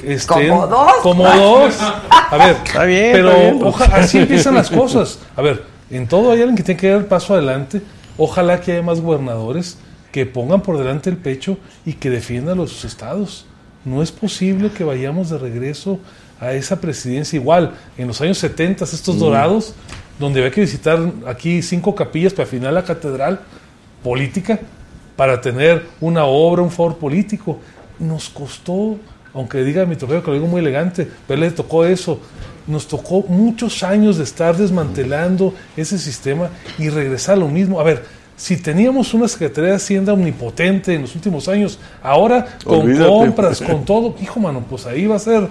[0.03, 0.91] estén Como dos.
[1.01, 1.75] como dos.
[2.09, 3.63] A ver, Está bien, pero está bien.
[3.63, 5.19] oja- así empiezan las cosas.
[5.35, 7.81] A ver, en todo hay alguien que tiene que dar el paso adelante.
[8.17, 9.77] Ojalá que haya más gobernadores
[10.17, 13.45] que pongan por delante el pecho y que defiendan a los estados.
[13.85, 15.99] no es posible que vayamos de regreso
[16.39, 17.75] a esa presidencia igual.
[17.99, 19.75] En los años 70, estos dorados,
[20.19, 23.41] donde había que visitar aquí cinco capillas para final la catedral
[24.03, 24.59] política,
[25.15, 27.59] para tener una obra, un favor político.
[27.99, 28.97] Nos costó,
[29.35, 32.19] aunque diga mi trofeo que lo digo muy elegante, pero le tocó eso.
[32.65, 36.49] Nos tocó muchos años de estar desmantelando ese sistema
[36.79, 37.79] y regresar a lo mismo.
[37.79, 42.81] A ver, si teníamos una Secretaría de Hacienda omnipotente en los últimos años, ahora con
[42.81, 43.09] Olvídate.
[43.09, 45.49] compras, con todo, hijo mano, pues ahí va a ser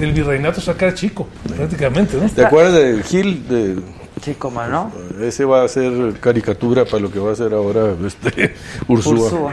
[0.00, 2.30] el virreinato sacar chico, prácticamente, ¿no?
[2.30, 3.48] ¿Te acuerdas de Gil?
[3.48, 3.76] De,
[4.22, 4.90] Sí, cómo no.
[5.20, 8.54] ese va a ser caricatura para lo que va a hacer ahora este,
[8.88, 9.12] Ursúa.
[9.14, 9.52] Ursúa.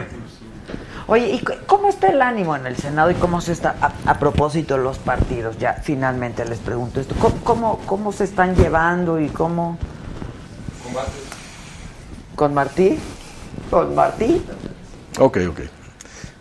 [1.08, 4.18] Oye, ¿y cómo está el ánimo en el Senado y cómo se está, a, a
[4.18, 9.28] propósito los partidos, ya finalmente les pregunto esto, ¿cómo, cómo, cómo se están llevando y
[9.28, 9.78] cómo...
[12.36, 12.98] ¿Con Martí?
[13.70, 14.42] ¿Con Martí?
[15.18, 15.60] Ok, ok.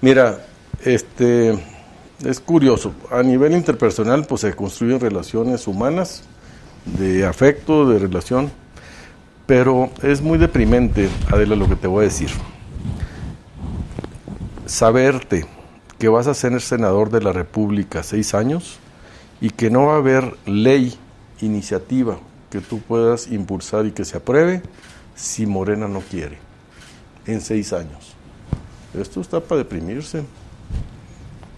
[0.02, 0.46] Mira,
[0.84, 1.58] este
[2.22, 2.94] es curioso.
[3.10, 6.24] A nivel interpersonal, pues se construyen relaciones humanas,
[6.86, 8.52] de afecto, de relación,
[9.46, 12.30] pero es muy deprimente, Adela, lo que te voy a decir.
[14.66, 15.46] Saberte
[15.98, 18.80] que vas a ser senador de la República seis años
[19.40, 21.00] y que no va a haber ley,
[21.40, 22.18] iniciativa
[22.50, 24.62] que tú puedas impulsar y que se apruebe
[25.16, 26.38] si Morena no quiere
[27.26, 28.14] en seis años.
[29.00, 30.24] Esto está para deprimirse.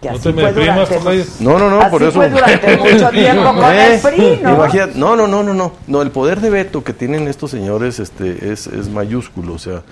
[0.00, 1.26] Que No así te me fue deprimas, durante-.
[1.40, 2.12] No, no, no, Así por eso.
[2.12, 4.54] fue durante mucho tiempo con el Eh, PRI, ¿no?
[4.54, 6.02] imagínate- no, no, no, no, no, no.
[6.02, 9.54] El poder de veto que tienen estos señores este, es, es mayúsculo.
[9.54, 9.82] O sea,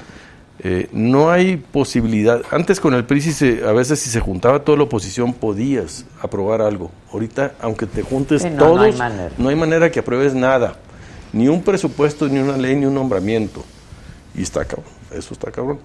[0.61, 2.41] eh, no hay posibilidad.
[2.53, 6.05] Antes con el PRI, si se- a veces si se juntaba toda la oposición, podías
[6.23, 6.93] aprobar algo.
[7.13, 9.31] Ahorita, aunque te juntes Sí, no, todos, no hay manera.
[9.39, 10.77] no hay manera que apruebes nada.
[11.37, 13.63] Ni un presupuesto, ni una ley, ni un nombramiento.
[14.35, 14.87] Y está cabrón.
[15.13, 15.79] Eso está cabrón.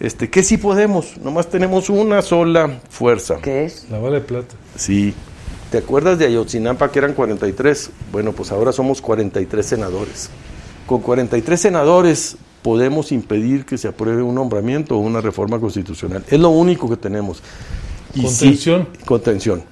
[0.00, 1.18] Este, ¿Qué sí podemos?
[1.18, 3.36] Nomás tenemos una sola fuerza.
[3.42, 3.86] ¿Qué es?
[3.90, 4.54] La bala de plata.
[4.74, 5.12] Sí.
[5.70, 7.90] ¿Te acuerdas de Ayotzinapa que eran 43?
[8.10, 10.30] Bueno, pues ahora somos 43 senadores.
[10.86, 16.24] Con 43 senadores podemos impedir que se apruebe un nombramiento o una reforma constitucional.
[16.30, 17.42] Es lo único que tenemos.
[18.14, 18.88] sí, Contención.
[19.04, 19.62] contención.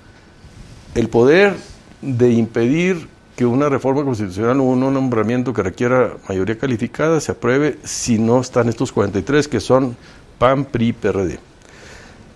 [0.95, 1.55] El poder
[2.03, 7.79] de impedir que una reforma constitucional o un nombramiento que requiera mayoría calificada se apruebe
[7.83, 9.97] si no están estos 43 que son
[10.39, 11.39] PAN, PRI, PRD.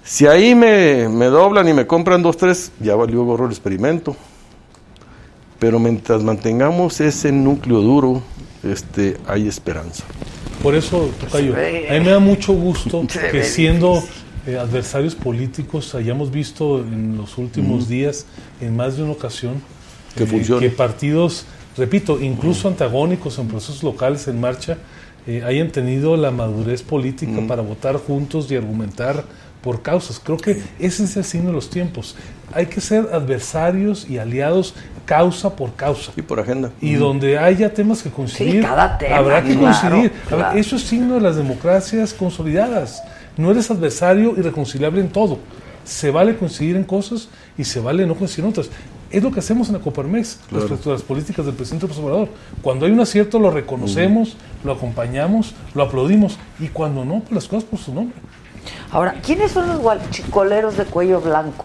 [0.02, 4.16] Si ahí me, me doblan y me compran dos, tres, ya valió gorro el experimento.
[5.58, 8.22] Pero mientras mantengamos ese núcleo duro,
[8.62, 10.04] este, hay esperanza.
[10.62, 14.02] Por eso, Tocayo, a mí me da mucho gusto que siendo
[14.46, 18.26] eh, adversarios políticos hayamos visto en los últimos días,
[18.60, 19.60] en más de una ocasión,
[20.18, 20.68] Que funcione.
[20.68, 21.46] que partidos,
[21.76, 24.78] repito, incluso antagónicos en procesos locales en marcha,
[25.26, 29.24] eh, hayan tenido la madurez política para votar juntos y argumentar
[29.62, 30.20] por causas.
[30.22, 32.16] Creo que ese es el signo de los tiempos.
[32.54, 34.74] Hay que ser adversarios y aliados
[35.04, 36.12] causa por causa.
[36.16, 36.70] Y por agenda.
[36.80, 40.12] Y donde haya temas que coincidir, cada tema, habrá que claro, coincidir.
[40.30, 43.02] Ver, eso es signo de las democracias consolidadas.
[43.36, 45.38] No eres adversario irreconciliable en todo.
[45.84, 48.70] Se vale coincidir en cosas y se vale no coincidir en otras.
[49.10, 52.28] Es lo que hacemos en la Coparmex respecto a las políticas del presidente López Obrador.
[52.60, 57.48] Cuando hay un acierto lo reconocemos, lo acompañamos, lo aplaudimos y cuando no, pues las
[57.48, 58.14] cosas por su nombre.
[58.90, 61.64] Ahora, ¿quiénes son los guachicoleros de cuello blanco?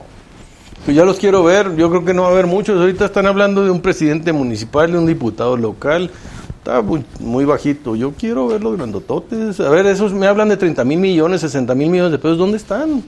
[0.85, 2.79] Pues ya los quiero ver, yo creo que no va a haber muchos.
[2.79, 6.11] Ahorita están hablando de un presidente municipal, de un diputado local.
[6.57, 7.95] Está muy, muy bajito.
[7.95, 9.59] Yo quiero ver los grandototes.
[9.59, 12.37] A ver, esos me hablan de 30 mil millones, 60 mil millones de pesos.
[12.37, 13.03] ¿Dónde están?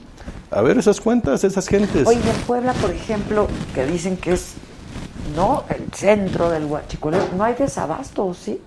[0.50, 2.06] A ver esas cuentas, esas gentes.
[2.06, 4.52] Oye, en Puebla, por ejemplo, que dicen que es
[5.34, 8.60] no el centro del guachicolero, no hay desabasto, ¿sí?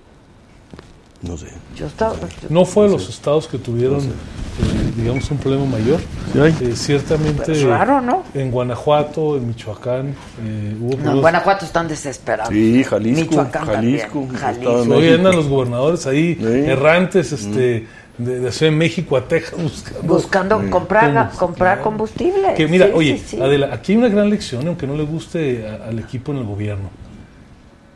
[1.22, 1.48] No sé.
[1.76, 2.16] Yo estaba.
[2.50, 6.00] No fue de los estados que tuvieron, eh, digamos, un problema mayor.
[6.32, 6.56] Sí hay.
[6.62, 8.24] Eh, ciertamente raro, ¿no?
[8.34, 10.16] en Guanajuato, en Michoacán,
[10.46, 12.54] eh, hubo No, en Guanajuato están desesperados.
[12.54, 14.36] Sí, Jalisco, Michoacán Jalisco, también.
[14.38, 14.96] Jalisco.
[14.96, 16.46] Hoy andan los gobernadores ahí Sí.
[16.46, 17.86] errantes este,
[18.20, 20.02] de, de de México a Texas buscando.
[20.14, 22.54] Buscando comprar, Sí, comprar combustible.
[22.56, 23.42] Que mira, Sí, oye, sí, sí.
[23.42, 26.44] Adela, aquí hay una gran lección, aunque no le guste a- al equipo en el
[26.46, 26.90] gobierno.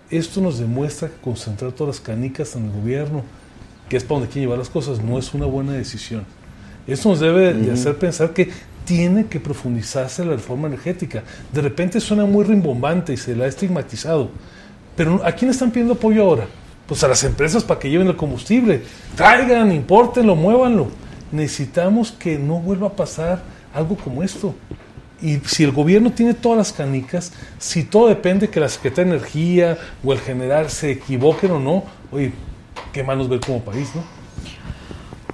[0.10, 3.24] Esto nos demuestra que concentrar todas las canicas en el gobierno,
[3.90, 6.24] que es para donde quieren llevar las cosas, no es una buena decisión.
[6.88, 8.50] Esto nos debe de hacer pensar que
[8.86, 11.24] tiene que profundizarse la reforma energética.
[11.52, 14.30] De repente suena muy rimbombante y se la ha estigmatizado.
[14.96, 16.46] Pero ¿a quién están pidiendo apoyo ahora?
[16.88, 18.84] Pues a las empresas para que lleven el combustible.
[19.16, 20.88] Traigan, importenlo, muévanlo.
[21.32, 23.44] Necesitamos que no vuelva a pasar
[23.74, 24.54] algo como esto.
[25.22, 29.18] Y si el gobierno tiene todas las canicas, si todo depende que la Secretaría de
[29.18, 32.34] Energía o el general se equivoquen o no, oye,
[32.92, 34.23] qué mal nos ver como país, ¿no?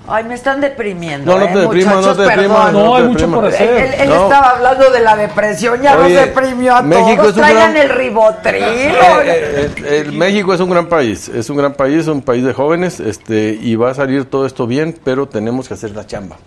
[0.10, 1.32] Ay, me están deprimiendo.
[1.32, 2.18] No, no ¿eh, te no muchachos?
[2.18, 2.66] te deprimas.
[2.66, 2.86] Perdón.
[2.86, 3.70] No, hay te mucho por hacer.
[3.70, 4.24] Él, él No.
[4.24, 7.30] estaba hablando de la depresión, ya Oye, nos deprimió a México todos.
[7.30, 8.64] es un Traigan gran- el ribotril.
[8.64, 12.44] Eh, eh, eh, el México es un gran país, es un gran país, un país
[12.44, 16.06] de jóvenes, este, y va a salir todo esto bien, pero tenemos que hacer la
[16.08, 16.38] chamba.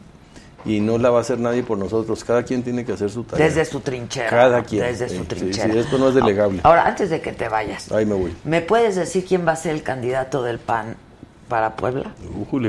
[0.64, 3.24] Y no la va a hacer nadie por nosotros, cada quien tiene que hacer su
[3.24, 3.47] tarea.
[3.47, 4.30] Desde su trinchera.
[4.30, 4.84] Cada quien.
[4.84, 5.72] Desde Sí, su sí, trinchera.
[5.72, 6.60] sí, esto no es delegable.
[6.62, 8.32] Ahora, antes de que te vayas, Ahí me voy.
[8.44, 10.94] ¿me puedes decir quién va a ser el candidato del PAN
[11.52, 12.14] para Puebla?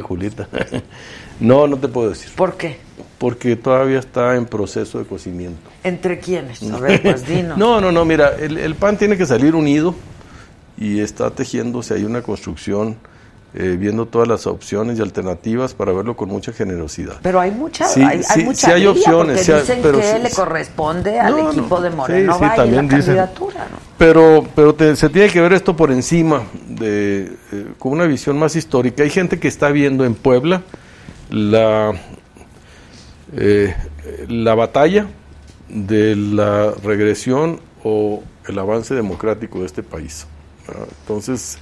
[0.02, 0.50] Julita.
[1.40, 2.80] no, no te puedo decir, ¿Por qué?
[3.18, 5.70] porque todavía está en proceso de cocimiento.
[5.86, 6.62] ¿Entre quiénes?
[6.70, 7.58] A ver, pues dinos.
[7.58, 9.96] No, no, no, mira, el, el PAN tiene que salir unido
[10.78, 12.98] y está tejiéndose ahí una construcción,
[13.56, 17.20] eh, viendo todas las opciones y alternativas para verlo con mucha generosidad.
[17.22, 20.04] Pero hay mucha, Sí, hay, hay sí, mucha sí hay opciones, hay- dicen pero que
[20.12, 23.16] sí- le corresponde al No, equipo de Moreno sí, también la dicen.
[23.16, 23.78] candidatura, ¿no?
[23.98, 28.40] Pero, pero te- se tiene que ver esto por encima, de, eh, con una visión
[28.40, 29.04] más histórica.
[29.04, 30.64] Hay gente que está viendo en Puebla
[31.30, 31.94] la,
[33.36, 33.76] eh,
[34.28, 35.08] la batalla
[35.70, 40.28] de la regresión o el avance democrático de este país.
[40.68, 40.86] ¿no?
[41.02, 41.58] Entonces,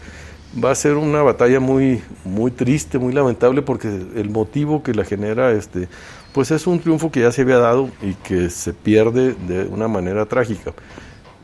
[0.54, 5.06] va a ser una batalla muy, muy triste, muy lamentable, porque el motivo que la
[5.06, 5.88] genera, este,
[6.34, 9.88] pues es un triunfo que ya se había dado y que se pierde de una
[9.88, 10.74] manera trágica.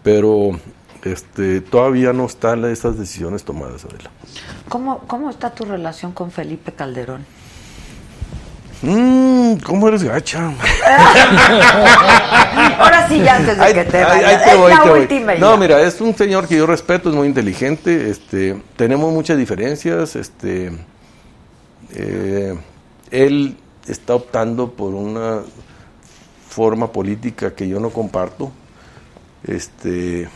[0.04, 0.52] Pero
[1.04, 4.10] este, todavía no están esas decisiones tomadas, Adela.
[4.70, 7.26] ¿Cómo, ¿Cómo está tu relación con Felipe Calderón?
[8.82, 10.52] Mm, ¿Cómo eres gacha?
[12.80, 14.24] Ahora sí, ya antes de Ahí- que te vayas.
[14.26, 15.00] ahí te es voy, la te voy.
[15.02, 18.10] última No, mira, es un señor que yo respeto, es muy inteligente.
[18.10, 20.16] Este, tenemos muchas diferencias.
[20.16, 20.72] Este,
[21.96, 22.56] eh,
[23.12, 25.40] él está optando por una
[26.50, 28.52] forma política que yo no comparto.
[29.46, 30.28] Este,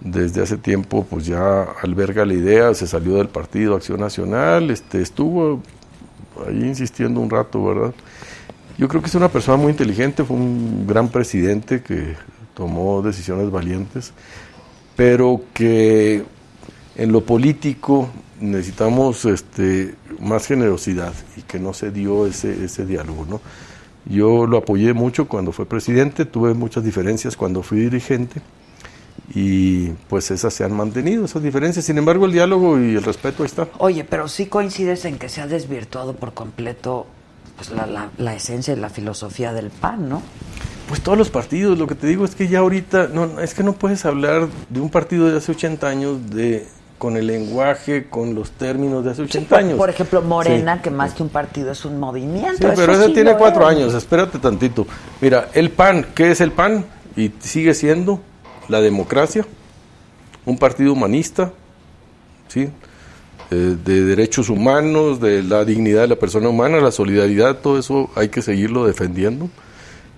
[0.00, 5.02] desde hace tiempo, pues ya alberga la idea, se salió del partido Acción Nacional, este,
[5.02, 5.62] estuvo
[6.46, 7.94] ahí insistiendo un rato, ¿verdad?
[8.78, 12.14] Yo creo que es una persona muy inteligente, fue un gran presidente que
[12.54, 14.12] tomó decisiones valientes,
[14.96, 16.24] pero que
[16.96, 18.10] en lo político
[18.40, 23.40] necesitamos este, más generosidad y que no se dio ese, ese diálogo, ¿no?
[24.04, 28.40] Yo lo apoyé mucho cuando fue presidente, tuve muchas diferencias cuando fui dirigente
[29.34, 31.84] y pues esas se han mantenido, esas diferencias.
[31.84, 33.68] Sin embargo, el diálogo y el respeto ahí está.
[33.78, 37.06] Oye, pero sí coincides en que se ha desvirtuado por completo
[37.56, 40.22] pues, la, la- la esencia y la filosofía del PAN, ¿no?
[40.88, 43.64] Pues todos los partidos, lo que te digo es que ya ahorita, no, es que
[43.64, 46.66] no puedes hablar de un partido de hace 80 años de
[46.98, 49.76] con el lenguaje, con los términos de hace 80 Por, años.
[49.76, 50.82] por ejemplo, Morena, Sí.
[50.84, 52.56] que más que un partido es un movimiento.
[52.58, 54.86] Sí, eso pero ese sí tiene cuatro años, espérate tantito.
[55.20, 56.86] Mira, el PAN, ¿qué es el PAN?
[57.16, 58.20] Y sigue siendo
[58.68, 59.46] la democracia,
[60.44, 61.52] un partido humanista,
[62.48, 62.68] ¿sí?
[63.50, 68.10] Eh, de derechos humanos, de la dignidad de la persona humana, la solidaridad, todo eso
[68.16, 69.48] hay que seguirlo defendiendo.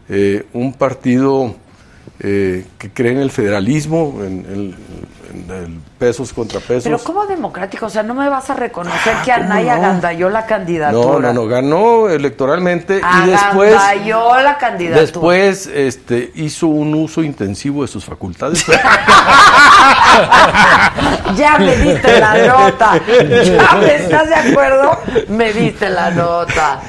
[0.08, 1.54] Eh, un partido
[2.20, 4.74] eh, que cree en el federalismo, en, el-
[5.32, 6.84] en el pesos contra pesos.
[6.84, 7.86] Pero ¿cómo democrático?
[7.86, 9.82] O sea, no me vas a reconocer que ¿cómo Anaya no?
[9.84, 11.32] agandalló la no, candidatura.
[11.32, 13.74] no, no, ganó electoralmente y después...
[13.74, 15.00] Agandalló la candidatura.
[15.02, 18.64] Después este, hizo un uso intensivo de sus facultades.
[21.36, 23.00] ya me diste la nota.
[23.44, 24.98] Ya me estás de acuerdo.
[25.28, 26.80] Me diste la nota.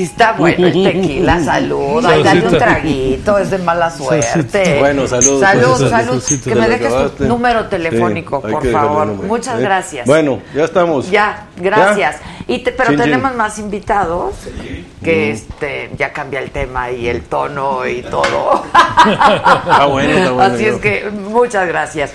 [0.00, 2.02] Sí está bueno el tequila, salud.
[2.06, 4.78] Ay, dale un traguito, es de mala suerte.
[4.78, 5.40] Bueno, salud.
[5.40, 6.22] Salud, pues, salud.
[6.42, 9.06] Que me ¿Te lo dejes tu número telefónico, Sí, por favor.
[9.08, 9.62] Muchas ¿Eh?
[9.62, 10.06] gracias.
[10.06, 11.10] Bueno, ya estamos.
[11.10, 12.16] Ya, gracias.
[12.46, 13.04] Y te- pero Chin, chin.
[13.10, 14.34] tenemos más invitados
[15.04, 18.64] que este ya cambia el tema y el tono y todo.
[19.06, 20.40] Está bueno, está bueno.
[20.54, 22.12] Así es que muchas gracias.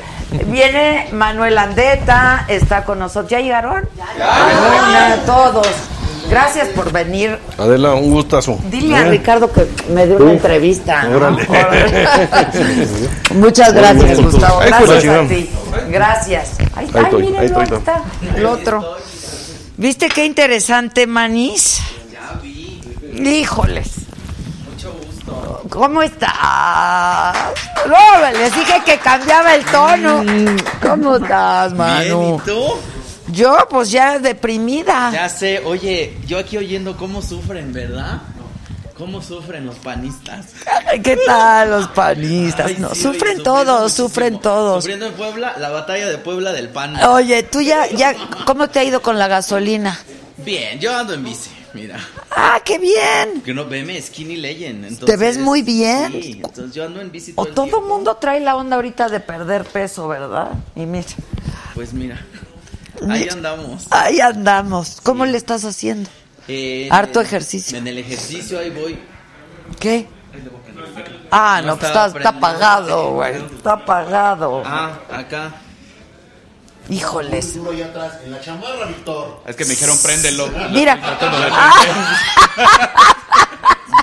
[0.48, 3.30] Viene Manuel Andeta, está con nosotros.
[3.30, 3.88] ¿Ya llegaron?
[3.96, 5.20] Ya.
[5.26, 5.68] todos.
[6.30, 7.38] Gracias por venir.
[7.58, 8.60] Adela, un gustazo.
[8.70, 9.04] Dile a.
[9.06, 11.04] Ricardo que me dé una entrevista.
[11.04, 11.18] ¿no?
[11.18, 11.46] Órale.
[11.50, 12.30] Órale.
[13.36, 14.22] Muchas gracias.
[14.22, 14.60] Gustavo.
[14.60, 15.50] Gracias a ti.
[15.90, 16.52] Gracias.
[16.76, 18.04] Ahí está, Ahí estoy, mírenlo, ahí estoy, ahí ahí está.
[18.38, 18.96] El otro.
[19.78, 21.82] ¿Viste qué interesante, Manís?
[23.14, 24.06] Híjoles.
[25.70, 27.36] ¿Cómo estás?
[27.88, 30.24] No, les dije que cambiaba el tono.
[30.82, 32.20] ¿Cómo estás, Manu?
[32.20, 32.95] Bien, ¿y tú?
[33.36, 35.12] Yo, pues ya deprimida.
[35.12, 38.22] Ya sé, oye, yo aquí oyendo cómo sufren, ¿verdad?
[38.98, 40.48] ¿Cómo sufren los panistas?
[41.04, 42.68] ¿Qué tal los panistas?
[42.68, 44.84] Ay, No, sí, sufren oye, todos, sufren todos.
[44.84, 46.96] Sufriendo en Puebla, la batalla de Puebla del pan.
[47.04, 50.00] Oye, tú ya, ya, ¿cómo te ha ido con la gasolina?
[50.38, 52.00] Bien, yo ando en bici, mira.
[52.32, 53.42] Ah, qué bien.
[53.44, 54.86] Que no veme Skinny Legend.
[54.86, 56.14] entonces- ¿Te ves muy bien?
[56.14, 59.10] Sí, entonces yo ando en bici O todo el todo mundo trae la onda ahorita
[59.10, 60.52] de perder peso, ¿verdad?
[60.74, 61.08] Y mira,
[61.74, 62.26] Pues mira,
[63.10, 63.88] ahí andamos.
[63.92, 65.00] ahí andamos.
[65.04, 66.10] ¿Cómo le estás haciendo?
[66.48, 67.78] Eh, Harto ejercicio.
[67.78, 69.00] En el ejercicio ahí voy.
[69.80, 70.08] ¿Qué?
[71.32, 73.36] Ah, no, No pues está, apagado, güey.
[73.36, 74.62] Está apagado.
[74.66, 75.52] Ah, acá.
[76.90, 77.56] Híjoles.
[77.56, 79.42] Uno allá atrás, en la chamarra, Víctor.
[79.48, 80.48] Es que me dijeron préndelo.
[80.72, 81.00] Mira.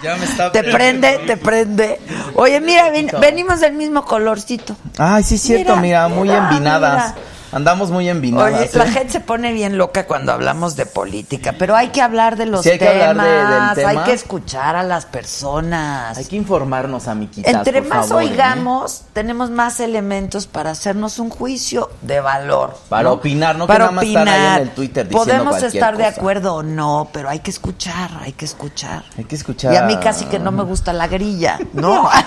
[0.02, 2.00] Ya me está Te prende, te prende.
[2.34, 4.74] Oye, mira, ven- venimos del mismo colorcito.
[4.98, 7.14] Ay, sí, es cierto, Mira, mira, muy mira, envinadas.
[7.14, 7.26] mira.
[7.52, 8.54] Andamos muy envinadas.
[8.60, 8.90] Oye, la ¿eh?
[8.90, 12.62] gente se pone bien loca cuando hablamos de política, pero hay que hablar de los
[12.62, 13.90] Sí, hay que temas, hablar de- del tema.
[13.90, 16.16] hay que escuchar a las personas.
[16.16, 18.26] Hay que informarnos, amiguitas, Entre por más favor, ¿eh?
[18.28, 22.76] oigamos, tenemos más elementos para hacernos un juicio de valor.
[22.88, 24.60] Para opinar, no que para nada más estar ahí opinar.
[24.62, 28.32] en el Twitter diciendo Podemos estar de acuerdo o no, pero hay que escuchar, hay
[28.32, 29.04] que escuchar.
[29.18, 29.74] Hay que escuchar.
[29.74, 32.08] Y a mí casi que no me gusta la grilla, ¿no?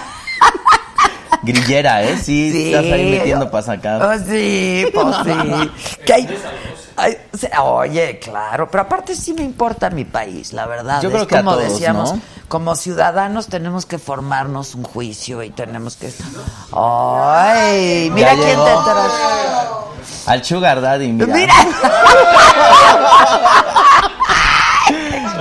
[1.45, 2.17] Grillera, ¿eh?
[2.17, 2.73] Sí, Sí.
[2.73, 4.01] estás ahí metiendo para sacar.
[4.01, 5.71] Oh, sí, pues sí.
[6.05, 6.37] Que hay-
[6.97, 11.01] hay- se- oye, claro, pero aparte sí me importa mi país, la verdad.
[11.01, 12.21] Yo es creo que a como todos, decíamos, ¿no?
[12.47, 16.11] como ciudadanos tenemos que formarnos un juicio y tenemos que...
[16.75, 18.65] Ay, mira Ya quién llegó.
[18.65, 19.91] te trajo.
[20.27, 21.27] Al Sugar Daddy, mira.
[21.35, 21.53] Mira.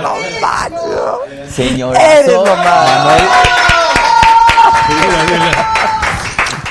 [0.01, 1.19] Lo macho.
[1.51, 2.89] Señorazo, Eres lo más.
[3.05, 3.23] Manuel.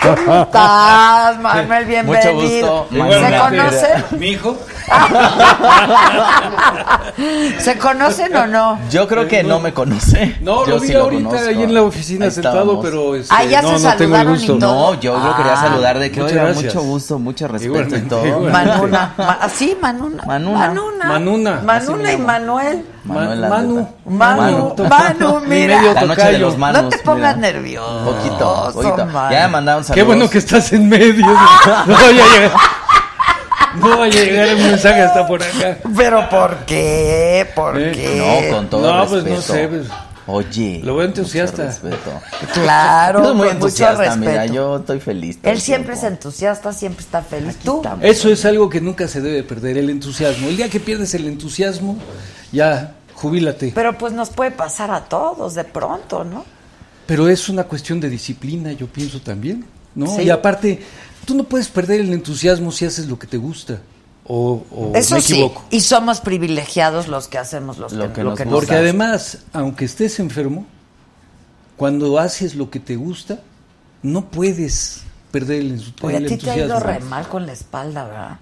[0.04, 1.84] ¿Cómo estás, Manuel?
[1.86, 2.34] Bienvenido.
[2.34, 3.38] gusto, ¿Se Manuel.
[3.40, 4.04] conocen?
[4.20, 4.56] Mi hijo.
[7.58, 8.78] ¿Se conocen o no?
[8.90, 10.36] Yo creo que no me conoce.
[10.40, 11.48] No, yo lo vi sí ahorita conozco.
[11.48, 12.84] ahí en la oficina Ahí sentado, estábamos.
[12.84, 14.58] pero este, Ah, ya no, se no tengo el saludaron y gusto.
[14.58, 14.92] todo.
[14.94, 16.74] No, yo lo quería Ah, saludar de que oiga, gracias.
[16.74, 18.26] mucho gusto, mucho respeto y Igualmente, todo.
[18.26, 18.52] igualmente.
[18.68, 19.14] Manuna.
[19.16, 20.22] Ma- ¿ah, sí, Manuna.
[20.26, 20.58] Manuna.
[20.58, 21.04] Manuna.
[21.06, 21.60] Manuna.
[21.64, 22.18] Manuna y.
[22.18, 22.84] Manuel.
[23.04, 23.40] Manuel.
[23.48, 23.88] Manu.
[24.06, 24.74] Manu.
[24.88, 25.78] Manu, Mi mira.
[25.78, 26.82] medio La noche de los manos.
[26.84, 27.52] no te pongas mira.
[27.52, 28.04] nervioso.
[28.04, 29.06] Poquito, poquito.
[29.06, 29.32] Manu.
[29.34, 29.94] Ya me mandaron saludos.
[29.94, 31.26] Qué bueno que estás en medio.
[31.86, 32.52] No vaya a llegar.
[33.76, 35.78] No vaya a llegar el mensaje hasta por acá.
[35.96, 37.46] ¿Pero por qué?
[37.54, 38.48] ¿Por Eh, qué?
[38.50, 39.34] No, con todo No, pues, respeto.
[39.36, 39.86] no sé, pues.
[40.26, 40.80] Oye.
[40.82, 41.64] Lo veo entusiasta.
[41.64, 42.10] mucho respeto.
[42.54, 44.30] Claro, Yo soy muy con mucho entusiasta, respeto.
[44.30, 45.38] mira, yo estoy feliz.
[45.42, 46.14] Él siempre es tiempo.
[46.16, 47.56] entusiasta, siempre está feliz.
[47.62, 47.76] ¿Tú?
[47.76, 47.98] estamos.
[48.04, 50.48] Eso es algo que nunca se debe perder, el entusiasmo.
[50.48, 51.98] El día que pierdes el entusiasmo,
[52.54, 53.72] ya, jubílate.
[53.74, 56.44] Pero pues nos puede pasar a todos de pronto, ¿no?
[57.06, 60.06] Pero es una cuestión de disciplina, yo pienso también, ¿no?
[60.06, 60.22] Sí.
[60.22, 60.82] Y aparte,
[61.26, 63.80] tú no puedes perder el entusiasmo si haces lo que te gusta.
[64.26, 65.34] O, o Eso me sí.
[65.34, 65.64] equivoco.
[65.70, 68.56] Y somos privilegiados los que hacemos los Lo que, que lo nos que gusta.
[68.58, 70.64] Porque además, aunque estés enfermo,
[71.76, 73.40] cuando haces lo que te gusta,
[74.02, 76.90] no puedes perder el, entu- Oye, a el ti te ha ido entusiasmo.
[77.00, 78.38] re mal con la espalda, ¿verdad?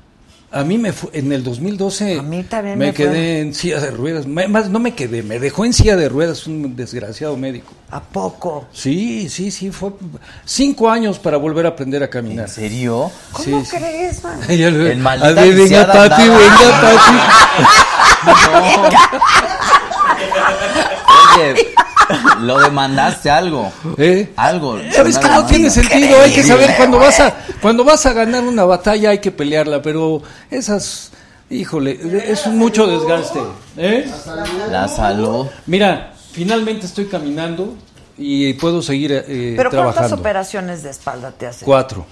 [0.54, 3.06] A mí me fue, en el 2012 A mí también me, me fue.
[3.06, 4.26] quedé en silla de ruedas.
[4.26, 7.72] Me- Más no me quedé, me dejó en silla de ruedas un desgraciado médico.
[7.90, 8.66] ¿A poco?
[8.70, 9.92] Sí, sí, sí, fue
[10.44, 12.48] cinco años para volver a aprender a caminar.
[12.48, 13.10] ¿En serio?
[13.32, 13.76] ¿Cómo Sí, sí.
[13.78, 14.38] crees, man?
[14.48, 17.16] Ya lo- El a ver, venga, Pati, venga, Pati.
[21.38, 21.74] Oye,
[22.40, 23.72] lo demandaste algo.
[23.98, 24.32] ¿Eh?
[24.36, 24.78] Algo.
[24.92, 26.20] ¿Sabes que no tiene sentido?
[26.22, 29.80] Hay que saber cuando vas a cuando vas a ganar una batalla hay que pelearla,
[29.82, 31.10] pero esas,
[31.50, 31.98] híjole,
[32.30, 33.40] es mucho desgaste.
[33.76, 34.10] ¿eh?
[34.70, 35.46] La salud.
[35.66, 37.74] Mira, finalmente estoy caminando
[38.18, 40.16] y puedo seguir eh, ¿Pero cuántas trabajando.
[40.16, 41.66] operaciones de espalda te hacen?
[41.66, 42.04] Cuatro.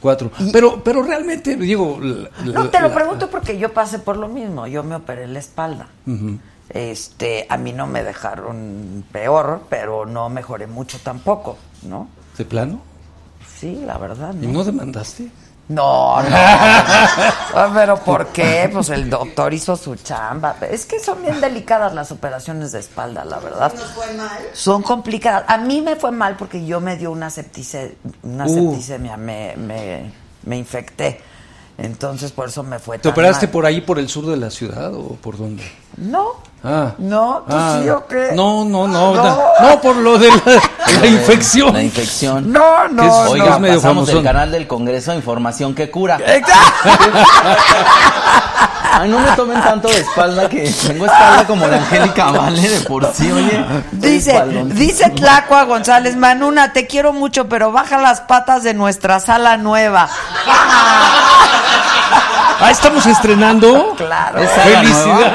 [0.00, 0.32] Cuatro.
[0.52, 1.98] Pero, pero realmente, digo...
[2.00, 4.66] la- No, te lo la- pregunto porque yo pasé por lo mismo.
[4.66, 5.86] Yo me operé la espalda.
[6.08, 6.38] Ujú.
[6.72, 12.08] Este, a mí no me dejaron peor, pero no mejoré mucho tampoco, ¿no?
[12.38, 12.80] ¿De plano?
[13.58, 14.34] Sí, la verdad.
[14.40, 14.54] ¿Y ¿no?
[14.54, 15.28] no demandaste?
[15.68, 16.28] No, no.
[17.54, 18.68] Ah, Pero ¿por qué?
[18.72, 20.56] Pues el doctor hizo su chamba.
[20.70, 23.72] Es que son bien delicadas las operaciones de espalda, la verdad.
[23.74, 24.38] ¿Nos fue mal?
[24.54, 25.44] Son complicadas.
[25.48, 28.70] A mí me fue mal porque yo me dio una, septice, una Uh.
[28.72, 30.10] septicemia, me, me,
[30.44, 31.20] me infecté.
[31.78, 33.52] Entonces por eso me fue ¿Te tan operaste mal.
[33.52, 35.62] por ahí, por el sur de la ciudad o por dónde?
[35.98, 36.32] No,
[36.64, 36.92] Ah.
[36.98, 38.30] no, ¿tú Ah, sí o qué?
[38.34, 39.14] No, no, no,
[39.60, 39.80] No.
[39.80, 40.36] por lo de la,
[41.00, 41.72] la infección.
[41.74, 42.52] La infección.
[42.52, 43.20] No, no, es- no.
[43.30, 44.24] Oiga, Oiga, es medio pasamos el famosón.
[44.32, 46.18] canal del Congreso Información que cura.
[46.24, 46.62] Exacto.
[48.94, 52.80] Ay, no me tomen tanto de espalda que tengo espalda como de Angélica Vale de
[52.82, 53.64] por sí, oye.
[53.92, 54.40] Dice,
[54.74, 60.08] dice Tlacua González, Manuna, te quiero mucho, pero baja las patas de nuestra sala nueva.
[62.60, 63.94] Ah, estamos estrenando.
[63.96, 64.38] Claro.
[64.38, 65.32] ¿Es sala Felicidad.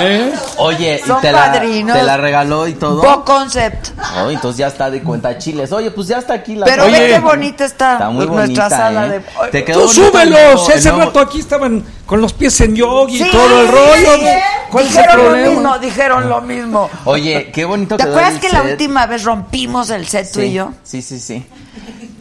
[0.00, 0.32] ¿Eh?
[0.58, 1.96] Oye, Son y te la, padrinos.
[1.96, 3.02] te la regaló y todo.
[3.02, 3.88] Bo Concept.
[4.18, 5.70] Oh, entonces ya está de cuenta chiles.
[5.72, 6.98] Oye, pues ya está aquí la Pero Oye.
[7.00, 9.10] ve qué bonita está, Está muy nuestra bonita, sala ¿eh?
[9.10, 9.50] de...
[9.50, 10.68] Te quedó Tú súbelos.
[10.70, 14.14] Ese nuevo- rato aquí estaban con los pies en yogi Sí, y todo el rollo.
[14.16, 14.26] sí,
[14.70, 15.50] ¿Cuál es el dijeron lo problema?
[15.50, 16.90] mismo, dijeron lo mismo.
[17.04, 20.40] Oye, qué bonito ¿Te quedó acuerdas el que la última vez rompimos el set tú
[20.40, 20.72] y yo?
[20.84, 21.46] Sí, sí, sí.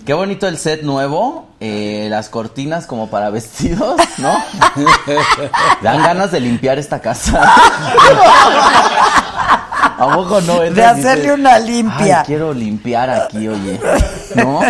[0.07, 4.41] Qué bonito el set nuevo, eh, las cortinas como para vestidos, ¿no?
[5.84, 7.43] Dan ganas de limpiar esta casa.
[9.99, 10.61] ¿A poco no?
[10.61, 12.21] De hacerle dices, una limpia.
[12.21, 13.79] Ay, quiero limpiar aquí, oye.
[14.35, 14.61] ¿No?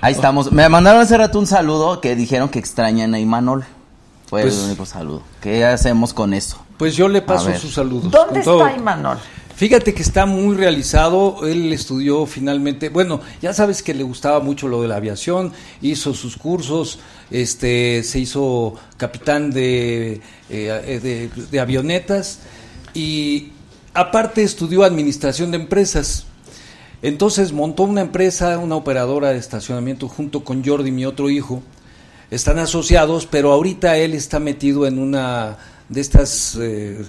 [0.00, 0.52] Ahí estamos.
[0.52, 3.64] Me mandaron hace rato un saludo que dijeron que extrañan a Imanol.
[4.28, 5.22] Fue Pues- el único saludo.
[5.40, 6.58] ¿Qué hacemos con eso?
[6.76, 8.12] Pues yo le paso sus saludos.
[8.12, 8.66] ¿Dónde con todo.
[8.66, 9.18] está Imanol?
[9.56, 11.46] Fíjate que está muy realizado.
[11.46, 12.88] Él estudió finalmente.
[12.88, 15.52] Bueno, ya sabes que le gustaba mucho lo de la aviación.
[15.80, 16.98] Hizo sus cursos.
[17.30, 20.20] Este, se hizo capitán de,
[20.50, 22.40] eh, de, avionetas
[22.92, 23.52] y
[23.94, 26.26] aparte estudió administración de empresas.
[27.00, 31.62] Entonces montó una empresa, una operadora de estacionamiento junto con Jordi, mi otro hijo.
[32.30, 35.58] Están asociados, pero ahorita él está metido en una
[35.88, 37.04] de estas eh,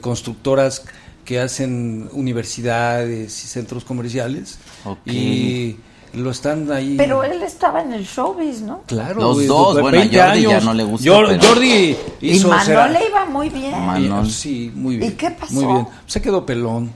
[0.00, 0.84] constructoras
[1.26, 4.58] que hacen universidades y centros comerciales.
[4.84, 4.98] Ok.
[5.06, 5.76] Y
[6.14, 6.94] lo están ahí.
[6.96, 8.82] Pero él estaba en el showbiz, ¿no?
[8.86, 10.64] Claro, Los güey, dos, de bueno, a 20 Jordi ya años.
[10.64, 12.48] no le gusta, Jor- pero- Jordi Y hizo.
[12.48, 13.72] Manol será- le iba muy bien.
[13.72, 14.30] Man- Manol.
[14.30, 15.12] Sí, muy bien.
[15.12, 15.52] ¿Y qué pasó?
[15.52, 15.86] Muy bien.
[16.06, 16.90] Se quedó pelón.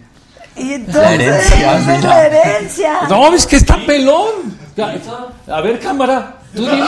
[0.57, 2.01] Y entonces, La herencia, es mira.
[2.09, 2.93] la herencia.
[3.09, 4.59] No, es que está pelón.
[5.49, 6.79] A ver, cámara, tú dime.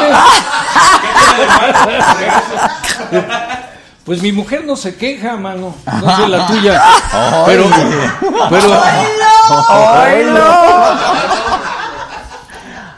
[4.04, 5.74] Pues mi mujer no se queja, mano.
[5.86, 6.82] No sé la tuya.
[7.46, 7.64] Pero,
[8.50, 8.82] pero,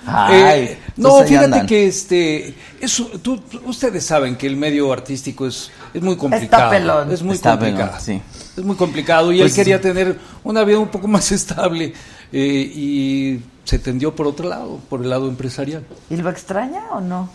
[0.07, 1.67] Ay, eh, no, entonces ahí fíjate andan.
[1.67, 6.71] que este, eso, tú, ustedes saben que el medio artístico es, es muy complicado.
[6.71, 7.11] pelón.
[7.13, 7.89] Es muy Está complicado.
[7.91, 8.23] pelón, sí.
[8.57, 9.83] Es muy complicado y Pues él quería sí.
[9.83, 11.95] tener una vida un poco más estable
[12.33, 12.39] eh,
[12.75, 15.85] y se tendió por otro lado, por el lado empresarial.
[16.11, 17.31] ¿Y lo extraña o no?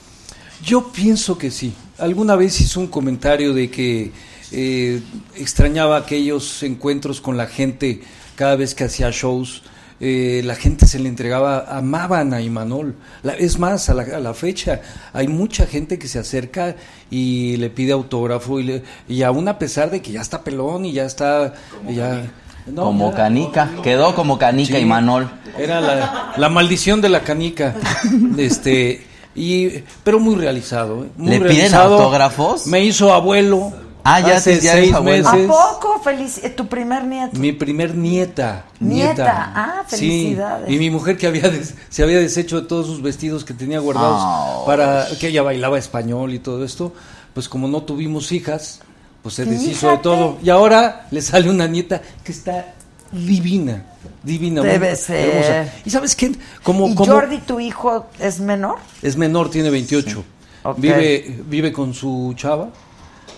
[0.63, 1.73] Yo pienso que sí.
[1.99, 4.11] Alguna vez hizo un comentario de que
[4.51, 5.01] eh,
[5.35, 8.01] extrañaba aquellos encuentros con la gente
[8.35, 9.63] cada vez que hacía shows.
[10.01, 12.95] eh, la gente se le entregaba, amaban a Imanol.
[13.21, 14.79] La- es más, a la, a la fecha
[15.11, 16.77] hay mucha gente que se acerca
[17.11, 20.85] y le pide autógrafo y, le- y aún a pesar de que ya está pelón
[20.85, 21.53] y ya está...
[21.89, 22.31] Ya,
[22.65, 23.71] no, como ya- canica.
[23.83, 24.81] Quedó como canica Sí.
[24.83, 25.29] y Manol.
[25.57, 27.75] Era la, la maldición de la canica.
[28.37, 29.05] este
[29.35, 31.05] y Pero muy realizado.
[31.05, 31.09] ¿eh?
[31.17, 32.67] Muy ¿Le piden autógrafos?
[32.67, 33.71] Me hizo abuelo.
[34.03, 35.27] Ah, ya hace sí, ya seis es abuelo.
[35.27, 35.47] ¿A meses.
[35.47, 36.01] poco?
[36.41, 37.37] Eh, ¿Tu primer nieto?
[37.37, 38.65] Mi primer nieta.
[38.79, 39.51] Nieta.
[39.55, 40.69] Ah, Sí, felicidades.
[40.71, 43.79] Y mi mujer que había des- se había deshecho de todos sus vestidos que tenía
[43.79, 44.63] guardados Ah.
[44.65, 46.93] para que ella bailaba español y todo esto,
[47.33, 48.79] pues como no tuvimos hijas,
[49.21, 50.37] pues se deshizo de todo.
[50.41, 52.73] Y ahora le sale una nieta que está
[53.11, 53.83] divina,
[54.23, 54.61] divina.
[54.61, 55.29] Debe ser.
[55.29, 55.73] hermosa.
[55.85, 56.31] ¿Y sabes qué?
[56.63, 58.77] Como, ¿Y como Jordi, tu hijo, es menor?
[59.01, 60.23] es menor, tiene 28.
[60.63, 60.79] Ok.
[60.79, 62.69] Vive vive con su chava.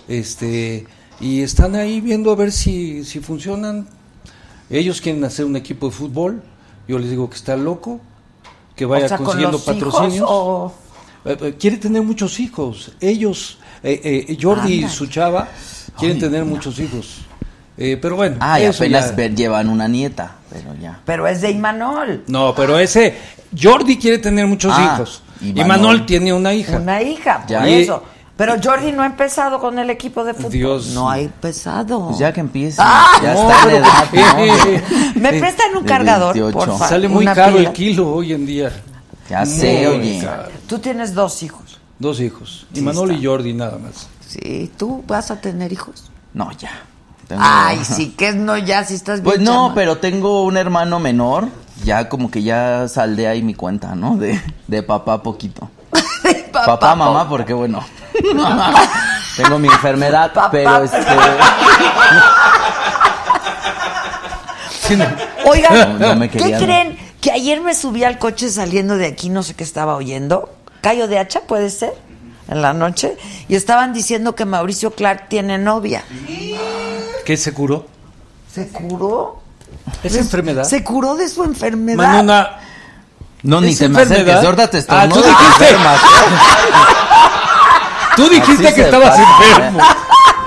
[0.08, 0.86] Este
[1.20, 3.86] y están ahí viendo a ver si si funcionan.
[4.70, 6.42] Ellos quieren hacer un equipo de fútbol.
[6.88, 8.00] Yo les digo que está loco,
[8.74, 10.26] que vaya o sea, con consiguiendo hijos patrocinios.
[10.28, 10.72] o...
[11.24, 12.92] Eh, eh, quiere tener muchos hijos.
[13.00, 15.48] Ellos, eh, eh, Jordi y su chava,
[15.98, 17.21] quieren Ay, tener muchos hijos.
[17.78, 21.00] Eh, pero bueno, Ah, y apenas ya- ver- llevan una nieta, pero ya.
[21.04, 22.22] Pero es de Imanol.
[22.28, 23.16] No, pero ese
[23.60, 25.22] Jordi quiere tener muchos Ah, hijos.
[25.40, 25.68] y Y Manol.
[25.68, 26.76] Manol tiene una hija.
[26.78, 27.66] Una hija, por Ya.
[27.66, 28.02] eso.
[28.36, 30.50] Pero Jordi no ha empezado con el equipo de fútbol.
[30.50, 30.86] Dios.
[30.94, 32.06] No ha empezado.
[32.08, 32.76] Pues ya que empiece.
[32.80, 34.08] Ah, ya no, está.
[35.14, 36.58] ¿Me prestan un cargador, 28.
[36.58, 36.88] por favor?
[36.88, 37.68] Sale muy Una caro pila.
[37.68, 38.70] el kilo hoy en día.
[39.28, 40.20] Ya sé, oye.
[40.24, 40.48] caro.
[40.66, 41.78] Tú tienes dos hijos.
[41.98, 42.66] Dos hijos.
[42.74, 43.12] Y Sí, está.
[43.12, 44.08] y Jordi nada más.
[44.26, 46.10] Sí, ¿tú vas a tener hijos?
[46.34, 46.70] No, ya.
[47.28, 50.98] Tengo- Ay, sí, que no, ya, si estás bien Pues no, pero tengo un hermano
[51.00, 51.48] menor.
[51.84, 54.16] Ya como que ya saldé ahí mi cuenta, ¿no?
[54.16, 55.70] De, de papá poquito.
[56.52, 57.82] Papá, mamá, porque bueno.
[59.36, 60.50] tengo mi enfermedad, Papá.
[60.50, 60.98] pero este.
[65.46, 66.98] Oigan, No, no me ¿qué creen?
[67.20, 70.50] Que ayer me subí al coche saliendo de aquí, no sé qué estaba oyendo.
[70.82, 71.94] Cayo de Hacha, puede ser,
[72.48, 73.16] en la noche,
[73.48, 76.02] y estaban diciendo que Mauricio Clark tiene novia.
[77.24, 77.86] ¿Qué se curó?
[78.52, 79.40] ¿Se curó?
[80.02, 80.64] ¿Es enfermedad?
[80.64, 81.96] Se curó de su enfermedad.
[81.96, 82.50] Manuna,
[83.42, 84.38] No, ni ¿Es te me enfermedad?
[84.38, 85.68] acerques, ahorita te Ah, tú dijiste.
[85.68, 86.00] enfermas.
[88.16, 89.80] tú dijiste Así que estabas pasa, enfermo.
[89.80, 89.84] ¿eh?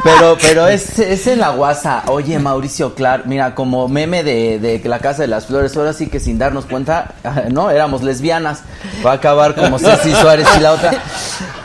[0.03, 2.03] Pero, pero es, es en la guasa.
[2.07, 6.07] Oye, Mauricio Clark, mira, como meme de, de la Casa de las Flores, ahora sí
[6.07, 7.15] que sin darnos cuenta,
[7.51, 8.61] no, éramos lesbianas.
[9.03, 10.93] Va a acabar como Ceci Suárez y la otra.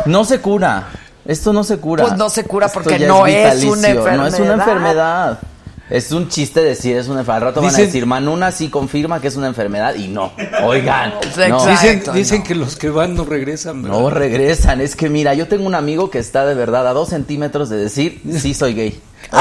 [0.06, 0.88] No se cura.
[1.26, 2.04] Esto no se cura.
[2.04, 4.60] Pues no se cura Esto porque no es una No es una enfermedad.
[4.68, 5.38] enfermedad.
[5.90, 7.48] Es un chiste decir es una enfermedad.
[7.48, 10.30] Al rato van a decir, Manuna sí confirma que es una enfermedad y no.
[10.62, 11.14] Oigan.
[11.48, 11.66] no.
[11.66, 12.12] Dicen, no.
[12.12, 13.82] dicen que los que van no regresan.
[13.82, 13.98] ¿verdad?
[13.98, 17.08] No regresan, es que mira, yo tengo un amigo que está de verdad a dos
[17.08, 19.00] centímetros de decir sí soy gay.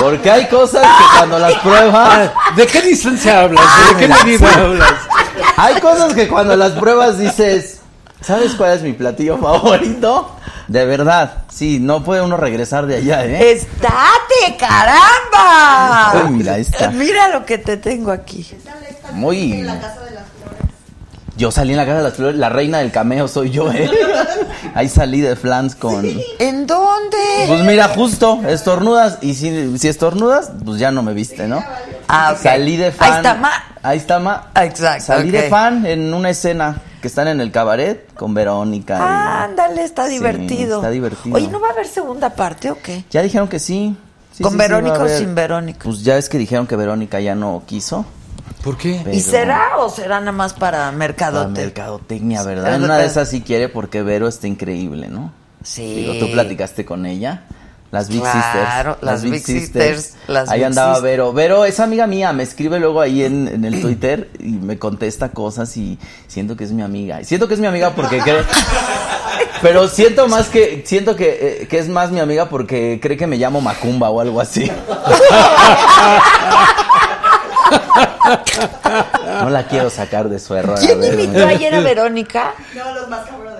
[0.00, 3.64] Porque hay cosas que cuando las pruebas, Ah, ¿De qué distancia hablas?
[3.90, 4.92] ¿De qué mira, medida hablas?
[5.56, 7.80] hay cosas que cuando las pruebas dices,
[8.26, 10.30] ¿sabes cuál es mi platillo favorito?
[10.68, 13.52] De verdad, sí, no puede uno regresar de allá, ¿eh?
[13.52, 16.12] ¡Estate, caramba!
[16.12, 16.90] Ay, mira, ahí está.
[16.90, 18.46] Mira lo que te tengo aquí.
[19.12, 19.66] Muy...
[21.36, 23.90] Yo salí en la casa de las flores, la reina del cameo soy yo, ¿eh?
[24.74, 26.06] Ahí salí de flans con...
[26.38, 27.18] ¿En dónde?
[27.48, 29.18] Pues mira, justo, estornudas.
[29.20, 31.62] Y si, si estornudas, pues ya no me viste, ¿no?
[32.06, 32.38] Ah, ok.
[32.40, 33.10] Salí de fan.
[33.10, 33.50] Ahí está Ma.
[33.82, 34.50] Ahí está Ma.
[34.54, 38.96] Exacto, Salí de fan en una escena que están en el cabaret con Verónica.
[38.96, 40.76] y- Ándale, está Sí, divertido.
[40.78, 41.36] está divertido.
[41.36, 43.04] Oye, ¿no va a haber segunda parte o qué?
[43.10, 43.94] Ya dijeron que sí.
[44.32, 45.80] Sí, ¿Con sí, sí, Verónica o sin Verónica?
[45.84, 48.06] Pues ya es que dijeron que Verónica ya no quiso.
[48.62, 49.02] ¿Por qué?
[49.04, 51.60] Pero- ¿Y será o será nada más para Para mercadote?
[51.60, 52.74] mercadotecnia, ¿verdad?
[52.74, 55.30] En una de esas sí quiere porque Vero está increíble, ¿no?
[55.62, 55.96] Sí.
[55.96, 57.42] Digo, tú platicaste con ella.
[57.94, 59.02] Las Big Claro, Sisters.
[59.02, 61.12] las Big Sisters, las ahí Big andaba Sisters.
[61.12, 61.32] Vero.
[61.32, 65.28] Vero es amiga mía, me escribe luego ahí en, en el Twitter y me contesta
[65.30, 65.96] cosas y
[66.26, 67.20] siento que es mi amiga.
[67.20, 68.42] Y Siento que es mi amiga porque cree...
[69.62, 70.82] Pero siento más que...
[70.84, 74.20] Siento que, eh, que es más mi amiga porque cree que me llamo Macumba o
[74.20, 74.68] algo así.
[79.42, 80.78] No la quiero sacar de su error.
[80.78, 82.54] a ¿Quién invitó ayer a Verónica?
[82.74, 83.53] No, los Masca Brothers.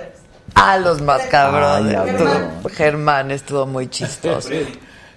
[0.67, 1.95] A los más cabrones.
[1.97, 4.49] Ay, ya Estuvo- Germán estuvo muy chistoso.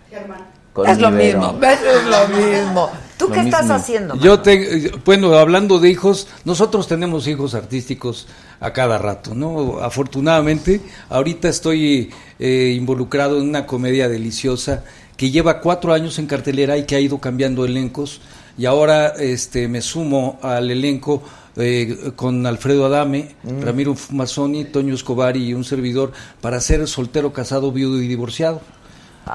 [0.10, 0.58] Germán.
[0.74, 2.92] Con es lo mismo, es lo mismo.
[3.18, 4.16] ¿Tú Lo qué estás haciendo?
[4.18, 8.28] Yo te, bueno, hablando de hijos, nosotros tenemos hijos artísticos
[8.60, 9.80] a cada rato, ¿no?
[9.82, 14.84] Afortunadamente, ahorita estoy eh, involucrado en una comedia deliciosa
[15.16, 18.22] que lleva cuatro años en cartelera y que ha ido cambiando elencos
[18.56, 21.24] y ahora este me sumo al elenco
[21.58, 26.12] eh, con Alfredo Adame, Ramiro Mazzoni, Toño Escobar y un servidor
[26.42, 28.62] para ser soltero, casado, viudo y divorciado.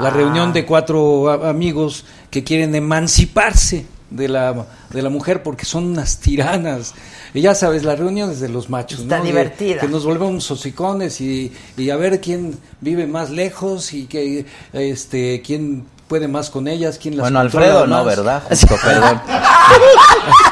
[0.00, 5.84] La reunión de cuatro amigos que quieren emanciparse de la, de la mujer porque son
[5.84, 6.94] unas tiranas.
[7.34, 9.00] Y ya sabes, las reuniones de los machos.
[9.00, 9.24] Está ¿no?
[9.24, 9.80] Divertida.
[9.80, 15.42] Que nos volvemos hocicones y, y a ver quién vive más lejos y que, este,
[15.44, 18.04] quién puede más con ellas, quién las Bueno, Alfredo no, más.
[18.04, 18.42] ¿verdad?
[18.50, 19.22] Justo, perdón.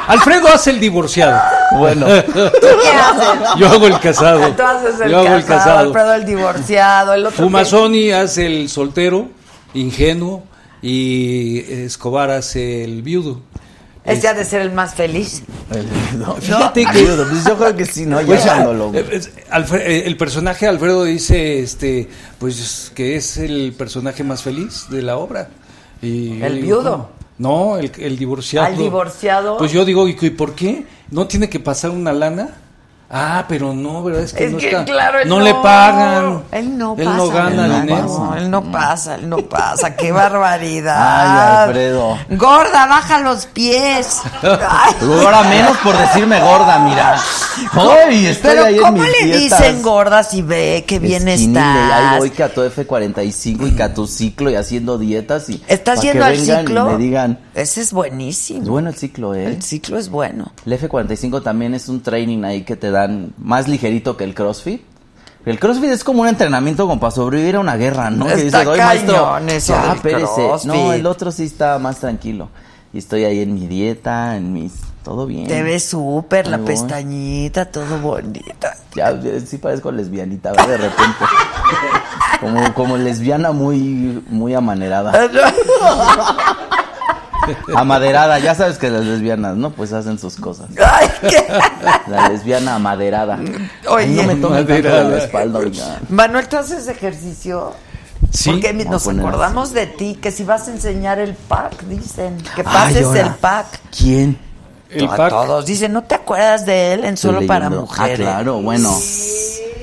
[0.06, 1.38] Alfredo hace el divorciado.
[1.76, 3.58] Bueno, ¿Qué haces?
[3.58, 4.40] Yo hago el casado.
[4.52, 5.78] Tú haces el Yo hago casado, el casado.
[5.80, 7.44] Alfredo el divorciado, el otro.
[7.44, 9.28] Fumazoni hace el soltero,
[9.74, 10.44] ingenuo,
[10.80, 13.42] y Escobar hace el viudo.
[14.04, 15.42] Que- Es ya de ser el más feliz.
[16.16, 18.20] no, Fíjate no, que- pues yo creo que sí, ¿no?
[18.20, 19.20] Ya Pues, cuando lo- eh,
[19.50, 22.08] Alfre- eh, el personaje Alfredo dice, este,
[22.38, 25.48] pues que es el personaje más feliz de la obra.
[26.02, 26.90] Y ¿El digo, viudo?
[26.92, 27.10] ¿cómo?
[27.38, 28.66] No, el, el divorciado.
[28.66, 29.56] ¿Al divorciado?
[29.58, 30.84] Pues yo digo, ¿y y por qué?
[31.10, 32.56] ¿No tiene que pasar una lana?
[33.12, 34.22] Ah, pero no, ¿verdad?
[34.22, 34.84] Es que Es no que, está.
[34.84, 36.44] claro, él no, le pagan.
[36.52, 37.16] Él no Él pasa.
[37.16, 38.06] no gana él no dinero.
[38.06, 39.96] pasa, él no pasa, él no pasa.
[39.96, 41.64] ¡Qué barbaridad!
[41.64, 42.18] Ay, Alfredo.
[42.30, 44.20] Gorda, baja los pies.
[44.42, 47.16] Ahora menos por decirme gorda, mira.
[47.72, 49.58] Ay, estoy Pero ahí en ¿cómo mis le dietas.
[49.60, 53.82] dicen gorda si ve que bien Skinny, Ahí voy que a tu F45 y que
[53.82, 56.90] a tu ciclo y haciendo dietas y ¿Estás yendo que al ciclo?
[56.90, 58.62] Y me digan, Ese es buenísimo.
[58.62, 59.46] es bueno el ciclo, ¿eh?
[59.46, 60.52] El ciclo es bueno.
[60.64, 62.90] El F45 también es un training ahí que te
[63.38, 64.82] más ligerito que el CrossFit.
[65.46, 68.26] El CrossFit es como un entrenamiento como para sobrevivir a una guerra, ¿no?
[68.26, 70.34] que Está dices, oye, maestro, cañón eso ya, del espérese".
[70.34, 70.70] CrossFit.
[70.72, 72.48] No, el otro sí está más tranquilo.
[72.92, 74.72] Y estoy ahí en mi dieta, en mis...
[75.02, 75.46] Todo bien.
[75.46, 76.66] Te ves súper, la voy.
[76.66, 78.76] pestañita, todo bonita.
[78.94, 80.68] Ya, eh, sí parezco lesbianita, ¿verdad?
[80.68, 81.24] De repente.
[82.40, 85.12] Como, como lesbiana muy, muy amanerada.
[87.74, 89.70] Amaderada, ya sabes que las lesbianas, ¿no?
[89.70, 90.66] Pues hacen sus cosas.
[90.84, 91.46] Ay, qué-
[92.08, 93.38] La lesbiana amaderada.
[93.88, 94.04] Oye.
[94.04, 95.04] Ay, no me Amaderada.
[95.08, 95.98] la espalda, oigan.
[96.08, 97.72] Manuel, ¿tú haces ejercicio?
[98.30, 98.50] Sí.
[98.50, 99.74] Porque nos poner acordamos así.
[99.74, 102.36] de ti, que si vas a enseñar el pack, dicen.
[102.54, 103.80] Que pases el pack.
[103.96, 104.38] ¿Quién?
[104.90, 105.30] El a pack.
[105.30, 105.64] todos.
[105.66, 107.80] Dice, ¿no te acuerdas de él en Estoy Solo para leyendo.
[107.86, 108.20] Mujeres?
[108.20, 108.90] Ah, claro, bueno.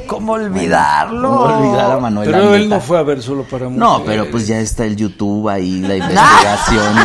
[0.07, 1.29] ¿Cómo olvidarlo?
[1.29, 4.05] ¿Cómo olvidar a Manuel Pero él no fue a ver solo para No, mujeres.
[4.21, 6.95] pero pues ya está el YouTube ahí, la investigación.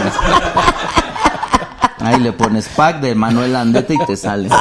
[2.01, 4.49] ahí le pones pack de Manuel Landeta y te sale.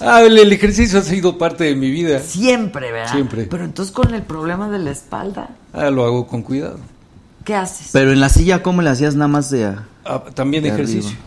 [0.00, 2.20] Ah, el, el ejercicio ha sido parte de mi vida.
[2.20, 3.12] Siempre, ¿verdad?
[3.12, 3.44] Siempre.
[3.50, 6.78] Pero entonces con el problema de la espalda, Ah, lo hago con cuidado.
[7.44, 7.88] ¿qué haces?
[7.92, 9.74] Pero en la silla, ¿cómo le hacías nada más de...
[10.04, 11.10] Ah, también De ejercicio.
[11.10, 11.24] arriba.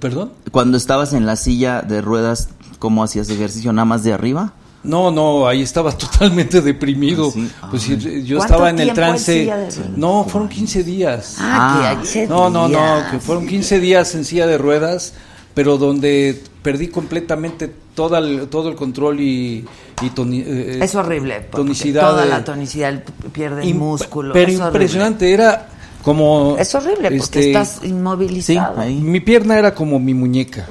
[0.00, 0.32] ¿Perdón?
[0.50, 2.48] Cuando estabas en la silla de ruedas,
[2.78, 3.72] ¿cómo hacías ejercicio?
[3.72, 4.52] ¿Nada más de arriba?
[4.82, 7.28] No, no, ahí estaba totalmente deprimido.
[7.28, 7.50] ¿Ah, sí?
[7.70, 7.86] Pues
[8.26, 9.40] yo ¿Cuánto estaba en el en trance.
[9.40, 9.90] silla de ruedas?
[9.96, 11.36] No, fueron 15 días.
[11.38, 12.26] Ah, Ah.
[12.28, 15.14] No, no, no, que fueron 15 días en silla de ruedas,
[15.54, 19.64] pero donde perdí completamente toda el- todo el control y,
[20.02, 21.40] y toni- eh, Es horrible.
[21.52, 22.02] tonicidad.
[22.10, 23.02] Toda la tonicidad,
[23.32, 24.32] pierde el músculo.
[24.32, 24.68] Pero es horrible.
[24.84, 25.68] impresionante, era
[26.04, 26.56] como...
[26.58, 28.80] Es horrible porque este, estás Sí, inmovilizado.
[28.80, 28.94] ahí.
[29.00, 30.66] Mi pierna era como mi muñeca.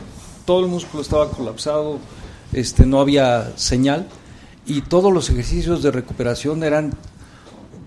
[0.46, 2.00] Todo el músculo estaba colapsado,
[2.52, 4.08] este, no había señal
[4.66, 6.94] y todos los ejercicios de recuperación eran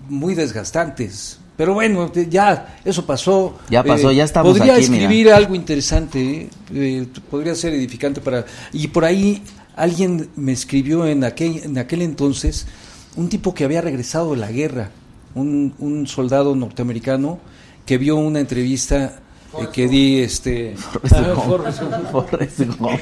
[0.09, 1.39] muy desgastantes.
[1.55, 3.55] Pero bueno, ya eso pasó.
[3.61, 5.03] Eh, Ya pasó, ya estamos Podría aquí, mira.
[5.03, 6.49] escribir algo interesante, ¿eh?
[6.73, 8.45] Eh, podría ser edificante para...
[8.73, 9.41] Y por ahí
[9.75, 12.67] alguien me escribió en aquel, en aquel entonces,
[13.15, 14.91] un tipo que había regresado de la guerra,
[15.37, 17.39] un, un soldado norteamericano
[17.85, 19.19] que vio una entrevista
[19.59, 20.75] eh, que di este
[21.11, 22.11] Ah, Forrest Gump.
[22.11, 22.99] Forrest Gump.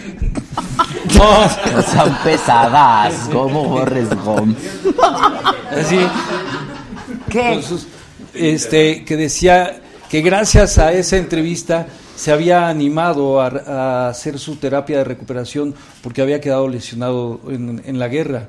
[1.17, 4.57] No, sean pesadas, como Forrest Gump.
[5.71, 5.97] así
[7.29, 7.61] ¿Qué?
[7.61, 7.87] sus-
[8.33, 14.55] este que decía que gracias a esa entrevista se había animado a, a hacer su
[14.57, 18.47] terapia de recuperación porque había quedado lesionado en, en la guerra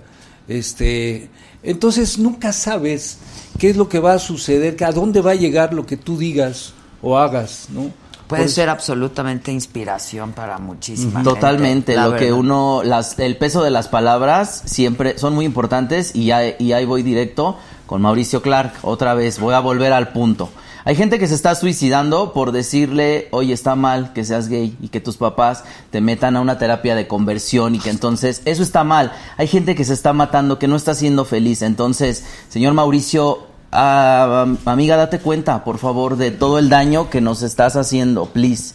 [0.48, 1.28] este
[1.62, 3.18] entonces nunca sabes
[3.58, 6.16] qué es lo que va a suceder a dónde va a llegar lo que tú
[6.18, 7.90] digas o hagas no
[8.26, 13.70] Puede ser absolutamente inspiración para muchísima gente, Totalmente, lo que uno, las, el peso de
[13.70, 17.56] las palabras siempre son muy importantes y, ya- y ahí voy directo
[17.86, 20.50] con Mauricio Clark, otra vez, voy a volver al punto.
[20.86, 24.86] Hay gente que se está suicidando por decirle, oye, está mal que seas gay y
[24.86, 28.84] que tus papás te metan a una terapia de conversión y que entonces eso está
[28.84, 29.10] mal.
[29.36, 31.62] Hay gente que se está matando, que no está siendo feliz.
[31.62, 37.42] Entonces, señor Mauricio, ah, amiga, date cuenta, por favor, de todo el daño que nos
[37.42, 38.74] estás haciendo, please.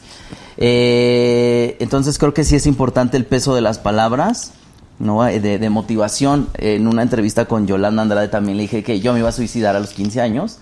[0.57, 4.51] Eh, entonces creo que sí es importante el peso de las palabras,
[4.99, 5.25] ¿no?
[5.25, 6.49] Eh, De, de motivación.
[6.55, 9.77] En una entrevista con Yolanda Andrade también le dije que yo me iba a suicidar
[9.77, 10.57] a los 15 años.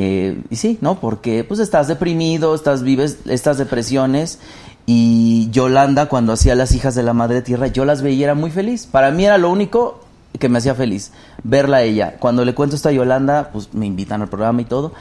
[0.00, 1.00] Eh, y sí, ¿no?
[1.00, 4.38] Porque pues estás deprimido, estás vives estas depresiones.
[4.86, 8.52] Y Yolanda cuando hacía las hijas de la Madre Tierra, yo las veía era muy
[8.52, 8.86] feliz.
[8.86, 9.98] Para mí era lo único
[10.38, 11.10] que me hacía feliz,
[11.42, 12.14] verla a ella.
[12.20, 14.92] Cuando le cuento esto a Yolanda, pues me invitan al programa y todo.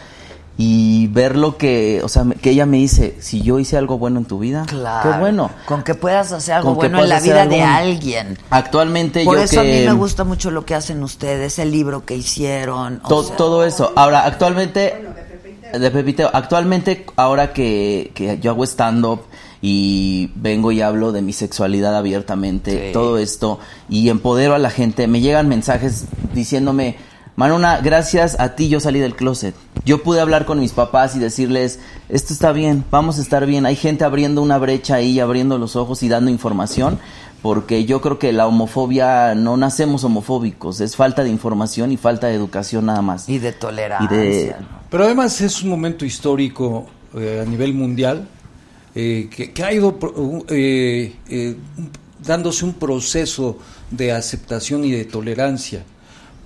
[0.60, 4.18] Y ver lo que, o sea, que ella me dice, si yo hice algo bueno
[4.20, 5.12] en tu vida, Claro.
[5.12, 5.52] qué bueno.
[5.66, 8.40] Con que puedas hacer algo bueno en la vida de alguien.
[8.50, 9.78] Actualmente Por yo eso que...
[9.78, 13.02] a mí me gusta mucho lo que hacen ustedes, el libro que hicieron.
[13.04, 13.94] o sea, todo eso.
[13.96, 14.96] Ahora, actualmente,
[15.78, 19.22] de Pepiteo, actualmente, ahora que, que yo hago stand-up
[19.62, 22.94] y vengo y hablo de mi sexualidad abiertamente, Sí.
[22.94, 23.60] todo esto,
[23.90, 26.96] y empodero a la gente, me llegan mensajes diciéndome,
[27.38, 29.54] Manuna, gracias a ti yo salí del closet.
[29.86, 33.68] Yo pude hablar con mis papás y decirles, esto está bien, vamos a estar bien.
[33.68, 36.98] Hay gente abriendo una brecha ahí, abriendo los ojos y dando información,
[37.44, 42.26] porque yo creo que la homofobia, no nacemos homofóbicos, es falta de información y falta
[42.26, 43.30] de educación nada más.
[43.30, 44.08] Y de tolerancia.
[44.12, 44.68] Y de- ¿no?
[44.90, 48.28] Pero además es un momento histórico eh, a nivel mundial
[48.96, 51.56] eh, que, que ha ido pro- eh, eh,
[52.26, 53.60] dándose un proceso
[53.92, 55.84] de aceptación y de tolerancia.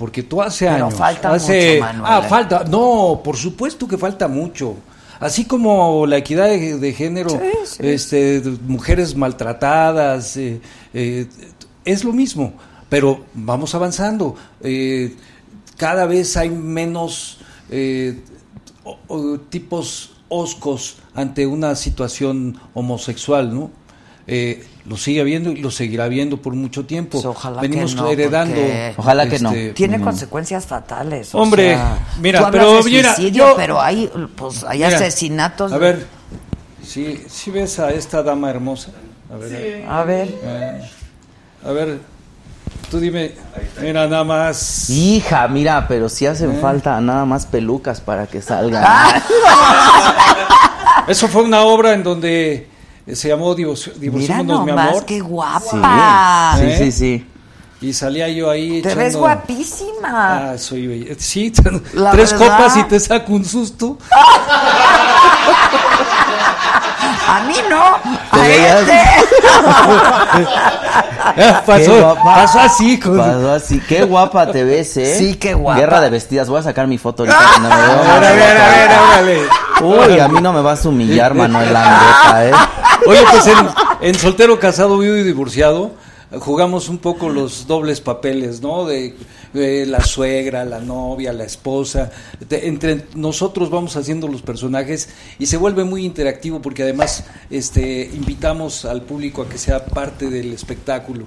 [0.02, 0.96] Porque tú hace Pero años.
[0.98, 2.12] falta hace, mucho, Manuel.
[2.12, 2.64] Ah, falta.
[2.68, 4.78] No, por supuesto que falta mucho.
[5.20, 7.40] Así como la equidad de, de género,
[7.78, 10.60] Este, mujeres maltratadas, eh,
[10.96, 11.28] eh,
[11.86, 12.54] es lo mismo.
[12.90, 14.36] Pero vamos avanzando.
[14.62, 15.16] Eh,
[15.78, 17.38] cada vez hay menos
[18.84, 23.70] o- o tipos oscos ante una situación homosexual, ¿no?
[24.28, 27.12] Eh, lo sigue habiendo y lo seguirá habiendo por mucho tiempo.
[27.14, 28.56] Pues ojalá Venimos que no, heredando.
[28.56, 29.52] porque- Ojalá que no.
[29.74, 30.04] Tiene Mm.
[30.04, 31.34] consecuencias fatales.
[31.36, 34.96] o Hombre, sea, mira, tú pero de mira, suicidio, yo- pero hay, pues, hay Mira,
[34.96, 35.72] asesinatos.
[35.72, 36.06] A ver,
[36.84, 38.92] si si ves a esta dama hermosa.
[39.34, 40.28] A ver, A ver.
[40.44, 40.82] eh,
[41.66, 42.00] a ver,
[42.90, 43.34] tú dime,
[43.82, 44.90] mira nada más.
[44.90, 46.58] Hija, mira, pero si hacen Eh.
[46.62, 48.84] falta nada más pelucas para que salgan.
[51.08, 52.68] Eso fue una obra en donde eh,
[53.14, 55.06] se llamó Divorciémonos, mi amor.
[55.06, 56.54] qué Sí, guapa.
[56.58, 56.76] sí, ¿Eh?
[56.78, 57.28] sí, sí.
[57.82, 58.82] Y salía yo ahí.
[58.82, 60.52] Te ves echando- guapísima.
[60.52, 61.16] Ah, soy bella.
[61.18, 61.52] Sí,
[61.94, 62.58] La tres verdad.
[62.58, 63.98] copas y te saco un susto.
[67.28, 67.82] A mí no.
[68.32, 69.00] A este.
[71.66, 72.24] pasó, Qué guapa.
[72.36, 73.00] pasó así.
[73.00, 73.18] Con...
[73.18, 73.80] Pasó así.
[73.88, 75.16] Qué guapa te ves, ¿eh?
[75.18, 75.80] Sí, qué guapa.
[75.80, 76.50] Guerra de vestidas.
[76.50, 77.40] Voy a sacar mi foto ahorita.
[77.40, 79.48] cuando me veo A ver, a ver, a ver.
[79.82, 82.52] Uy, a mí no me vas a humillar, Manuel Langueta, ¿eh?
[83.08, 83.50] Oye, pues
[84.02, 85.92] en, soltero, casado, vivo y divorciado,
[86.40, 88.86] jugamos un poco los dobles papeles, ¿no?
[88.86, 89.16] De,
[89.54, 92.12] la suegra, la novia, la esposa.
[92.50, 95.10] Entre nosotros vamos haciendo los personajes
[95.40, 100.30] y se vuelve muy interactivo porque además este, invitamos al público a que sea parte
[100.30, 101.26] del espectáculo.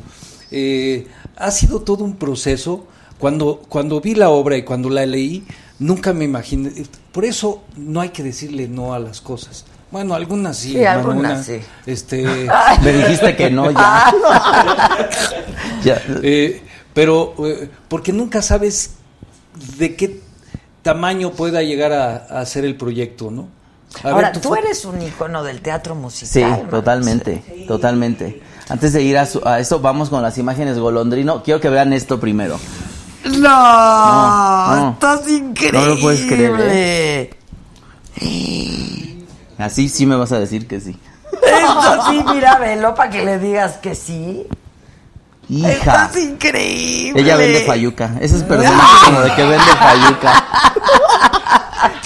[0.51, 1.07] Eh,
[1.37, 2.87] ha sido todo un proceso.
[3.19, 5.45] Cuando, cuando vi la obra y cuando la leí,
[5.79, 6.73] nunca me imaginé.
[7.13, 9.67] Por eso no hay que decirle no a las cosas.
[9.95, 10.73] Bueno, algunas sí.
[10.73, 11.61] Sí, algunas sí.
[11.87, 12.25] Este,
[12.83, 14.13] Me dijiste que no, ya.
[15.85, 16.03] Ya.
[16.21, 16.61] eh,
[16.93, 18.95] pero eh, porque nunca sabes
[19.79, 20.21] de qué
[20.83, 23.47] tamaño pueda llegar a, a ser el proyecto, ¿no?
[24.03, 26.29] A ver, Ahora, tú eres un icono del teatro musical.
[26.33, 26.69] Sí, man.
[26.71, 28.43] totalmente, totalmente.
[28.69, 31.41] Antes de ir a, su- a eso, vamos con las imágenes golondrino.
[31.45, 32.59] Quiero que vean esto primero.
[33.27, 34.91] No, no.
[34.95, 35.79] estás increíble.
[35.81, 37.31] No lo puedes creer, ¿eh?
[39.59, 40.99] Así sí me vas a decir que sí.
[41.33, 44.47] Esto sí, mira, velo para que le digas que sí.
[45.49, 45.71] Hija.
[45.73, 47.21] Estás increíble.
[47.21, 48.13] Ella vende fayuca.
[48.21, 50.45] Ese es personaje como de que vende fayuca.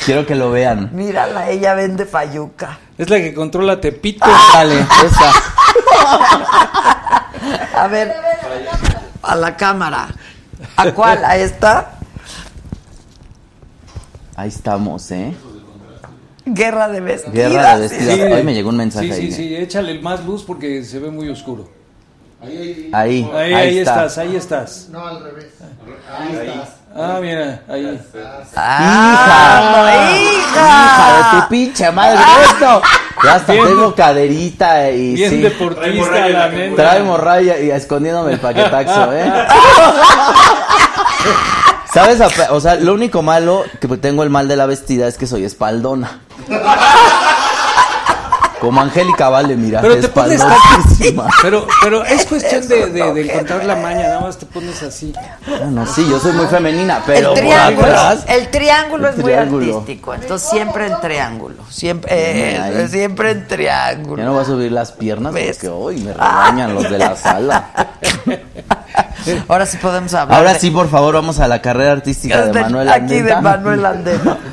[0.04, 0.90] Quiero que lo vean.
[0.92, 2.78] Mírala, ella vende fayuca.
[2.96, 4.26] Es la que controla Tepito.
[4.52, 5.32] Dale, esa.
[7.76, 8.14] A ver,
[9.22, 10.08] a la cámara.
[10.76, 11.24] ¿A cuál?
[11.24, 11.92] ¿A esta?
[14.34, 15.34] Ahí estamos, ¿eh?
[16.54, 17.34] Guerra de vestidas.
[17.34, 18.14] Guerra de vestidas.
[18.14, 18.22] Sí.
[18.22, 19.30] Hoy me llegó un mensaje Sí, ahí.
[19.30, 21.68] sí, sí, échale más luz porque se ve muy oscuro.
[22.40, 23.94] Ahí, Ahí, ahí, ahí, está.
[24.06, 24.88] estás, ahí estás.
[24.90, 25.46] No, al revés.
[26.16, 26.68] Ahí estás.
[26.94, 28.00] Ah, mira, ahí.
[28.56, 32.82] ¡Ah, Hija de tu pinche madre, esto.
[33.24, 33.66] Ya hasta Bien.
[33.66, 35.36] tengo caderita y Bien sí.
[35.40, 36.76] deportista la nena.
[36.76, 39.32] Trae morralla y escondiéndome el paquetaxo, ¿eh?
[41.92, 42.20] ¿Sabes?
[42.50, 45.44] O sea, lo único malo que tengo el mal de la vestida es que soy
[45.44, 46.20] espaldona.
[48.60, 49.80] Como Angélica Vale, mira.
[49.80, 50.42] Pero te pones.
[51.42, 55.12] Pero, pero es cuestión de, de- de encontrar la maña, nada más te pones así.
[55.46, 59.32] Bueno, sí, yo soy muy femenina, pero el triángulo, atrás- el triángulo El es muy
[59.32, 62.88] artístico, entonces siempre en triángulo, siempre, eh, ahí.
[62.88, 64.16] siempre en triángulo.
[64.22, 65.56] Ya no voy a subir las piernas ¿Ves?
[65.58, 67.70] porque hoy me regañan los de la sala.
[69.48, 70.38] Ahora sí podemos hablar.
[70.38, 73.32] Ahora de- sí, por favor, vamos a la carrera artística de del- Manuel aquí de
[73.32, 73.40] Andeta.
[73.40, 74.38] Manuel Andeno.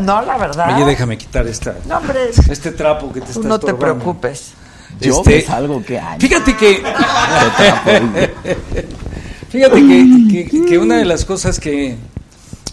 [0.00, 0.74] No, la verdad.
[0.74, 2.18] Oye, déjame quitar esta, No, hombre,
[2.50, 4.52] este trapo que te está no te preocupes.
[5.00, 6.18] Yo Este, me salgo que año.
[6.18, 6.82] Fíjate que
[7.84, 8.88] Qué
[9.48, 11.94] Fíjate que, que- que una de las cosas que,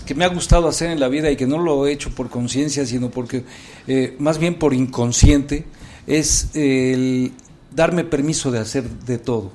[0.06, 2.30] que me ha gustado hacer en la vida y que no lo he hecho por
[2.30, 3.44] conciencia, sino porque
[3.88, 5.66] eh, más bien por inconsciente,
[6.08, 7.32] es el
[7.72, 9.52] darme permiso de hacer de todo.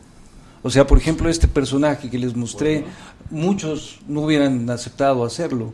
[0.68, 2.84] O sea, por ejemplo, este personaje que les mostré,
[3.30, 5.72] muchos no hubieran aceptado hacerlo.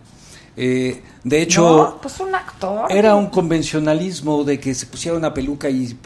[0.57, 2.87] Eh, de hecho, No, pues un actor.
[2.93, 5.99] era un convencionalismo de que se pusiera una peluca y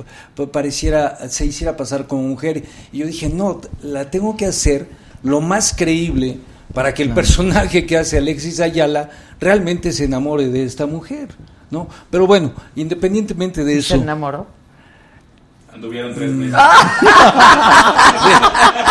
[0.50, 2.64] pareciera, se hiciera pasar como mujer.
[2.90, 4.88] Y yo dije, no, la tengo que hacer
[5.22, 6.38] lo más creíble
[6.72, 11.28] para que el personaje que hace Alexis Ayala realmente se enamore de esta mujer,
[11.70, 11.88] ¿no?
[12.10, 14.46] Pero bueno, independientemente de ¿Se eso, enamoró?
[15.78, 16.54] Anduvieron tres meses.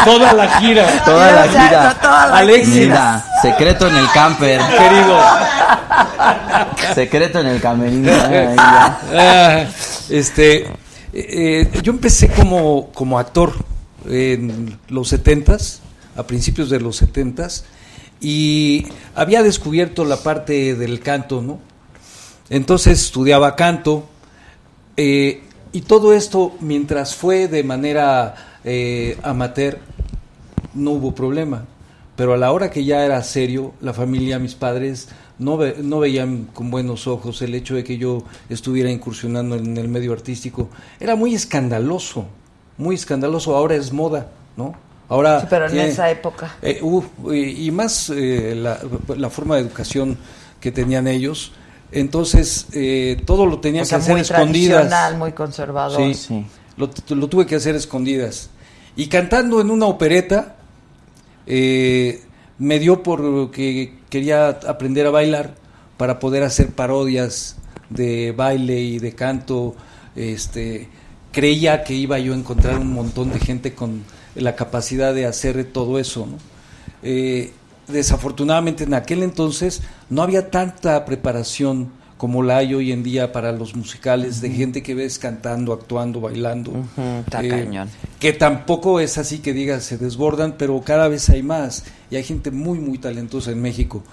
[0.05, 1.83] toda la gira, Toda la gira.
[1.83, 2.75] no toda la Alexis.
[2.75, 4.61] Mira, secreto en el camper.
[4.61, 5.19] querido.
[6.95, 8.09] Secreto en el camerino.
[9.13, 9.65] Ah,
[10.09, 10.69] este, eh,
[11.13, 13.53] eh, yo empecé como, como actor
[14.09, 15.81] en los setentas,
[16.15, 17.65] a principios de los setentas,
[18.21, 21.59] y había descubierto la parte del canto, ¿no?
[22.49, 24.07] Entonces estudiaba canto,
[24.95, 25.43] eh,
[25.77, 28.33] y todo esto, mientras fue de manera
[28.63, 29.77] eh, amateur,
[30.73, 31.65] no hubo problema.
[32.15, 35.99] Pero a la hora que ya era serio, la familia, mis padres, no, ve- no
[35.99, 40.69] veían con buenos ojos el hecho de que yo estuviera incursionando en el medio artístico.
[40.99, 42.25] Era muy escandaloso,
[42.77, 43.55] muy escandaloso.
[43.55, 44.73] Ahora es moda, ¿no?
[45.09, 46.55] Ahora Sí, pero en tiene- esa época.
[46.63, 48.79] eh, uh, y, y más eh, la,
[49.15, 50.17] la forma de educación
[50.59, 51.51] que tenían ellos.
[51.91, 55.15] Entonces, eh, todo lo tenía O sea, que hacer muy escondidas.
[55.15, 56.01] muy conservador.
[56.01, 56.45] Sí, Sí.
[56.75, 58.49] Lo, lo tuve que hacer escondidas.
[58.95, 60.57] Y cantando en una opereta,
[61.47, 62.21] eh,
[62.59, 65.55] me dio por que quería aprender a bailar
[65.97, 67.57] para poder hacer parodias
[67.89, 69.75] de baile y de canto.
[70.15, 70.89] Este,
[71.31, 74.03] creía que iba yo a encontrar un montón de gente con
[74.35, 76.25] la capacidad de hacer todo eso.
[76.27, 76.37] ¿no?
[77.03, 77.51] Eh,
[77.87, 83.51] desafortunadamente en aquel entonces no había tanta preparación como la hay hoy en día para
[83.51, 86.73] los musicales, de gente que ves cantando, actuando, bailando.
[87.25, 87.89] Está Eh, cañón.
[88.19, 92.23] Que tampoco es así que digas se desbordan, pero cada vez hay más y hay
[92.23, 94.03] gente muy, muy talentosa en México.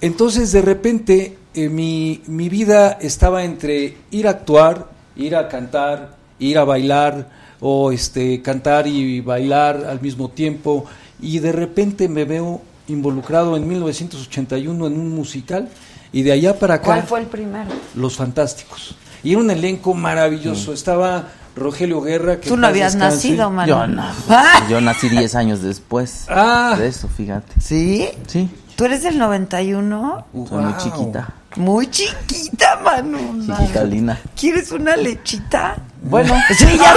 [0.00, 6.16] Entonces, de repente, eh, mi, mi vida estaba entre ir a actuar, ir a cantar,
[6.38, 7.28] ir a bailar,
[7.60, 10.84] o este, cantar y bailar al mismo tiempo.
[11.20, 15.68] Y de repente me veo involucrado en 1981 en un musical,
[16.12, 17.70] y de allá para acá, ¿Cuál fue el primero?
[17.94, 18.94] Los Fantásticos.
[19.24, 20.72] Y era un elenco maravilloso.
[20.72, 22.40] Estaba Rogelio Guerra.
[22.40, 23.16] Que Tú no habías descanse.
[23.28, 23.68] nacido, Manu.
[23.68, 24.04] Yo no.
[24.68, 26.74] Yo nací 10 años después Ah.
[26.78, 27.60] de eso, fíjate.
[27.60, 28.08] ¿Sí?
[28.26, 30.26] Sí, ¿Tú eres del 91?
[30.48, 31.28] soy muy chiquita.
[31.56, 33.44] Muy chiquita, Manu.
[33.46, 34.18] Chiquita Lina.
[34.38, 35.76] ¿Quieres una lechita?
[36.02, 36.34] Bueno.
[36.56, 36.94] Sí, ya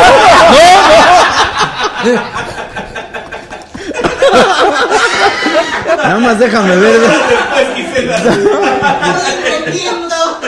[5.97, 7.01] Nada más déjame ver.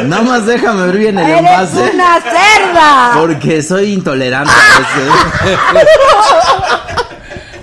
[0.04, 1.92] Nada más déjame ver bien el ¡Eres envase.
[1.94, 3.12] una cerda!
[3.20, 4.52] Porque soy intolerante.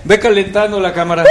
[0.04, 1.24] Ve calentando la cámara.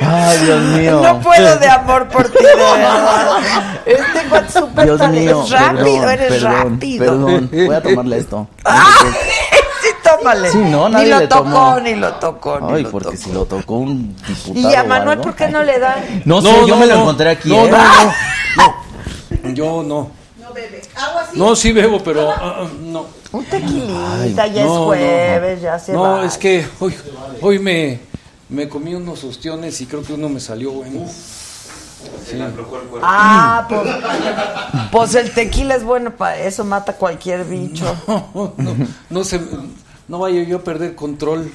[0.00, 1.00] Ay, Dios mío.
[1.02, 3.38] No puedo de amor por ti, de verdad.
[3.84, 5.46] Este cuate es súper Dios mío.
[5.50, 7.04] rápido, perdón, eres perdón, rápido.
[7.04, 8.48] Perdón, voy a tomarle esto.
[10.02, 10.50] Sí, tómale.
[10.50, 11.80] Sí, no, ni nadie lo le tocó, tomó.
[11.80, 13.22] ni lo tocó, ni Ay, lo porque tocó.
[13.22, 14.70] si lo tocó un diputado.
[14.70, 16.22] ¿Y a Manuel por qué no le dan?
[16.24, 17.48] No, sé, yo me lo encontré aquí.
[17.48, 17.70] No, ¿eh?
[17.70, 18.12] no, no,
[19.44, 19.54] no.
[19.54, 20.10] Yo no.
[20.40, 20.82] No bebe.
[20.96, 21.38] Agua sí.
[21.38, 23.06] No, sí bebo, pero ah, ah, no.
[23.32, 26.24] Un tequilita, Ay, ya es no, no, jueves, ya se No, va.
[26.26, 26.94] es que hoy,
[27.40, 28.00] hoy me,
[28.50, 31.06] me comí unos ostiones y creo que uno me salió bueno.
[32.68, 32.98] Cuerpo.
[33.02, 33.88] Ah, pues,
[34.90, 37.84] pues el tequila es bueno para eso, mata cualquier bicho.
[38.06, 38.74] No, no,
[39.10, 39.40] no se,
[40.12, 41.50] no vaya yo a perder control.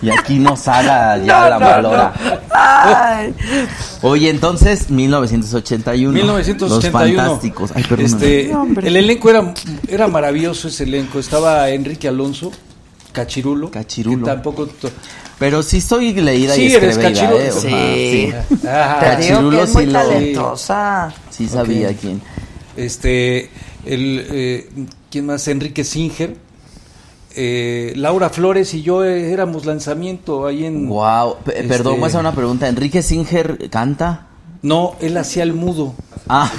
[0.00, 2.12] Y aquí nos haga ya No, la no, no.
[4.08, 6.10] Oye, entonces, 1981.
[6.14, 6.74] 1981.
[6.74, 7.70] Los fantásticos.
[7.74, 8.06] Ay, perdón.
[8.06, 9.52] Este, No, el elenco era,
[9.88, 11.18] era maravilloso ese elenco.
[11.18, 12.50] Estaba Enrique Alonso,
[13.12, 13.70] Cachirulo.
[13.70, 14.24] Cachirulo.
[14.24, 14.68] que tampoco
[15.38, 17.38] Pero sí soy leída Sí, y eres cachirulo.
[17.38, 17.52] ¿eh?
[17.52, 17.60] Sí.
[17.68, 17.68] sí.
[17.68, 21.12] Te digo que Cachirulo es muy sí lo- talentosa.
[21.28, 22.22] Sí sabía quién.
[22.74, 23.50] Este,
[23.86, 24.70] el, eh,
[25.10, 25.46] ¿quién más?
[25.48, 26.36] Enrique Singer.
[27.34, 30.86] Eh, Laura Flores y yo eh, éramos lanzamiento ahí en...
[30.88, 31.36] Wow.
[31.46, 32.68] Este- Perdón, voy a hacer una pregunta.
[32.68, 34.26] ¿Enrique Singer canta?
[34.60, 35.94] No, él hacía el mudo.
[36.28, 36.50] Ah,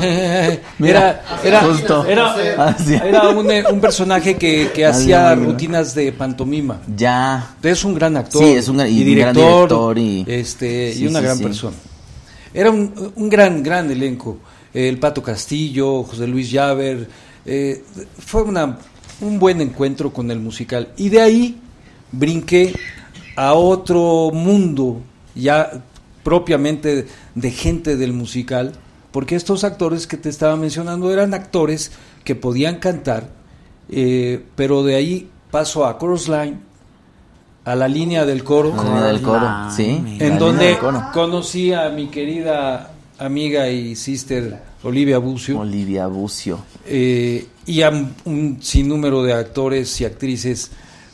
[0.00, 2.04] era, era, Justo.
[2.06, 6.80] era, Ah, era un, eh, un personaje que, que hacía rutinas de pantomima.
[6.96, 7.54] ya.
[7.62, 8.42] Es un gran actor.
[8.42, 11.36] Sí, es un gran- y un gran director y- este, Sí, y una sí, gran
[11.38, 11.42] sí.
[11.44, 11.76] persona.
[12.54, 14.38] Era un, un gran, gran elenco.
[14.72, 17.08] El Pato Castillo, José Luis Llaver.
[17.44, 17.82] eh,
[18.18, 18.78] fue una,
[19.20, 20.88] un buen encuentro con el musical.
[20.96, 21.60] Y de ahí
[22.12, 22.74] brinqué
[23.36, 25.00] a otro mundo,
[25.34, 25.82] ya
[26.22, 28.72] propiamente de gente del musical,
[29.12, 31.92] porque estos actores que te estaba mencionando eran actores
[32.24, 33.30] que podían cantar,
[33.88, 36.58] eh, pero de ahí paso a Chorus Line,
[37.64, 39.86] a la línea del coro, La línea del coro, sí.
[39.86, 41.02] La en línea donde del coro.
[41.12, 42.90] conocí a mi querida
[43.20, 46.58] amiga y sister Olivia Bucio Olivia Bucio.
[46.86, 47.90] eh, y a
[48.24, 50.72] un sinnúmero de actores y actrices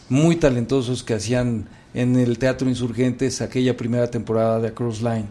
[0.08, 5.26] muy talentosos que hacían en el Teatro Insurgentes aquella primera temporada de Cross Line.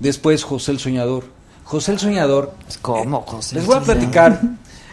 [0.00, 1.24] Después José el Soñador.
[1.64, 2.54] José el Soñador.
[2.82, 3.56] ¿Cómo, José?
[3.56, 4.40] Les voy a platicar.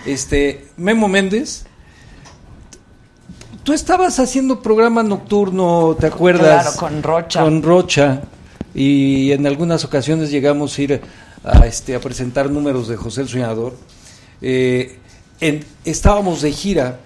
[0.06, 1.66] Este, Memo Méndez.
[3.64, 6.64] Tú estabas haciendo programa nocturno, ¿te acuerdas?
[6.64, 7.42] Claro, con Rocha.
[7.42, 8.22] Con Rocha.
[8.76, 11.02] Y en algunas ocasiones llegamos a ir
[11.46, 13.74] a, este, a presentar números de José el Soñador.
[14.42, 14.98] Eh,
[15.40, 17.00] en- estábamos de gira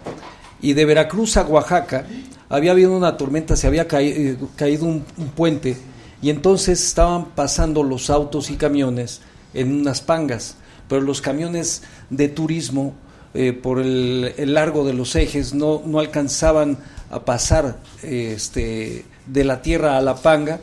[0.61, 2.05] y de Veracruz a Oaxaca
[2.49, 5.77] había habido una tormenta, se había eh, caído un, un puente
[6.23, 9.21] y entonces estaban pasando los autos y camiones
[9.53, 10.55] en unas pangas,
[10.87, 12.95] pero los camiones de turismo
[13.35, 16.79] eh, por el, largo de los ejes no, no alcanzaban
[17.11, 20.59] a pasar este, de la tierra a la panga.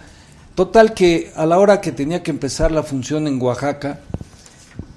[0.56, 4.00] Total que a la hora que tenía que empezar la función en Oaxaca,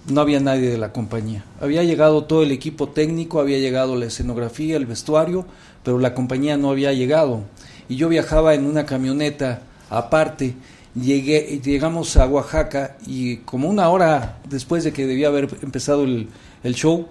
[0.08, 1.44] no había nadie de la compañía.
[1.60, 5.46] Había llegado todo el equipo técnico, había llegado la escenografía, el vestuario,
[5.84, 7.42] pero la compañía no había llegado.
[7.90, 10.56] Y yo viajaba en una camioneta aparte.
[10.96, 16.30] Llegué, llegamos a Oaxaca y como una hora después de que debía haber empezado el,
[16.64, 17.06] el show,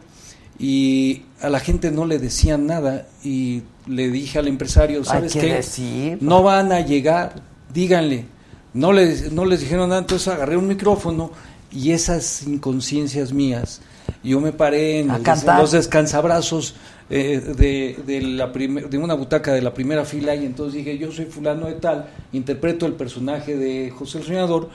[0.59, 5.41] y a la gente no le decían nada y le dije al empresario, ¿sabes que
[5.41, 5.55] qué?
[5.57, 6.19] decir.
[6.23, 7.43] No van a llegar,
[7.75, 8.38] díganle.
[8.75, 11.31] No les, no les dijeron nada, entonces agarré un micrófono
[11.73, 13.81] y esas inconsciencias mías
[14.25, 15.17] yo me paré en el-
[15.63, 16.75] los descansabrazos
[17.11, 20.99] eh, de, de, la primer- de una butaca de la primera fila y entonces dije,
[20.99, 24.69] yo soy fulano de tal, interpreto el personaje de José el Soñador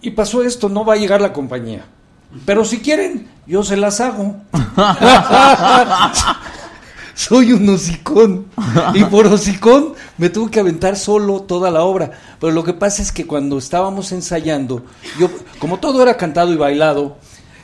[0.00, 1.84] y pasó esto, no va a llegar la compañía.
[2.44, 4.36] Pero si quieren, yo se las hago.
[7.16, 8.44] Soy un hocicón.
[8.94, 12.10] Y por hocicón me tuve que aventar solo toda la obra.
[12.38, 14.84] Pero lo que pasa es que cuando estábamos ensayando,
[15.18, 17.16] yo, como todo era cantado y bailado,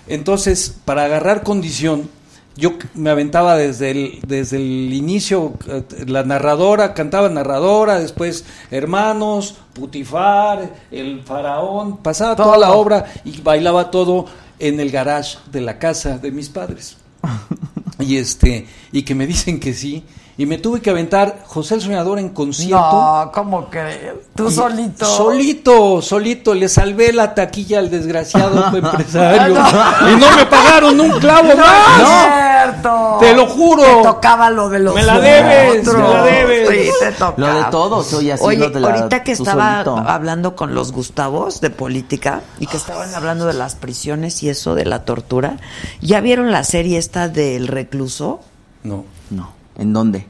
[0.08, 2.08] entonces para agarrar condición,
[2.56, 9.56] yo me aventaba desde el, desde el inicio, eh, la narradora, cantaba narradora, después hermanos,
[9.74, 14.24] Putifar, el faraón, pasaba toda la obra y bailaba todo
[14.58, 16.96] en el garage de la casa de mis padres
[18.02, 20.02] y este y que me dicen que sí
[20.42, 24.12] y me tuve que aventar José el Soñador en concierto No, ¿cómo crees?
[24.34, 25.04] Tú solito.
[25.06, 30.10] solito solito le salvé la taquilla al desgraciado empresario No.
[30.10, 33.16] y no me pagaron un clavo No más es cierto.
[33.20, 33.82] Te lo juro.
[33.82, 35.96] Te tocaba lo de los Me la debes, otros.
[36.02, 36.68] me la debes.
[36.86, 37.34] Sí, te tocaba.
[37.36, 40.08] Lo de todos, oye, así Oye, lo de la- ahorita que estaba solito.
[40.08, 44.74] hablando con los Gustavos de política y que estaban hablando de las prisiones y eso
[44.74, 45.56] de la tortura,
[46.00, 48.40] ¿ya vieron la serie esta del recluso?
[48.82, 49.52] no No.
[49.76, 50.26] ¿En dónde?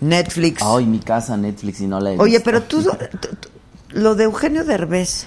[0.00, 0.62] Netflix.
[0.62, 2.44] Ay, mi casa, Netflix, y no la he Oye, visto.
[2.44, 2.90] pero tú, tú-
[3.20, 3.48] tú-
[3.90, 5.26] lo de Eugenio Derbez,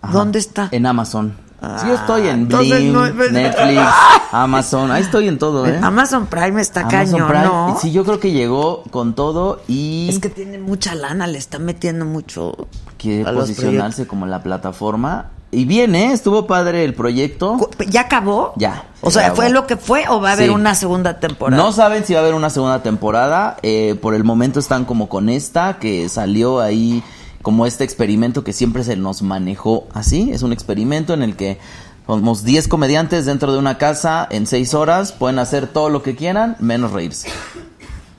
[0.00, 0.12] Ajá.
[0.12, 0.68] ¿dónde está?
[0.72, 1.36] En Amazon.
[1.64, 3.80] Ah, sí, yo estoy en Blim, no- Netflix,
[4.32, 4.90] Amazon.
[4.90, 5.78] Ahí estoy en todo, ¿eh?
[5.80, 7.44] Amazon Prime está Amazon Prime.
[7.44, 7.78] ¿no?
[7.80, 11.60] Sí, yo creo que llegó con todo y Es que tiene mucha lana, le está
[11.60, 12.66] metiendo mucho
[12.98, 15.30] quiere posicionarse como la plataforma.
[15.54, 16.12] Y bien, ¿eh?
[16.12, 17.68] Estuvo padre el proyecto.
[17.88, 18.54] ¿Ya acabó?
[18.56, 18.86] Ya.
[19.02, 19.36] O sea, Acabó.
[19.36, 20.54] ¿fue lo que fue o va a haber Sí.
[20.54, 21.62] una segunda temporada?
[21.62, 23.58] No saben si va a haber una segunda temporada.
[23.62, 27.02] eh, por el momento están como con esta, que salió ahí
[27.42, 30.30] como este experimento que siempre se nos manejó así.
[30.32, 31.58] Es un experimento en el que
[32.06, 35.12] somos 10 comediantes dentro de una casa en 6 horas.
[35.12, 37.28] Pueden hacer todo lo que quieran, menos reírse.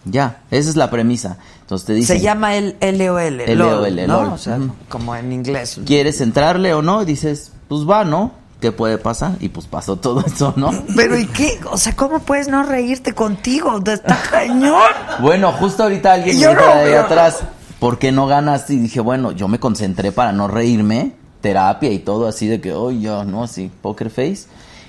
[0.05, 1.37] Ya, esa es la premisa.
[1.73, 4.07] Entonces te dicen, Se llama el LOL, LOL, ¿no?
[4.23, 4.27] LOL.
[4.33, 4.59] O sea,
[4.89, 5.79] como en inglés.
[5.85, 7.01] ¿quieres entrarle o no?
[7.01, 8.31] Y dices, pues va, ¿no?
[8.61, 9.33] ¿Qué puede pasar?
[9.41, 10.71] Y pues pasó todo eso, ¿no?
[10.95, 11.59] Pero ¿y qué?
[11.71, 13.81] O sea, ¿cómo puedes no reírte contigo?
[13.85, 14.81] Está cañón.
[15.21, 17.39] Bueno, justo ahorita alguien me no, de atrás,
[17.79, 18.75] ¿por qué no ganaste?
[18.75, 22.71] Y dije, bueno, yo me concentré para no reírme, terapia y todo así de que,
[22.71, 23.43] hoy yo, ¿no?
[23.43, 24.45] Así, poker face.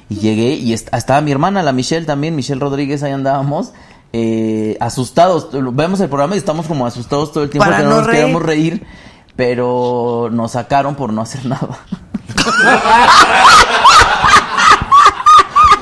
[0.09, 3.73] Y llegué y est- estaba mi hermana, la Michelle también, Michelle Rodríguez, ahí andábamos,
[4.17, 5.49] eh, asustados.
[5.53, 8.07] Vemos el programa y estamos como asustados todo el tiempo Para que no, no nos
[8.07, 8.17] reír.
[8.21, 8.87] queríamos reír,
[9.35, 11.81] pero nos sacaron por no hacer nada.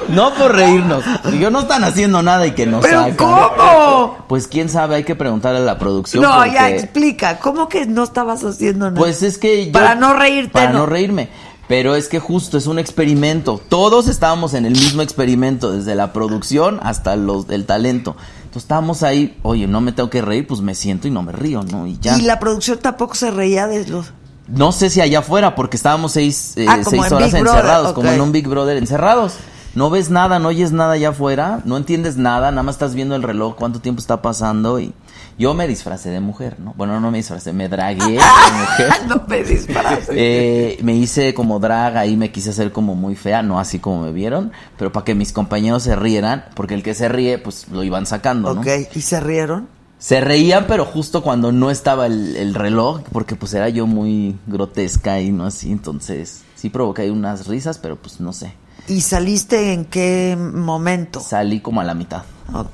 [0.08, 1.04] No por reírnos.
[1.40, 3.16] Yo no están haciendo nada y que nos ¿Pero sacan.
[3.16, 4.16] cómo?
[4.28, 6.22] Pues quién sabe, hay que preguntarle a la producción.
[6.22, 7.38] No, porque- ya explica.
[7.38, 8.98] ¿Cómo que no estabas haciendo nada?
[9.00, 10.80] Pues es que yo- Para no reírte, Para no.
[10.80, 11.30] no reírme.
[11.68, 13.60] Pero es que justo es un experimento.
[13.68, 18.16] Todos estábamos en el mismo experimento, desde la producción hasta los el talento.
[18.38, 21.32] Entonces estábamos ahí, oye, no me tengo que reír, pues me siento y no me
[21.32, 21.86] río, ¿no?
[21.86, 22.18] Y ya.
[22.18, 24.12] Y la producción tampoco se reía de los...
[24.48, 27.60] No sé si allá afuera, porque estábamos seis, eh, Ah, seis en horas Big Brother,
[27.60, 29.34] encerrados, como en un Big Brother, encerrados.
[29.74, 33.16] No ves nada, no oyes nada allá afuera, no entiendes nada, nada más estás viendo
[33.16, 34.92] el reloj, cuánto tiempo está pasando y
[35.38, 36.74] yo me disfracé de mujer, ¿no?
[36.76, 38.90] Bueno, no me disfracé, me dragué de mujer.
[39.08, 40.10] no me disfraces.
[40.12, 44.02] Eh, me hice como drag, ahí me quise hacer como muy fea, no así como
[44.02, 47.68] me vieron, pero para que mis compañeros se rieran, porque el que se ríe, pues
[47.68, 48.60] lo iban sacando, ¿no?
[48.60, 49.68] Ok, ¿y se rieron?
[49.98, 54.36] Se reían, pero justo cuando no estaba el, el reloj, porque pues era yo muy
[54.46, 58.54] grotesca y no así, entonces sí provoqué unas risas, pero pues no sé.
[58.88, 61.20] ¿Y saliste en qué momento?
[61.20, 62.22] Salí como a la mitad.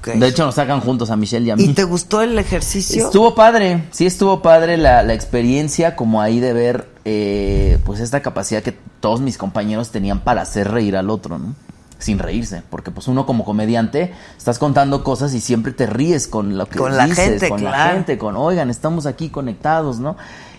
[0.05, 1.65] De hecho nos sacan juntos a Michelle y a mí.
[1.65, 3.07] ¿Y te gustó el ejercicio?
[3.07, 8.21] Estuvo padre, sí estuvo padre la, la experiencia como ahí de ver eh, pues esta
[8.21, 11.55] capacidad que todos mis compañeros tenían para hacer reír al otro, ¿no?
[11.99, 16.57] Sin reírse, porque pues uno como comediante estás contando cosas y siempre te ríes con
[16.57, 20.17] lo que Con la dices, gente, con la gente, con oigan, estamos aquí conectados, ¿no?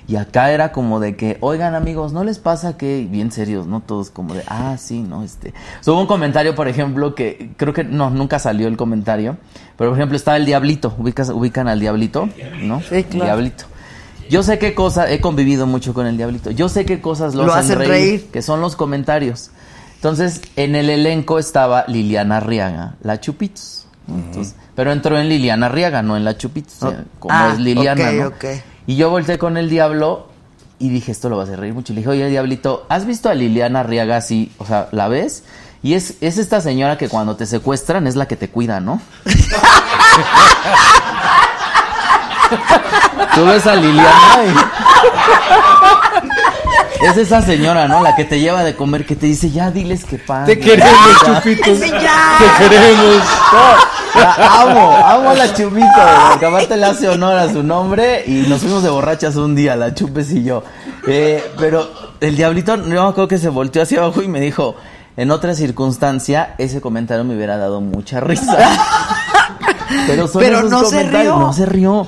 [0.09, 3.81] Y acá era como de que, oigan amigos, ¿no les pasa que, bien serios, ¿no?
[3.81, 5.21] Todos como de, ah, sí, ¿no?
[5.23, 9.37] Este, So, hubo un comentario, por ejemplo, que creo que no, nunca salió el comentario,
[9.77, 12.27] pero por ejemplo estaba el Diablito, ¿ubicas, ubican al Diablito,
[12.63, 12.81] ¿no?
[12.81, 13.25] Sí, claro.
[13.25, 13.65] Diablito.
[14.31, 17.45] Yo sé qué cosas, he convivido mucho con el Diablito, yo sé qué cosas lo,
[17.45, 18.27] Lo hacen, hacen reír, reír.
[18.31, 19.51] que son los comentarios.
[19.93, 23.85] Entonces, en el elenco estaba Liliana Arriaga, la Chupitos.
[24.07, 28.09] Entonces, pero entró en Liliana Arriaga, no en la Chupitos, sea, como Ah, es Liliana,
[28.09, 28.27] ok, ¿no?
[28.29, 28.45] ok.
[28.89, 30.25] Y yo volteé con el diablo
[30.79, 31.93] y dije, esto lo va a hacer reír mucho.
[31.93, 34.51] Y le dije, oye, diablito, ¿has visto a Liliana Arriaga así?
[34.57, 35.43] O sea, ¿la ves?
[35.83, 38.99] Y es, es esta señora que cuando te secuestran es la que te cuida, ¿no?
[43.35, 44.09] Tú ves a Liliana
[47.01, 48.01] Es esa señora, ¿no?
[48.03, 50.45] La que te lleva de comer, que te dice, ya diles que pan.
[50.45, 50.91] Te queremos,
[51.25, 51.79] Chupitos.
[51.79, 53.23] Te queremos.
[54.15, 55.87] La amo, amo a la Chupito,
[56.31, 59.75] porque aparte le hace honor a su nombre y nos fuimos de borrachas un día,
[59.75, 60.63] la Chupes y yo.
[61.07, 61.89] Eh, pero
[62.19, 64.75] el diablito, yo me acuerdo que se volteó hacia abajo y me dijo,
[65.15, 68.57] en otra circunstancia, ese comentario me hubiera dado mucha risa.
[70.05, 71.39] Pero, son Pero esos no se comentarios, rió.
[71.39, 72.07] no se rió.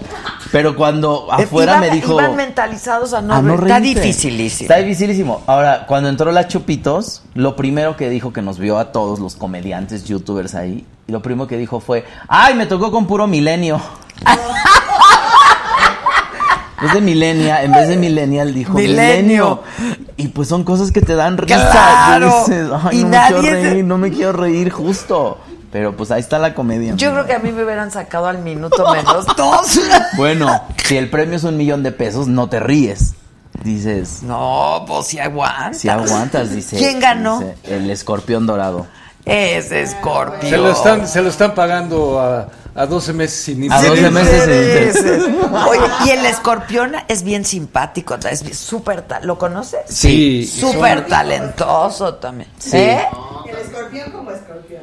[0.51, 2.13] Pero cuando afuera Iban- me dijo...
[2.13, 4.69] Iban mentalizados a no, a no Está dificilísimo.
[4.69, 5.41] Está dificilísimo.
[5.47, 9.35] Ahora, cuando entró la Chupitos, lo primero que dijo que nos vio a todos los
[9.35, 13.79] comediantes, youtubers ahí, y lo primero que dijo fue, ¡ay, me tocó con puro milenio!
[16.83, 19.59] Es de milenia, en vez de millennial dijo Milenio.
[19.77, 20.07] milenio.
[20.17, 21.69] Y pues son cosas que te dan risa.
[21.71, 22.39] Claro.
[22.47, 25.37] Dices, Ay, Y no me quiero se- reír, no me quiero reír justo.
[25.71, 26.93] Pero pues ahí está la comedia.
[26.95, 29.79] Yo creo que a mí me hubieran sacado al minuto menos dos.
[30.17, 33.13] Bueno, si el premio es un millón de pesos, no te ríes.
[33.63, 35.77] Dices, No, pues si aguantas.
[35.77, 36.77] si aguantas, dice.
[36.77, 37.39] ¿Quién ganó?
[37.39, 38.87] dice, el escorpión dorado.
[39.23, 40.49] Ese Scorpio.
[40.49, 44.47] Se lo están, se lo están pagando a, a 12 meses sin A 12 intereses.
[44.47, 45.49] meses sin interés.
[45.69, 49.81] Oye, y el escorpión es bien simpático, es bien- súper, ¿lo conoces?
[49.87, 50.47] Sí.
[50.47, 52.49] Súper talentoso también.
[52.57, 52.77] Sí.
[52.77, 53.05] ¿Eh?
[53.47, 54.81] El escorpión como escorpión.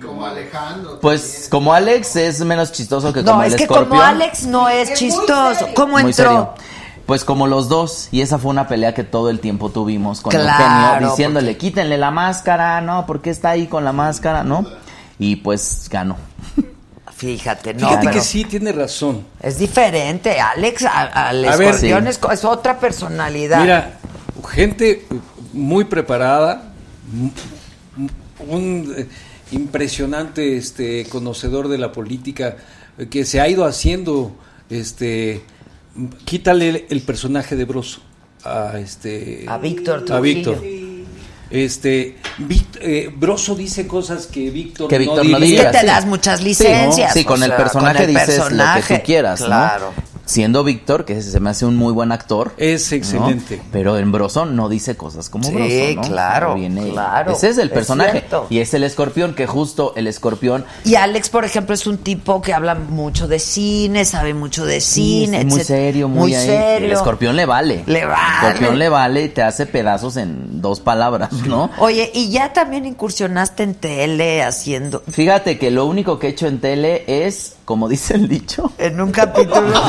[0.00, 0.98] Como Alejandro.
[1.00, 3.88] Pues como Alex es menos chistoso que No, como es el que escorpión.
[3.90, 5.68] como Alex no es Es muy chistoso.
[5.74, 6.14] ¿Cómo Muy entró?
[6.24, 6.50] serio.
[7.06, 10.30] Pues como los dos, y esa fue una pelea que todo el tiempo tuvimos con
[10.30, 14.44] Claro, Eugenio, diciéndole, quítenle la máscara, no, ¿por qué está ahí con la máscara?
[14.44, 14.64] ¿No?
[15.18, 16.16] Y pues ganó.
[17.16, 19.24] Fíjate, no, Fíjate pero que sí, tiene razón.
[19.40, 20.40] es diferente.
[20.40, 21.90] Alex a- al A ver, sí.
[21.90, 23.60] es, es otra personalidad.
[23.60, 23.98] Mira,
[24.50, 25.06] gente
[25.52, 26.72] muy preparada,
[28.48, 29.08] un eh,
[29.52, 32.56] impresionante este conocedor de la política
[32.98, 34.36] eh, que se ha ido haciendo
[34.70, 35.42] este
[36.24, 38.00] quítale el, personaje de Broso
[38.44, 40.20] a este A Víctor a.
[40.20, 40.62] Víctor.
[41.50, 42.16] Este
[42.80, 45.60] eh, Broso dice cosas que Víctor Que no Víctor no diría.
[45.60, 47.12] Es que te das muchas Sí, licencias.
[47.12, 50.11] Sí, con el sea, personaje con el dices lo que tú quieras, ¿no?
[50.32, 52.52] Siendo Víctor, que se me hace un muy buen actor.
[52.56, 52.96] Es ¿no?
[52.96, 53.60] excelente.
[53.70, 58.24] Pero en Broso no dice cosas como Sí, claro, Viene- claro, Ese es el personaje.
[58.48, 62.40] y es el escorpión, que justo el escorpión Y Alex, por ejemplo, es un tipo
[62.40, 66.34] que habla mucho de cine, sabe mucho de Sí, cine, es muy serio, muy, muy
[66.34, 66.46] ahí.
[66.46, 66.86] serio.
[66.86, 67.82] El escorpión le vale.
[67.86, 68.22] Le vale.
[68.40, 71.70] El escorpión le vale y te hace pedazos en dos palabras, ¿no?
[71.78, 76.46] Oye, y ya también incursionaste en tele haciendo Fíjate que lo único que he hecho
[76.46, 79.62] en tele es, como dice el dicho, en un capítulo.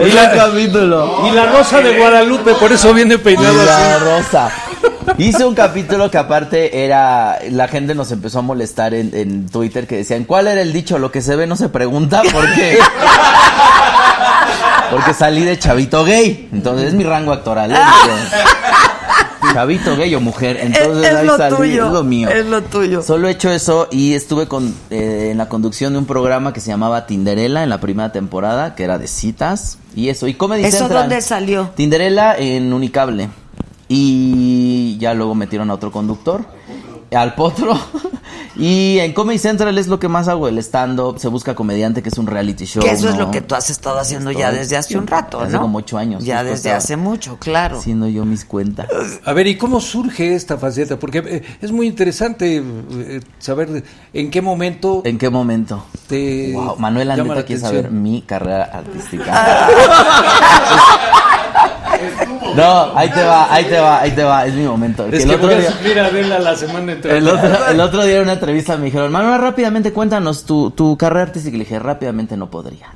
[0.00, 1.28] Un capítulo.
[1.28, 4.04] Y la Rosa de Guadalupe, por eso viene peinado Y la así.
[4.04, 4.50] rosa.
[5.18, 9.86] Hice un capítulo que aparte era, la gente nos empezó a molestar en, en Twitter
[9.86, 10.98] que decían, ¿cuál era el dicho?
[10.98, 12.78] Lo que se ve no se pregunta, porque
[14.90, 17.70] porque salí de chavito gay, entonces es mi rango actoral.
[17.72, 17.76] ¿eh?
[19.52, 22.28] Chavito gay o mujer, entonces es ahí lo salí, tuyo, es lo mío.
[22.28, 23.02] es lo tuyo.
[23.02, 26.60] Solo he hecho eso y estuve con, eh, en la conducción de un programa que
[26.60, 30.26] se llamaba Tinderella en la primera temporada, que era de citas y eso.
[30.26, 31.02] ¿Y Comedy ¿Eso Central.
[31.02, 31.70] dónde salió?
[31.74, 33.28] Tinderella en Unicable.
[33.88, 36.46] Y ya luego metieron a otro conductor,
[37.14, 37.78] al potro.
[38.56, 42.08] y en Comedy Central es lo que más hago, el stand-up, se busca comediante, que
[42.08, 42.82] es un reality show.
[42.82, 45.52] que eso es lo que tú has estado haciendo ya desde hace un rato, hace
[45.54, 45.62] ¿no?
[45.62, 47.78] como ocho años, Ya desde hace mucho, claro.
[47.78, 48.88] Haciendo yo mis cuentas.
[49.24, 50.98] A ver, ¿y cómo surge esta faceta?
[50.98, 55.84] Porque eh, es muy interesante eh, saber en qué momento ¿En qué momento?
[56.06, 59.68] te Wow, Manuel Andeta quiere saber mi carrera artística.
[62.56, 65.06] no, ahí te va, ahí te va, ahí te va, es mi momento.
[65.06, 67.18] Es el que otro voy a día- a la semana entrante.
[67.18, 70.96] El otro, el otro día en una entrevista me dijeron, Manuel, rápidamente cuéntanos tu, tu
[70.96, 71.54] carrera artística.
[71.54, 72.86] Y le dije, rápidamente no podría.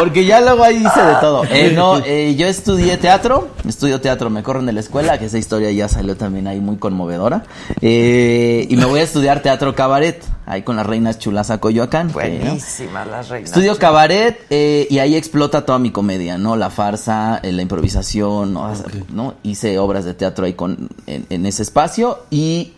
[0.00, 1.44] Porque ya luego ahí hice de todo.
[1.44, 5.36] Eh, no, eh, yo estudié teatro, estudio teatro, me corren de la escuela, que esa
[5.36, 7.44] historia ya salió también ahí muy conmovedora.
[7.82, 12.08] Eh, y me voy a estudiar teatro cabaret, ahí con las reinas Chulaza Coyoacán.
[12.08, 12.44] que, ¿no?
[12.44, 13.50] Buenísimas las reinas.
[13.50, 16.56] Estudio cabaret y ahí explota toda mi comedia, ¿no?
[16.56, 18.72] La farsa, la improvisación, ¿no?
[19.12, 19.34] ¿no?
[19.42, 22.72] Hice obras de teatro ahí con, en, en ese espacio y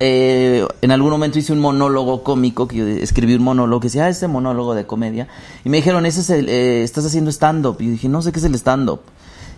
[0.00, 4.04] eh, en algún momento hice un monólogo cómico, que yo escribí un monólogo que decía,
[4.04, 5.28] ah, este monólogo de comedia.
[5.64, 7.76] Y me dijeron, ese es el, eh, estás haciendo stand-up.
[7.80, 9.00] Y yo dije, no sé qué es el stand-up.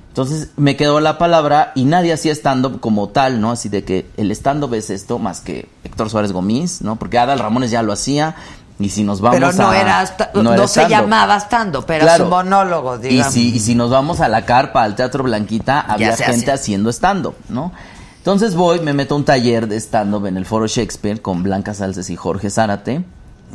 [0.08, 3.52] Entonces me quedó la palabra y nadie hacía stand-up como tal, ¿no?
[3.52, 6.96] Así de que el stand-up es esto más que Héctor Suárez Gómez, ¿no?
[6.96, 8.34] Porque Adal Ramones ya lo hacía.
[8.80, 9.78] Y si nos vamos Pero no a...
[9.78, 12.24] era, hasta- no, era se llamaba estando, pero Claro.
[12.24, 13.34] su monólogo, Y digamos.
[13.34, 16.52] si, y si nos vamos a la carpa, al Teatro Blanquita, había gente hace.
[16.52, 17.72] haciendo stand-up, ¿no?
[18.20, 21.72] Entonces voy, me meto a un taller de stand-up en el Foro Shakespeare con Blanca
[21.72, 23.02] Salces y Jorge Zárate.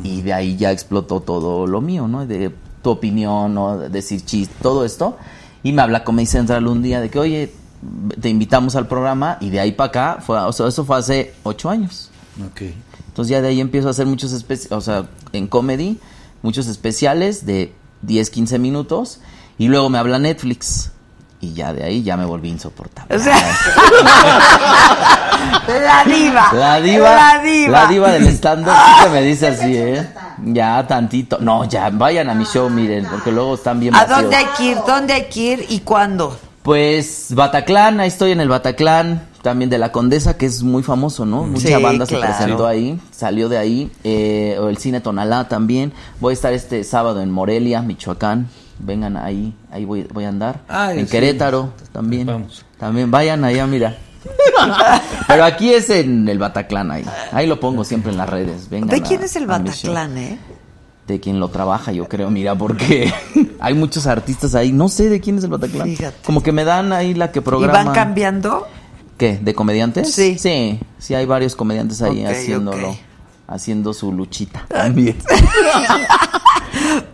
[0.03, 2.25] Y de ahí ya explotó todo lo mío, ¿no?
[2.25, 2.51] De
[2.81, 5.17] tu opinión o decir chiste, todo esto.
[5.61, 7.53] Y me habla Comedy Central un día de que, oye,
[8.19, 11.33] te invitamos al programa y de ahí para acá, fue, o sea, eso fue hace
[11.43, 12.09] ocho años.
[12.51, 12.61] Ok.
[13.07, 15.99] Entonces ya de ahí empiezo a hacer muchos especiales, o sea, en comedy,
[16.41, 17.71] muchos especiales de
[18.01, 19.19] 10, 15 minutos
[19.59, 20.91] y luego me habla Netflix
[21.45, 23.15] y ya de ahí ya me volví insoportable.
[23.15, 23.37] O sea,
[25.67, 26.49] la diva.
[26.53, 27.71] La diva, La diva.
[27.81, 30.07] la diva del stand-up sí que me dice así, ¿eh?
[30.43, 31.37] Ya tantito.
[31.39, 34.21] No, ya, vayan a mi show, miren, porque luego están bien ¿A vacíos.
[34.21, 34.77] dónde hay que ir?
[34.85, 36.37] ¿Dónde hay que ir y cuándo?
[36.63, 41.23] Pues Bataclan, ahí estoy en el Bataclan, también de la Condesa, que es muy famoso,
[41.25, 41.43] ¿no?
[41.43, 45.93] Mucha Sí, banda se presentó ahí, salió de ahí, eh, o el cine Tonalá también.
[46.19, 48.47] Voy a estar este sábado en Morelia, Michoacán.
[48.79, 50.61] Vengan ahí, ahí voy, voy a andar.
[50.67, 51.11] Ay, en sí.
[51.11, 52.27] Querétaro también.
[52.27, 52.65] Vamos.
[52.77, 53.95] También vayan allá, mira.
[55.27, 57.05] Pero aquí es en el Bataclan ahí.
[57.31, 58.69] Ahí lo pongo siempre en las redes.
[58.69, 60.39] Vengan ¿De a- quién es el Bataclan, eh?
[61.07, 63.13] de quien lo trabaja, yo creo, mira, porque
[63.59, 65.87] hay muchos artistas ahí, no sé de quién es el Bataclan.
[65.87, 66.17] Fíjate.
[66.25, 67.83] Como que me dan ahí la que ¿Y programa.
[67.83, 68.67] van cambiando?
[69.15, 69.37] ¿Qué?
[69.41, 70.11] ¿De comediantes?
[70.11, 70.37] Sí.
[70.39, 72.97] Sí, sí hay varios comediantes ahí Ok, haciéndolo.
[73.47, 75.17] Haciendo su luchita también.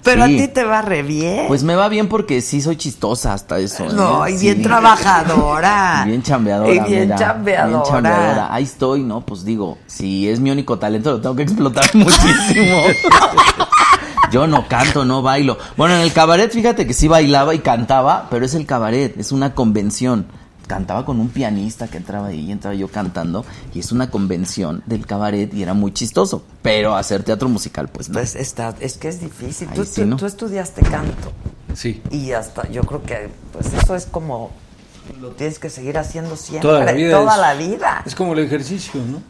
[0.04, 0.34] Pero Sí.
[0.36, 1.46] a ti te va re bien.
[1.48, 3.86] Pues me va bien porque sí soy chistosa hasta eso.
[3.86, 3.90] ¿eh?
[3.94, 4.46] no, y Sí.
[4.48, 6.02] bien trabajadora.
[6.06, 6.72] Y bien chambeadora.
[6.74, 7.68] Y bien mira, chambeadora.
[7.68, 8.54] bien chambeadora.
[8.54, 9.22] Ahí estoy, ¿no?
[9.22, 12.78] Pues digo, si es mi único talento, lo tengo que explotar muchísimo.
[14.32, 15.58] Yo no canto, no bailo.
[15.78, 19.32] Bueno, en el cabaret, fíjate que sí bailaba y cantaba, pero es el cabaret, es
[19.32, 20.26] una convención.
[20.68, 24.84] Cantaba con un pianista que entraba ahí y entraba yo cantando, y es una convención
[24.86, 26.44] del cabaret y era muy chistoso.
[26.62, 28.14] Pero hacer teatro musical, pues no.
[28.14, 29.68] Pues está, es que es difícil.
[29.76, 30.16] Tú, sí, tú- ¿no?
[30.18, 31.32] tú estudiaste canto
[31.74, 32.02] Sí.
[32.10, 34.52] y hasta yo creo que pues eso es como
[35.20, 37.18] lo tienes que seguir haciendo siempre, Toda la vida.
[37.20, 38.04] toda es- la vida.
[38.06, 39.22] Es como el ejercicio, ¿no?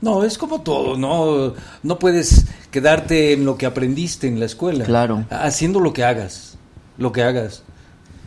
[0.00, 4.84] No, es como todo, no, no puedes quedarte en lo que aprendiste en la escuela.
[4.84, 5.24] Claro.
[5.30, 6.56] Haciendo lo que hagas,
[6.98, 7.64] lo que hagas.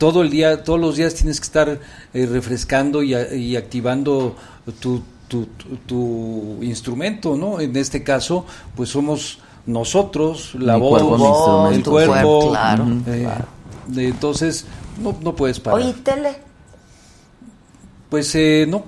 [0.02, 1.80] Todo el día, todos los días tienes que estar
[2.16, 4.36] eh, refrescando y, a- y activando
[4.80, 7.60] tu, tu, tu- tu instrumento, ¿no?
[7.60, 9.38] En este caso, pues somos
[9.68, 11.92] nosotros, la Mi voz, cuerpo, el cuerpo.
[11.92, 13.46] cuerpo, claro, eh, claro.
[13.90, 14.66] de- entonces,
[15.00, 15.80] no, no puedes parar.
[15.80, 16.36] Oye, tele.
[18.10, 18.84] Pues eh, no,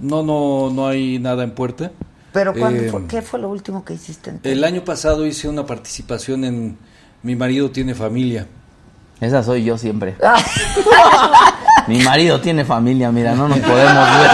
[0.00, 1.90] no, no, no hay nada en puerta.
[2.32, 4.54] Pero ¿cuándo Eh, fue- ¿qué fue lo último que hiciste en tele?
[4.54, 6.78] El año pasado hice una participación en
[7.24, 8.46] Mi marido tiene familia.
[9.22, 10.16] Esa soy yo siempre.
[11.86, 14.30] Mi marido tiene familia, mira, no nos podemos ver.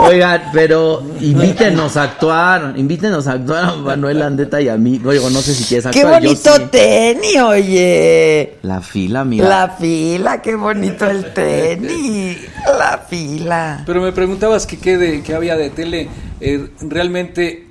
[0.00, 5.00] Oigan, pero invítenos a actuar, invítenos a actuar a Manuel Andeta y a mí.
[5.04, 6.20] Oigo, no sé si quieres ¡Qué actuar.
[6.20, 6.62] yo bonito sí.
[6.72, 8.58] tenis, oye!
[8.62, 9.48] La fila, mira.
[9.48, 12.38] La fila, qué bonito el tenis.
[12.78, 13.84] La fila.
[13.86, 16.08] Pero me preguntabas que qué, de, qué había de tele.
[16.40, 17.69] Eh, realmente,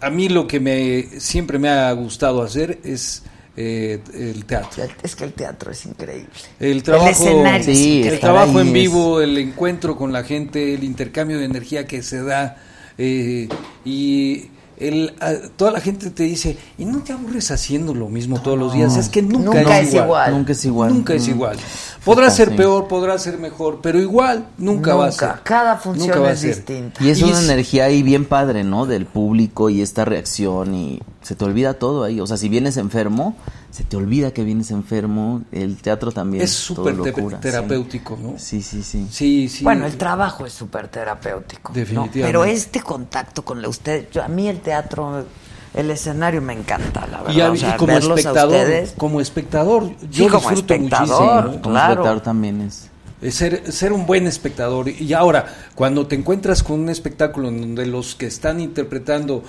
[0.00, 3.22] a mí lo que me siempre me ha gustado hacer es
[3.56, 4.84] eh, el teatro.
[5.02, 6.28] Es que el teatro es increíble.
[6.60, 10.24] El trabajo, escenario es Sí, el estar trabajo en es- vivo, el encuentro con la
[10.24, 12.56] gente, el intercambio de energía que se da
[12.98, 13.48] eh,
[13.84, 18.40] y el, a- toda la gente te dice y no te aburres haciendo lo mismo
[18.42, 18.96] todos los días.
[18.96, 20.04] Es que nunca, Nunca es, es igual.
[20.06, 20.32] igual.
[20.32, 20.92] Nunca es igual.
[20.94, 21.30] Nunca es Mm.
[21.30, 21.56] igual.
[22.04, 22.54] Podrá ser sí.
[22.56, 25.30] peor, podrá ser mejor, pero igual nunca, va a ser.
[25.42, 26.54] Cada función Nunca va a es ser.
[26.56, 27.02] distinta.
[27.02, 28.86] Y es Y una es- energía ahí bien padre, ¿no?
[28.86, 32.20] Del público y esta reacción y se te olvida todo ahí.
[32.20, 33.34] O sea, si vienes enfermo,
[33.76, 35.42] se te olvida que vienes enfermo.
[35.52, 37.42] El teatro también Es todo súper te- locura, sí.
[37.42, 38.38] terapéutico, ¿no?
[38.38, 39.06] Sí, sí, sí.
[39.10, 39.64] Sí, sí.
[39.64, 41.72] Bueno, el trabajo es súper terapéutico.
[41.72, 41.74] ¿no?
[41.74, 42.22] Definitivamente.
[42.22, 45.26] Pero este contacto con la usted, yo- a mí el teatro,
[45.74, 47.34] el escenario me encanta, la verdad.
[47.34, 48.94] y, a- O sea, y como espectador, ustedes.
[48.96, 51.34] como espectador, yo Sí, como disfruto espectador.
[51.44, 51.62] muchísimo.
[51.62, 51.92] Como Claro.
[51.92, 52.88] espectador también es.
[53.20, 54.88] Es Ser, ser un buen espectador.
[54.88, 55.44] Y ahora,
[55.74, 59.42] cuando te encuentras con un espectáculo en donde los que están interpretando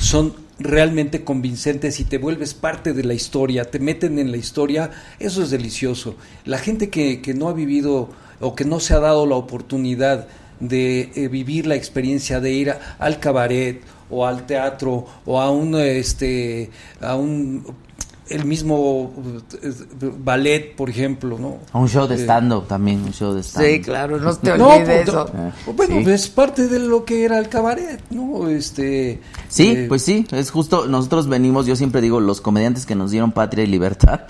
[0.00, 4.90] son realmente convincentes y te vuelves parte de la historia, te meten en la historia,
[5.18, 6.14] eso es delicioso.
[6.44, 8.10] La gente que, que no ha vivido
[8.40, 10.28] o que no se ha dado la oportunidad
[10.60, 15.74] de eh, vivir la experiencia de ir al cabaret o al teatro o a un
[15.76, 16.70] este
[17.00, 17.64] a un
[18.30, 19.12] el mismo
[20.24, 21.58] ballet, por ejemplo, ¿no?
[21.72, 23.70] Un show de Eh, stand-up también, un show de stand-up.
[23.72, 25.26] Sí, claro, no te no, olvides pues, eso.
[25.34, 26.10] Eh, bueno, sí.
[26.10, 28.48] es parte de lo que era el cabaret, ¿no?
[28.48, 32.94] Este, Sí, eh, pues sí, es justo, nosotros venimos, yo siempre digo, los comediantes que
[32.94, 34.20] nos dieron patria y libertad,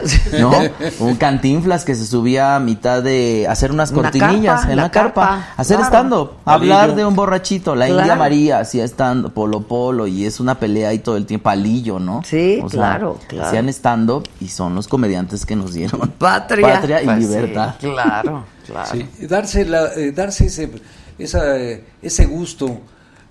[0.41, 0.51] ¿no?
[1.01, 4.83] Un cantinflas que se subía a mitad de hacer unas Una cortinillas carpa, en la
[4.85, 5.89] la carpa, carpa, hacer claro.
[5.91, 8.01] stand-up, hablar de un borrachito, la Claro.
[8.01, 11.99] India María hacía stand polo polo y es una pelea ahí todo el tiempo, palillo,
[11.99, 12.23] ¿no?
[12.25, 13.47] Sí, claro, claro.
[13.49, 16.75] Hacían stand-up y son los comediantes que nos dieron Patria.
[16.75, 17.75] patria y Pues sí, libertad.
[17.81, 18.91] claro, claro.
[18.91, 20.71] sí, darse, la, eh, darse ese,
[21.19, 22.81] esa, eh, ese gusto,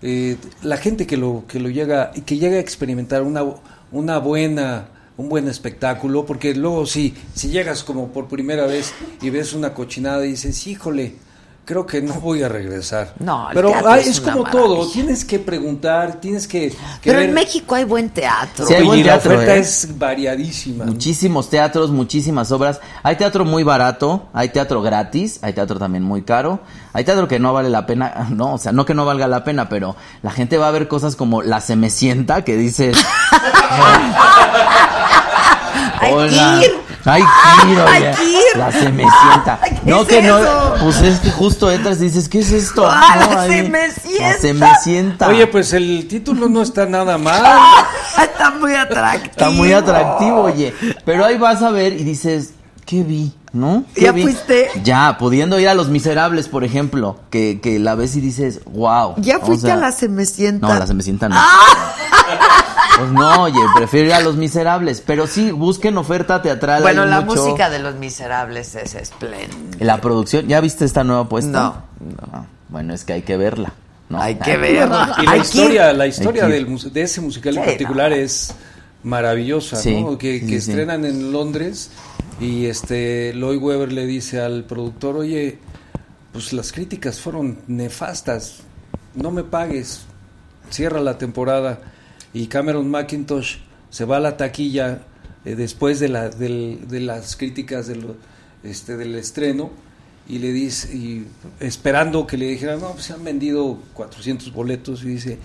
[0.02, 3.44] eh, la gente que lo, que lo llega, y que llega a experimentar una,
[3.92, 4.88] una buena
[5.18, 9.74] un buen espectáculo, porque luego si, si llegas como por primera vez y ves una
[9.74, 11.16] cochinada y dices, híjole,
[11.70, 13.14] creo que no voy a regresar.
[13.20, 16.70] No, el pero teatro ay, es es, una como todo, tienes que preguntar, tienes que,
[16.70, 17.30] que Pero ver.
[17.30, 18.66] en México hay buen teatro.
[18.66, 19.60] Sí, hay buen y la teatro, oferta ¿eh?
[19.60, 20.86] es variadísima.
[20.86, 22.82] Muchísimos teatros, muchísimas obras.
[23.04, 26.60] Hay teatro muy barato, hay teatro gratis, hay teatro también muy caro,
[26.92, 29.44] hay teatro que no vale la pena, no, o sea, no que no valga la
[29.44, 32.98] pena, pero la gente va a ver cosas como La Semecienta, que dices...
[36.02, 36.14] Hay
[37.14, 38.12] Hay oye.
[38.18, 38.58] que ir.
[38.58, 39.60] La Semecienta.
[39.64, 40.38] ¿Qué No es que no,
[40.82, 42.88] pues es que justo entras y dices, ¿qué es esto?
[42.90, 44.28] Ah, No, La ahí- Semecienta.
[44.30, 45.28] La Semecienta.
[45.30, 47.42] Oye, pues el título no está nada mal.
[48.22, 49.32] Está muy atractivo.
[49.32, 50.74] Está muy atractivo, oye.
[51.06, 52.52] Pero ahí vas a ver y dices,
[52.86, 53.34] ¿qué vi?
[53.54, 53.84] ¿No?
[53.96, 54.22] ¿Qué ¿Ya vi?
[54.24, 54.70] fuiste?
[54.84, 59.16] Ya, pudiendo ir a Los Miserables, por ejemplo, que, que la ves y dices, wow.
[59.18, 60.68] ¿Ya O fuiste sea, a la Semecienta?
[60.68, 61.36] No, a la Semecienta no.
[62.98, 65.02] Pues no, oye, prefiero ir a Los Miserables.
[65.06, 66.82] Pero sí, busquen oferta teatral.
[66.82, 67.44] Bueno, la mucho.
[67.46, 69.78] música de Los Miserables es espléndida.
[69.86, 71.52] La producción, ¿ya viste esta nueva puesta?
[71.52, 71.84] No.
[72.32, 72.46] No.
[72.70, 73.74] Bueno, es que hay que verla.
[74.10, 74.22] ¿no?
[74.22, 75.16] Hay que verla.
[75.22, 78.16] Y la Hay historia, la historia que del, de ese musical en Sí, particular no.
[78.18, 78.54] es
[79.04, 80.18] maravillosa, Sí, ¿no?
[80.18, 80.70] Que, sí, que sí.
[80.72, 81.90] estrenan en Londres
[82.40, 85.60] y este Lloyd Webber le dice al productor, oye,
[86.34, 88.62] pues las críticas fueron nefastas,
[89.16, 90.02] no me pagues,
[90.70, 91.80] cierra la temporada
[92.34, 93.58] y Cameron McIntosh
[93.90, 95.02] se va a la taquilla
[95.46, 98.16] eh, después de, la, del- de las críticas de lo-
[98.64, 99.70] este, del estreno
[100.28, 101.26] y le dice, y
[101.60, 105.40] esperando que le dijeran, no, pues se han vendido 400 boletos y dice,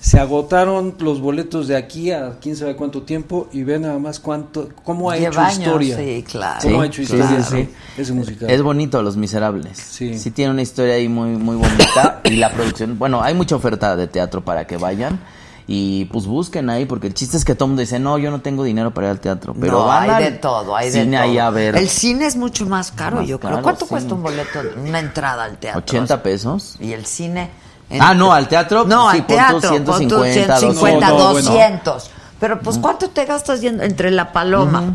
[0.00, 4.18] se agotaron los boletos de aquí a quién sabe cuánto tiempo y ve nada más
[4.20, 5.96] cuánto, cómo ha Lleva hecho años, historia.
[5.98, 6.60] sí, claro.
[6.62, 7.70] Cómo ha Sí, hecho sí, historia sí, ese- sí.
[7.98, 8.50] ese musical.
[8.50, 9.76] Es bonito Los Miserables.
[9.78, 10.18] Sí.
[10.18, 13.94] Sí tiene una historia ahí muy muy bonita y la producción, bueno, hay mucha oferta
[13.96, 15.20] de teatro para que vayan
[15.66, 18.30] y pues busquen ahí porque el chiste es que todo el mundo dice, "No, yo
[18.30, 21.04] no tengo dinero para ir al teatro", pero no, van hay de todo, hay de
[21.06, 21.18] todo.
[21.20, 23.50] ahí a ver El cine es mucho más caro, Más yo creo.
[23.52, 23.90] caro, ¿Cuánto sí.
[23.90, 25.80] cuesta un boleto, una entrada al teatro?
[25.80, 26.76] 80 pesos.
[26.80, 27.50] Y el cine.
[27.90, 29.60] en- Ah, no, al teatro, No, sí, al teatro.
[29.60, 31.48] pon tú 150, 150, No, no, bueno.
[31.50, 32.10] 200.
[32.40, 34.94] Pero pues, ¿cuánto te gastas yendo entre la paloma?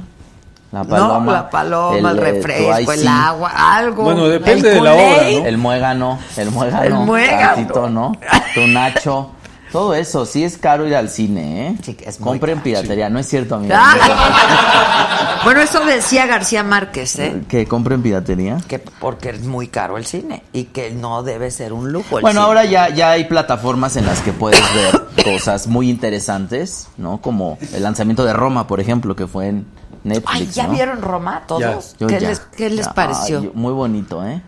[0.69, 4.03] La paloma, no, la paloma, el, eh, refresco, el agua, algo.
[4.03, 5.05] Bueno, depende El de la obra.
[5.05, 5.45] ¿no?
[5.45, 6.83] El muégano, el muégano.
[6.85, 7.55] El muégano.
[7.55, 8.11] tantito, ¿no?
[8.53, 9.31] Tu nacho.
[9.77, 11.75] Todo eso, sí es caro ir al cine, ¿eh?
[11.83, 12.63] Sí, es muy Compren caro.
[12.63, 13.75] piratería, no es cierto, amigo.
[13.77, 15.41] Ah.
[15.43, 17.43] bueno, eso decía García Márquez, ¿eh?
[17.47, 18.57] Que compren piratería.
[18.67, 22.17] Que porque es muy caro el cine y que no debe ser un lujo.
[22.17, 22.45] el Bueno, cine.
[22.47, 27.19] ahora ya, ya hay plataformas en las que puedes ver cosas muy interesantes, ¿no?
[27.21, 29.67] Como el lanzamiento de Roma, por ejemplo, que fue en
[30.03, 30.31] Netflix.
[30.33, 30.73] Ay, ¿ya ¿no?
[30.73, 31.95] vieron Roma todos?
[31.99, 32.29] ¿Qué, ya.
[32.29, 33.39] les, qué les Ya, pareció?
[33.41, 34.41] ay, muy bonito, ¿eh?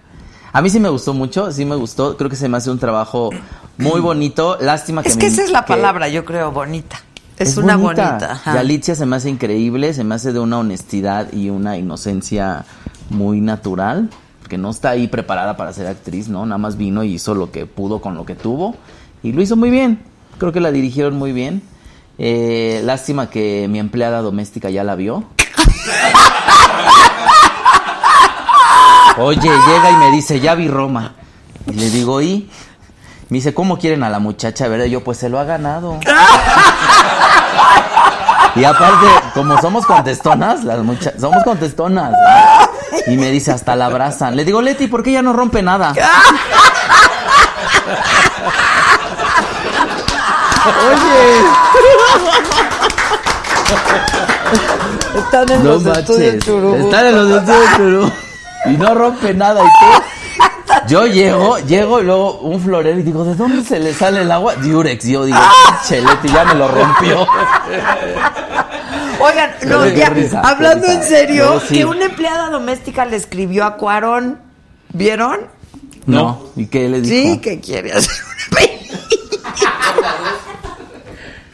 [0.52, 2.18] A mí sí me gustó mucho, sí me gustó.
[2.18, 3.30] Creo que se me hace un trabajo
[3.78, 4.58] muy bonito.
[4.60, 7.00] Lástima que es me- que esa es la que- palabra, yo creo, bonita.
[7.38, 8.32] Es, una bonita.
[8.34, 8.56] ajá.
[8.56, 12.66] Y Alicia se me hace increíble, se me hace de una honestidad y una inocencia
[13.10, 14.10] muy natural,
[14.42, 16.46] porque no está ahí preparada para ser actriz, ¿no?
[16.46, 18.76] Nada más vino y hizo lo que pudo con lo que tuvo
[19.24, 20.00] y lo hizo muy bien.
[20.38, 21.62] Creo que la dirigieron muy bien.
[22.18, 25.24] Eh, lástima que mi empleada doméstica ya la vio.
[29.20, 31.14] Oye, llega y me dice, ya vi Roma.
[31.68, 32.50] Y le digo, ¿y?
[33.30, 34.68] Me dice, ¿cómo quieren a la muchacha?
[34.68, 34.86] ¿Verdad?
[34.86, 36.00] Y yo, pues se lo ha ganado.
[38.56, 42.12] Y aparte, como somos contestonas, las mucha- somos contestonas.
[42.12, 43.14] ¿no?
[43.14, 44.36] Y me dice, hasta la abrazan.
[44.36, 45.94] Le digo, Leti, ¿por qué ella no rompe nada?
[55.16, 56.86] Están en No los estudios manches.
[56.86, 58.29] Están en los estudios Churubusco.
[58.66, 59.62] Y no rompe nada.
[59.64, 60.04] ¿Y tú?
[60.88, 64.32] Yo llego, llego y luego un florero y digo, ¿de dónde se le sale el
[64.32, 64.56] agua?
[64.56, 65.04] Diurex.
[65.06, 65.38] Yo digo,
[65.88, 67.28] Chelete, ya me lo rompió.
[69.20, 71.00] Oigan, no, Qué ya, risa, qué hablando risa.
[71.00, 71.76] en serio, sí.
[71.76, 74.40] que una empleada doméstica le escribió a Cuarón.
[74.94, 75.40] ¿Vieron?
[76.06, 76.42] No.
[76.56, 77.34] ¿Y qué le dijo?
[77.34, 78.12] Sí, que quiere hacer
[78.52, 78.62] una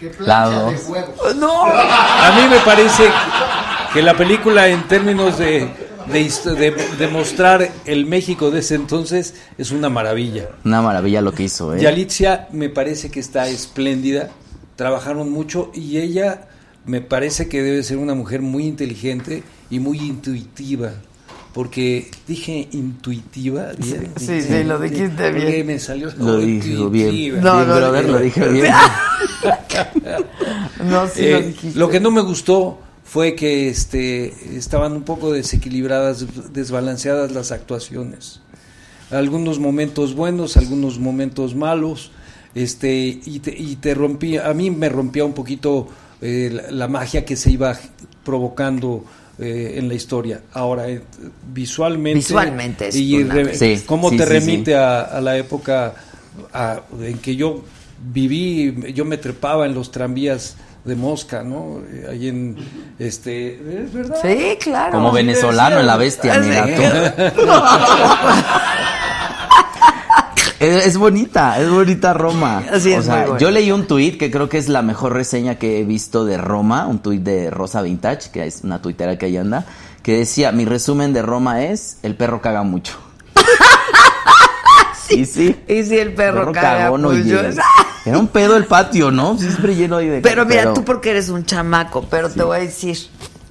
[0.01, 0.83] La plancha de dos.
[0.87, 1.35] huevos.
[1.35, 1.63] No.
[1.65, 3.09] A mí me parece
[3.93, 5.69] que la película en términos de,
[6.11, 6.23] de,
[6.55, 10.49] de- de mostrar el México de ese entonces es una maravilla.
[10.63, 11.81] Una maravilla lo que hizo, ¿eh?
[11.81, 14.29] Y Alicia me parece que está espléndida,
[14.75, 16.47] trabajaron mucho y ella
[16.85, 20.91] me parece que debe ser una mujer muy inteligente y muy intuitiva.
[21.53, 23.67] Porque dije intuitiva.
[24.17, 25.65] sí, sí, lo dijiste bien.
[25.65, 27.39] me salió Lo dijo bien.
[27.41, 28.01] No, no, no.
[28.01, 28.73] lo dije bien.
[30.83, 31.79] No, sí Eh, lo dijiste.
[31.79, 32.79] lo que no me gustó
[33.15, 38.41] fue que este estaban un poco desequilibradas, desbalanceadas las actuaciones.
[39.09, 42.11] Algunos momentos buenos, algunos momentos malos,
[42.55, 45.87] este y te, y te rompía, a mí me rompía un poquito
[46.21, 47.79] eh, la, la magia que se iba
[48.25, 49.05] provocando
[49.39, 50.41] eh, en la historia.
[50.51, 51.01] Ahora, eh,
[51.53, 53.53] visualmente, Visualmente es y una.
[53.53, 54.75] Sí, cómo sí, te sí, remite.
[54.75, 55.95] A, a la época
[56.51, 57.63] a- en que yo
[58.11, 61.81] viví, yo me trepaba en los tranvías de Mosca, ¿no?
[61.91, 62.55] Eh, Ahí en,
[62.99, 64.17] este, es verdad.
[64.21, 64.93] Sí, claro.
[64.93, 66.65] Como venezolano en la bestia, mira
[67.33, 67.41] tú.
[70.57, 72.63] Es, es bonita, es bonita Roma.
[72.79, 75.55] Sí, es o sea, yo leí un tuit que creo que es la mejor reseña
[75.55, 79.25] que he visto de Roma, un tuit de Rosa Vintage, que es una tuitera que
[79.25, 79.65] ahí anda,
[80.01, 82.97] que decía, mi resumen de Roma es, el perro caga mucho.
[85.09, 85.55] sí, sí.
[85.67, 87.41] Y si el perro, caga mucho.
[88.05, 89.37] Era un pedo el patio, ¿no?
[89.37, 90.21] Siempre lleno ahí de...
[90.21, 92.95] Pero mira, tú porque eres un chamaco, pero te voy a decir,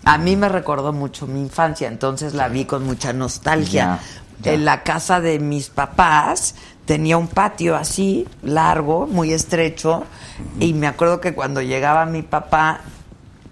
[0.05, 3.99] a mí me recordó mucho mi infancia, entonces la vi con mucha nostalgia.
[4.39, 4.53] Ya, ya.
[4.53, 6.55] En la casa de mis papás
[6.85, 10.05] tenía un patio así, largo, muy estrecho,
[10.61, 12.83] y me acuerdo que cuando llegaba mi papá,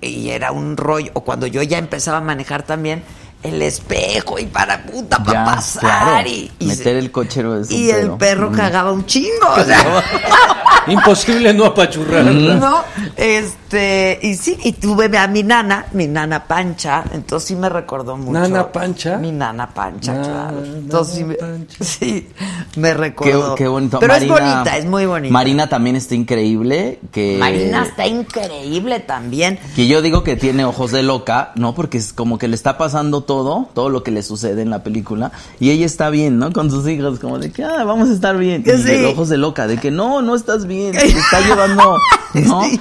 [0.01, 3.03] y era un rollo, o cuando yo ya empezaba a manejar también,
[3.43, 6.29] el espejo y para puta, para Ya, pasar, claro.
[6.29, 8.55] y, y Meter el cochero y el perro Mm.
[8.55, 10.03] cagaba un chingo, o sea...
[10.89, 12.55] Imposible no apachurrarla.
[12.57, 12.83] No,
[13.17, 18.17] este, y sí, y tuve a mi nana, mi nana Pancha, entonces sí me recordó
[18.17, 18.33] mucho.
[18.33, 19.17] ¿Nana Pancha?
[19.19, 20.65] Mi nana Pancha, Nana claro.
[20.65, 21.77] Entonces sí me, Pancha.
[21.85, 22.29] sí,
[22.77, 23.55] me Qué, recordó.
[23.55, 24.01] qué bonito.
[24.01, 25.33] Pero Marina- es bonita, es muy bonita.
[25.33, 26.99] Marina también está increíble.
[27.13, 29.61] Que, Marina está increíble también.
[29.77, 31.77] Que yo digo que tiene ojos de loca, ¿no?
[31.77, 33.32] Porque es como que le está pasando todo,
[33.75, 35.33] todo lo que le sucede en la película.
[35.61, 36.53] Y ella está bien, ¿no?
[36.53, 38.63] Con sus hijos, como de que, ah, vamos a estar bien.
[38.67, 38.83] Y Sí.
[38.85, 40.93] de ojos de loca, de que no, no estás bien.
[40.93, 41.99] Te está llevando,
[42.35, 42.63] ¿no?
[42.65, 42.81] Sí.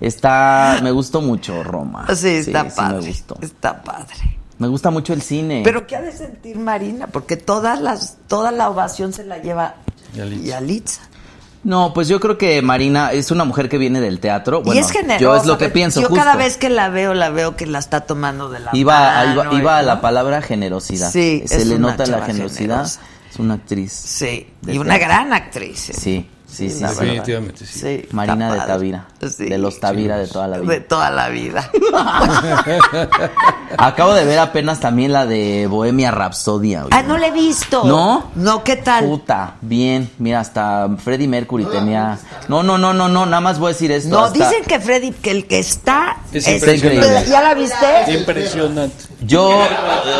[0.00, 2.06] Está, me gustó mucho Roma.
[2.14, 3.00] Sí, está sí padre.
[3.00, 3.36] me gustó.
[3.40, 4.38] Está padre.
[4.58, 5.62] Me gusta mucho el cine.
[5.64, 7.06] Pero ¿qué ha de sentir Marina?
[7.06, 9.74] Porque todas las, toda la ovación se la lleva
[10.14, 10.44] Yalitza.
[10.46, 11.00] Yalitza.
[11.66, 14.62] No, pues yo creo que Marina es una mujer que viene del teatro.
[14.62, 15.18] Bueno, y es generosa.
[15.18, 16.00] yo es lo que pienso.
[16.00, 16.22] Yo justo.
[16.22, 19.42] cada vez que la veo, la veo que la está tomando de la Iba, mano.
[19.50, 21.10] iba, iba a la palabra generosidad.
[21.10, 22.58] Sí, Se es le una nota la generosidad.
[22.86, 23.00] generosa.
[23.32, 23.92] Es una actriz.
[23.92, 25.90] Sí, y una gran actriz.
[25.90, 25.94] ¿eh?
[25.94, 26.84] Sí, sí, sí.
[26.84, 27.78] Definitivamente, sí.
[27.80, 28.60] Sí, Marina de.
[28.60, 29.06] Tavira.
[29.20, 29.46] Sí.
[29.48, 30.72] De los Tavira de toda la vida.
[30.72, 31.70] De toda la vida.
[33.78, 36.82] Acabo de ver apenas también la de Bohemia Rhapsodia.
[36.86, 36.90] oye.
[36.92, 37.84] ah, no la he visto.
[37.84, 38.30] ¿No?
[38.34, 39.04] No, ¿qué tal?
[39.04, 40.10] Puta, bien.
[40.18, 42.18] Mira, hasta Freddie Mercury tenía.
[42.48, 43.26] No, no, no, no, no.
[43.26, 44.10] Nada más voy a decir esto.
[44.10, 46.16] No, hasta- dicen que Freddy, que el que está...
[46.32, 47.26] Es impresionante.
[47.30, 48.12] ¿Ya la viste?
[48.12, 49.04] Impresionante.
[49.22, 49.48] Yo,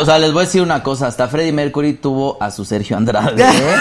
[0.01, 1.07] o sea, les voy a decir una cosa.
[1.07, 3.43] Hasta Freddie Mercury tuvo a su Sergio Andrade.
[3.43, 3.75] ¿eh?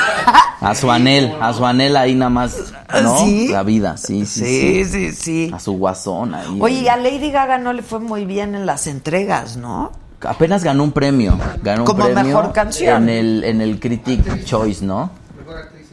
[0.60, 1.34] A su anel.
[1.40, 2.72] A su anel ahí nada más.
[3.02, 3.18] ¿No?
[3.18, 3.48] ¿Sí?
[3.48, 5.12] La vida, sí, sí, Sí, sí.
[5.12, 5.50] sí, sí.
[5.54, 6.58] A su guasón ahí.
[6.60, 9.92] Oye, y a Lady Gaga no le fue muy bien en las entregas, ¿no?
[10.22, 11.38] Apenas ganó un premio.
[11.62, 13.04] Ganó un Como premio mejor canción.
[13.04, 15.10] En el, en el Critic Choice, ¿no?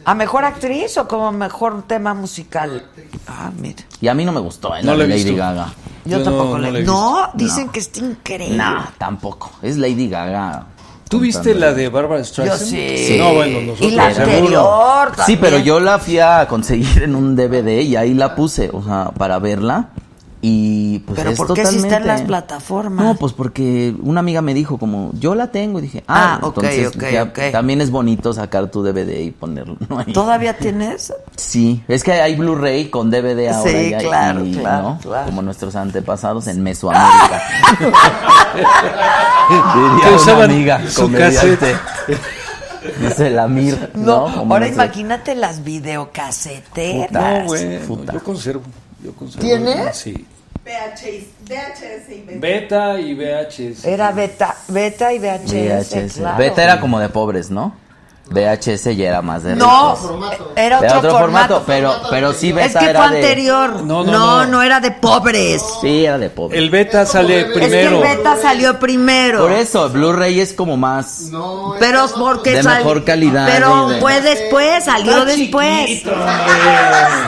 [0.06, 2.84] ¿A mejor actriz o como mejor tema musical?
[3.26, 3.82] Ah, mira.
[4.00, 4.82] Y a mí no me gustó, ¿eh?
[4.82, 5.38] No la de Lady visto.
[5.38, 5.72] Gaga.
[6.04, 6.70] Yo, Yo tampoco no- le...
[6.70, 7.72] no he No, dicen No.
[7.72, 8.56] que está increíble.
[8.58, 9.50] No, tampoco.
[9.62, 10.66] Es Lady Gaga.
[11.08, 12.60] ¿Tú viste la de Barbara Streisand?
[12.60, 13.16] Yo sí.
[13.18, 17.36] No, bueno, nosotros Y la anterior Sí, pero yo la fui a conseguir en un
[17.36, 19.88] DVD y ahí la puse, o sea, para verla.
[20.46, 23.02] Y pues ¿Pero es por qué si está en las plataformas?
[23.02, 26.46] No, pues porque una amiga me dijo como, yo la tengo y dije, ah, Ah,
[26.46, 27.38] ok, entonces ok, ya ok.
[27.50, 30.00] también es bonito sacar tu DVD y ponerlo ¿no?
[30.00, 30.12] ahí.
[30.12, 31.14] ¿Todavía tienes?
[31.34, 34.98] Sí, es que hay Blu-ray con DVD ahora Sí, ya, claro, y, claro, ¿no?
[34.98, 35.24] claro.
[35.24, 37.42] Como nuestros antepasados en Mesoamérica.
[39.48, 41.74] Diría una usaban amiga su comediante.
[43.00, 44.28] Dice la Mir, ¿no?
[44.28, 47.10] No, Como ahora imagínate las videocaseteras.
[47.10, 47.78] No, güey.
[47.78, 48.12] Puta.
[48.12, 48.62] Yo conservo.
[49.02, 49.40] Yo conservo.
[49.42, 49.96] ¿Tienes?
[49.96, 50.26] Sí.
[50.64, 52.40] VHS, VHS y VHS.
[52.40, 53.84] Beta y VHS.
[53.84, 55.52] Era beta, beta y VHS.
[55.52, 56.16] VHS.
[56.18, 56.38] claro.
[56.38, 57.74] Beta era como de pobres, ¿no?
[58.34, 60.10] VHS ya era más de No, ricos.
[60.56, 61.20] era otro, Era otro formato.
[61.20, 63.16] formato, pero, pero sí Es Beta que fue era de...
[63.18, 63.70] anterior.
[63.82, 64.62] No, No no, no, no.
[64.62, 65.62] era de pobres.
[65.80, 66.58] Sí, era de pobres.
[66.58, 67.96] El beta sale Es que primero.
[67.96, 69.40] el beta salió primero.
[69.40, 71.22] Por eso, Blu-ray es como más...
[71.30, 76.02] No, Pero porque De sal- mejor calidad, Pero de- fue después, salió después.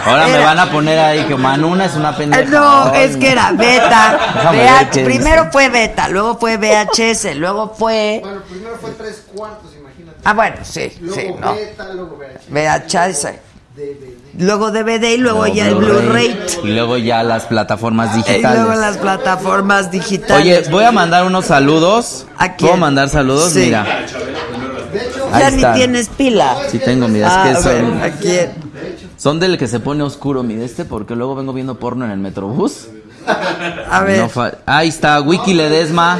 [0.05, 2.45] Ahora me van a poner ahí que Manuna es una pendeja.
[2.51, 4.19] No, Ay, es que era beta.
[4.53, 8.21] VH primero fue beta, luego fue VHS, luego fue.
[8.23, 9.71] Bueno, primero fue tres cuartos.
[10.29, 11.55] Ah, bueno, sí, Luego sí, no.
[11.55, 12.51] beta, luego VHS.
[12.51, 13.29] VHS.
[13.77, 14.17] DVD.
[14.39, 16.39] Luego DVD y luego luego ya el Blu-ray.
[16.65, 18.59] Y luego ya las plataformas Y digitales.
[18.61, 20.71] luego las plataformas Oye, digitales.
[20.71, 22.27] voy a mandar unos saludos.
[22.39, 22.71] ¿A quién?
[22.71, 23.53] ¿Puedo mandar saludos?
[23.53, 23.61] Sí.
[23.67, 23.87] Mira.
[25.31, 25.75] ya Ahí ni están.
[25.75, 26.57] tienes pila.
[26.71, 28.51] Sí tengo, mira, Ah, es que ver, son, ¿a quién?
[29.17, 32.19] son del que se pone oscuro, mire este, porque luego vengo viendo porno en el
[32.19, 32.89] Metrobús.
[33.91, 34.19] A ver.
[34.19, 34.31] No
[34.67, 36.19] Ahí está, Wiki Ledesma.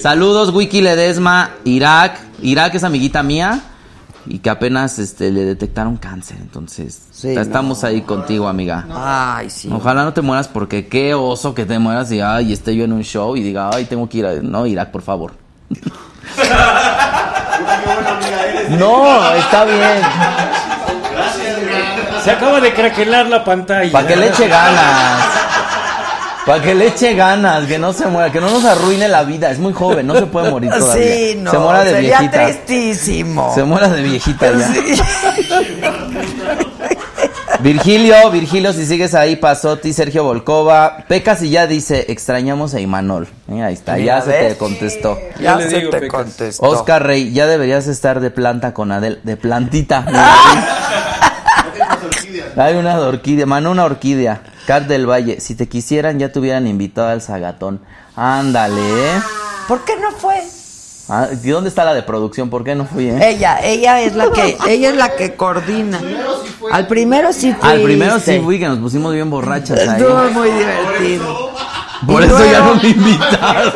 [0.00, 2.20] Saludos, Wiki Ledesma, Irak.
[2.42, 3.60] Irak es amiguita mía.
[4.26, 8.84] y que apenas este le detectaron cáncer, entonces Sí, estamos ahí contigo, amiga.
[8.92, 9.70] Ay, sí.
[9.72, 12.92] Ojalá no te mueras porque qué oso que te mueras y ay, esté yo en
[12.92, 15.32] un show y diga, ay, tengo que ir a no, Irak, por favor.
[18.78, 20.02] no, está bien.
[22.22, 23.90] Se acaba de craquelar la pantalla.
[23.92, 25.37] Para que le eche ganas.
[26.48, 29.50] Para que le eche ganas, que no se muera, que no nos arruine la vida.
[29.50, 31.14] Es muy joven, no se puede morir todavía.
[31.14, 31.50] Sí, no.
[31.50, 32.44] se muera de sería viejita.
[32.46, 33.52] tristísimo.
[33.54, 34.72] Se muera de viejita ya.
[34.72, 34.80] Sí.
[37.60, 41.04] Virgilio, Virgilio, si sigues ahí, Pasotti, Sergio Volcova.
[41.06, 43.28] Pecas y ya dice, extrañamos a Imanol.
[43.50, 45.18] Eh, ahí está, Mira, ya se te contestó.
[45.40, 46.22] Ya le se digo, te Pecas.
[46.22, 46.66] contestó.
[46.66, 50.06] Oscar Rey, ya deberías estar de planta con Adel, de plantita.
[52.56, 54.40] Hay una de orquídea, mano una orquídea.
[54.68, 57.80] Cat del Valle, si te quisieran ya te hubieran invitado al Zagatón.
[58.14, 59.20] Ándale, ¿eh?
[59.66, 60.42] ¿Por qué no fue?
[61.08, 62.50] Ah, ¿Y dónde está la de producción?
[62.50, 63.30] ¿Por qué no fui, eh?
[63.30, 65.98] Ella, ella es la que, ella es la que coordina.
[66.70, 67.66] Al primero sí fuiste.
[67.66, 70.02] Al primero sí fui, que nos pusimos bien borrachas ahí.
[70.02, 71.50] Estuvo muy divertido.
[72.06, 73.72] Por eso ya no me invitaron.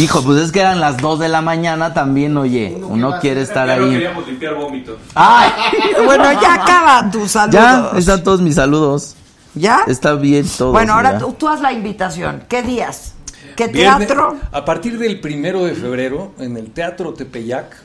[0.00, 2.76] Hijo, pues es que eran las 2 de la mañana también, oye.
[2.82, 3.90] Uno quiere estar Ya no ahí.
[3.92, 4.98] queríamos limpiar vómitos.
[5.14, 5.50] ¡Ay!
[6.04, 7.52] Bueno, ya acaba tus saludos.
[7.92, 9.14] Ya, están todos mis saludos.
[9.54, 9.82] ¿Ya?
[9.86, 10.72] Está bien todo.
[10.72, 12.44] Bueno, ahora tú, tú haz la invitación.
[12.48, 13.14] ¿Qué días?
[13.56, 14.36] ¿Qué Viernes- teatro?
[14.50, 17.76] a partir del primero de febrero, en el Teatro Tepeyac,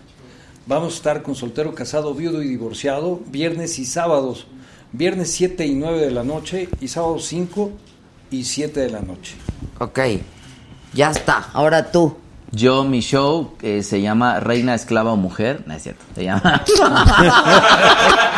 [0.67, 4.47] vamos a estar con Soltero, Casado, Viudo y Divorciado, viernes y sábados.
[4.93, 7.71] Viernes 7 y 9 de la noche y sábado 5
[8.31, 9.35] y 7 de la noche.
[9.79, 9.99] Ok,
[10.95, 11.45] ya está.
[11.53, 12.17] Ahora tú.
[12.51, 15.63] Yo, mi show eh, se llama Reina, Esclava o Mujer.
[15.67, 16.63] No es cierto, se llama.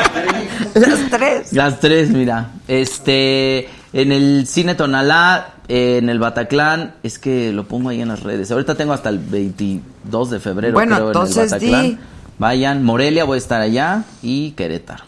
[0.73, 1.53] Las tres.
[1.53, 2.51] Las tres, mira.
[2.67, 8.07] Este, en el Cine Tonalá, eh, en el Bataclan, es que lo pongo ahí en
[8.07, 8.51] las redes.
[8.51, 11.83] Ahorita tengo hasta el 22 de febrero, Bueno, creo, entonces en el Bataclan.
[11.83, 11.97] di.
[12.39, 15.03] Vayan, Morelia voy a estar allá y Querétaro.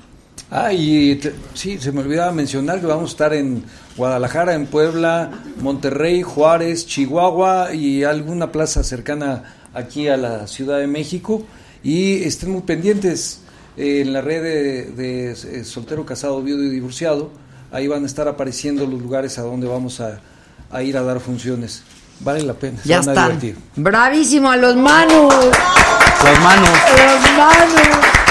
[0.52, 3.64] Ah, y te- sí, se me olvidaba mencionar que vamos a estar en
[3.96, 5.30] Guadalajara, en Puebla,
[5.62, 9.44] Monterrey, Juárez, Chihuahua y alguna plaza cercana
[9.76, 11.44] aquí a la Ciudad de México.
[11.84, 13.42] Y estén muy pendientes
[13.78, 17.30] eh, en la red de, de, eh, soltero, casado, viudo y divorciado.
[17.72, 20.20] Ahí van a estar apareciendo los lugares a donde vamos a,
[20.72, 21.84] a ir a dar funciones.
[22.22, 22.82] Vale la pena.
[22.82, 23.40] se Ya van a están.
[23.40, 23.64] divertir.
[23.76, 25.32] Bravísimo a los manos.
[25.34, 26.70] Los manos.
[26.98, 28.29] Los manos.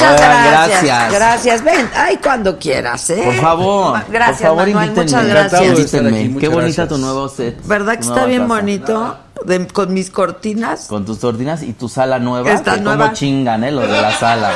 [0.00, 0.82] Muchas Oigan, gracias.
[0.84, 1.12] gracias.
[1.12, 1.64] Gracias.
[1.64, 3.22] Ven, ay, cuando quieras, ¿eh?
[3.24, 4.84] Por favor, Gracias, por favor, Manuel.
[4.88, 5.04] invítenme.
[5.04, 5.62] Muchas gracias.
[5.62, 6.08] Invítenme.
[6.08, 6.88] aquí, Qué muchas bonita gracias.
[6.88, 7.66] tu nuevo set.
[7.66, 8.54] ¿Verdad que está bien casa.
[8.54, 9.18] bonito?
[9.44, 10.86] De- con mis cortinas.
[10.88, 12.50] Con tus tortinas y tu sala nueva.
[12.50, 13.04] Está que nueva.
[13.04, 13.70] Como chingan, ¿eh?
[13.70, 14.50] Los de la sala.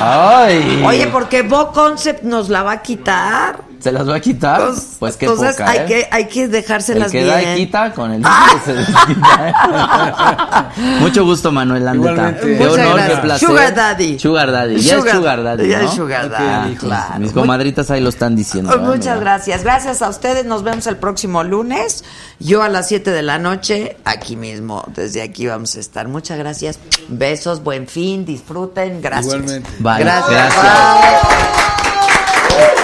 [0.00, 0.82] Ay.
[0.86, 3.60] Oye, porque Bo Concept nos la va a quitar.
[3.84, 4.62] ¿Se las va a quitar?
[4.62, 5.84] Pues, Pues, qué entonces poca, hay ¿eh?
[5.84, 7.34] que hay que El dejárselas que bien.
[7.34, 8.22] da y quita, con el
[8.56, 9.52] líquido se desquita.
[10.78, 10.96] ¿eh?
[11.00, 12.34] Mucho gusto, Manuel, la neta.
[12.40, 13.18] Qué Muchas honor, gracias.
[13.18, 13.48] qué placer.
[13.50, 14.18] Sugar Daddy.
[14.18, 14.80] Sugar Daddy.
[14.80, 15.84] Ya es Sugar Daddy, Ya ¿no?
[15.84, 17.18] es Sugar Daddy, claro.
[17.20, 18.70] Mis comadritas ahí lo están diciendo.
[18.70, 18.86] Pues ¿eh?
[18.96, 19.62] muchas gracias.
[19.64, 20.46] Gracias a ustedes.
[20.46, 22.04] Nos vemos el próximo lunes.
[22.40, 24.82] Yo a las 7 de la noche, aquí mismo.
[24.96, 26.08] Desde aquí vamos a estar.
[26.08, 26.78] Muchas gracias.
[27.08, 28.24] Besos, buen fin.
[28.24, 29.02] Disfruten.
[29.02, 29.34] Gracias.
[29.34, 29.68] Igualmente.
[29.78, 29.98] Bye.
[29.98, 30.30] Gracias.
[30.30, 30.64] Gracias.
[32.48, 32.83] Bye.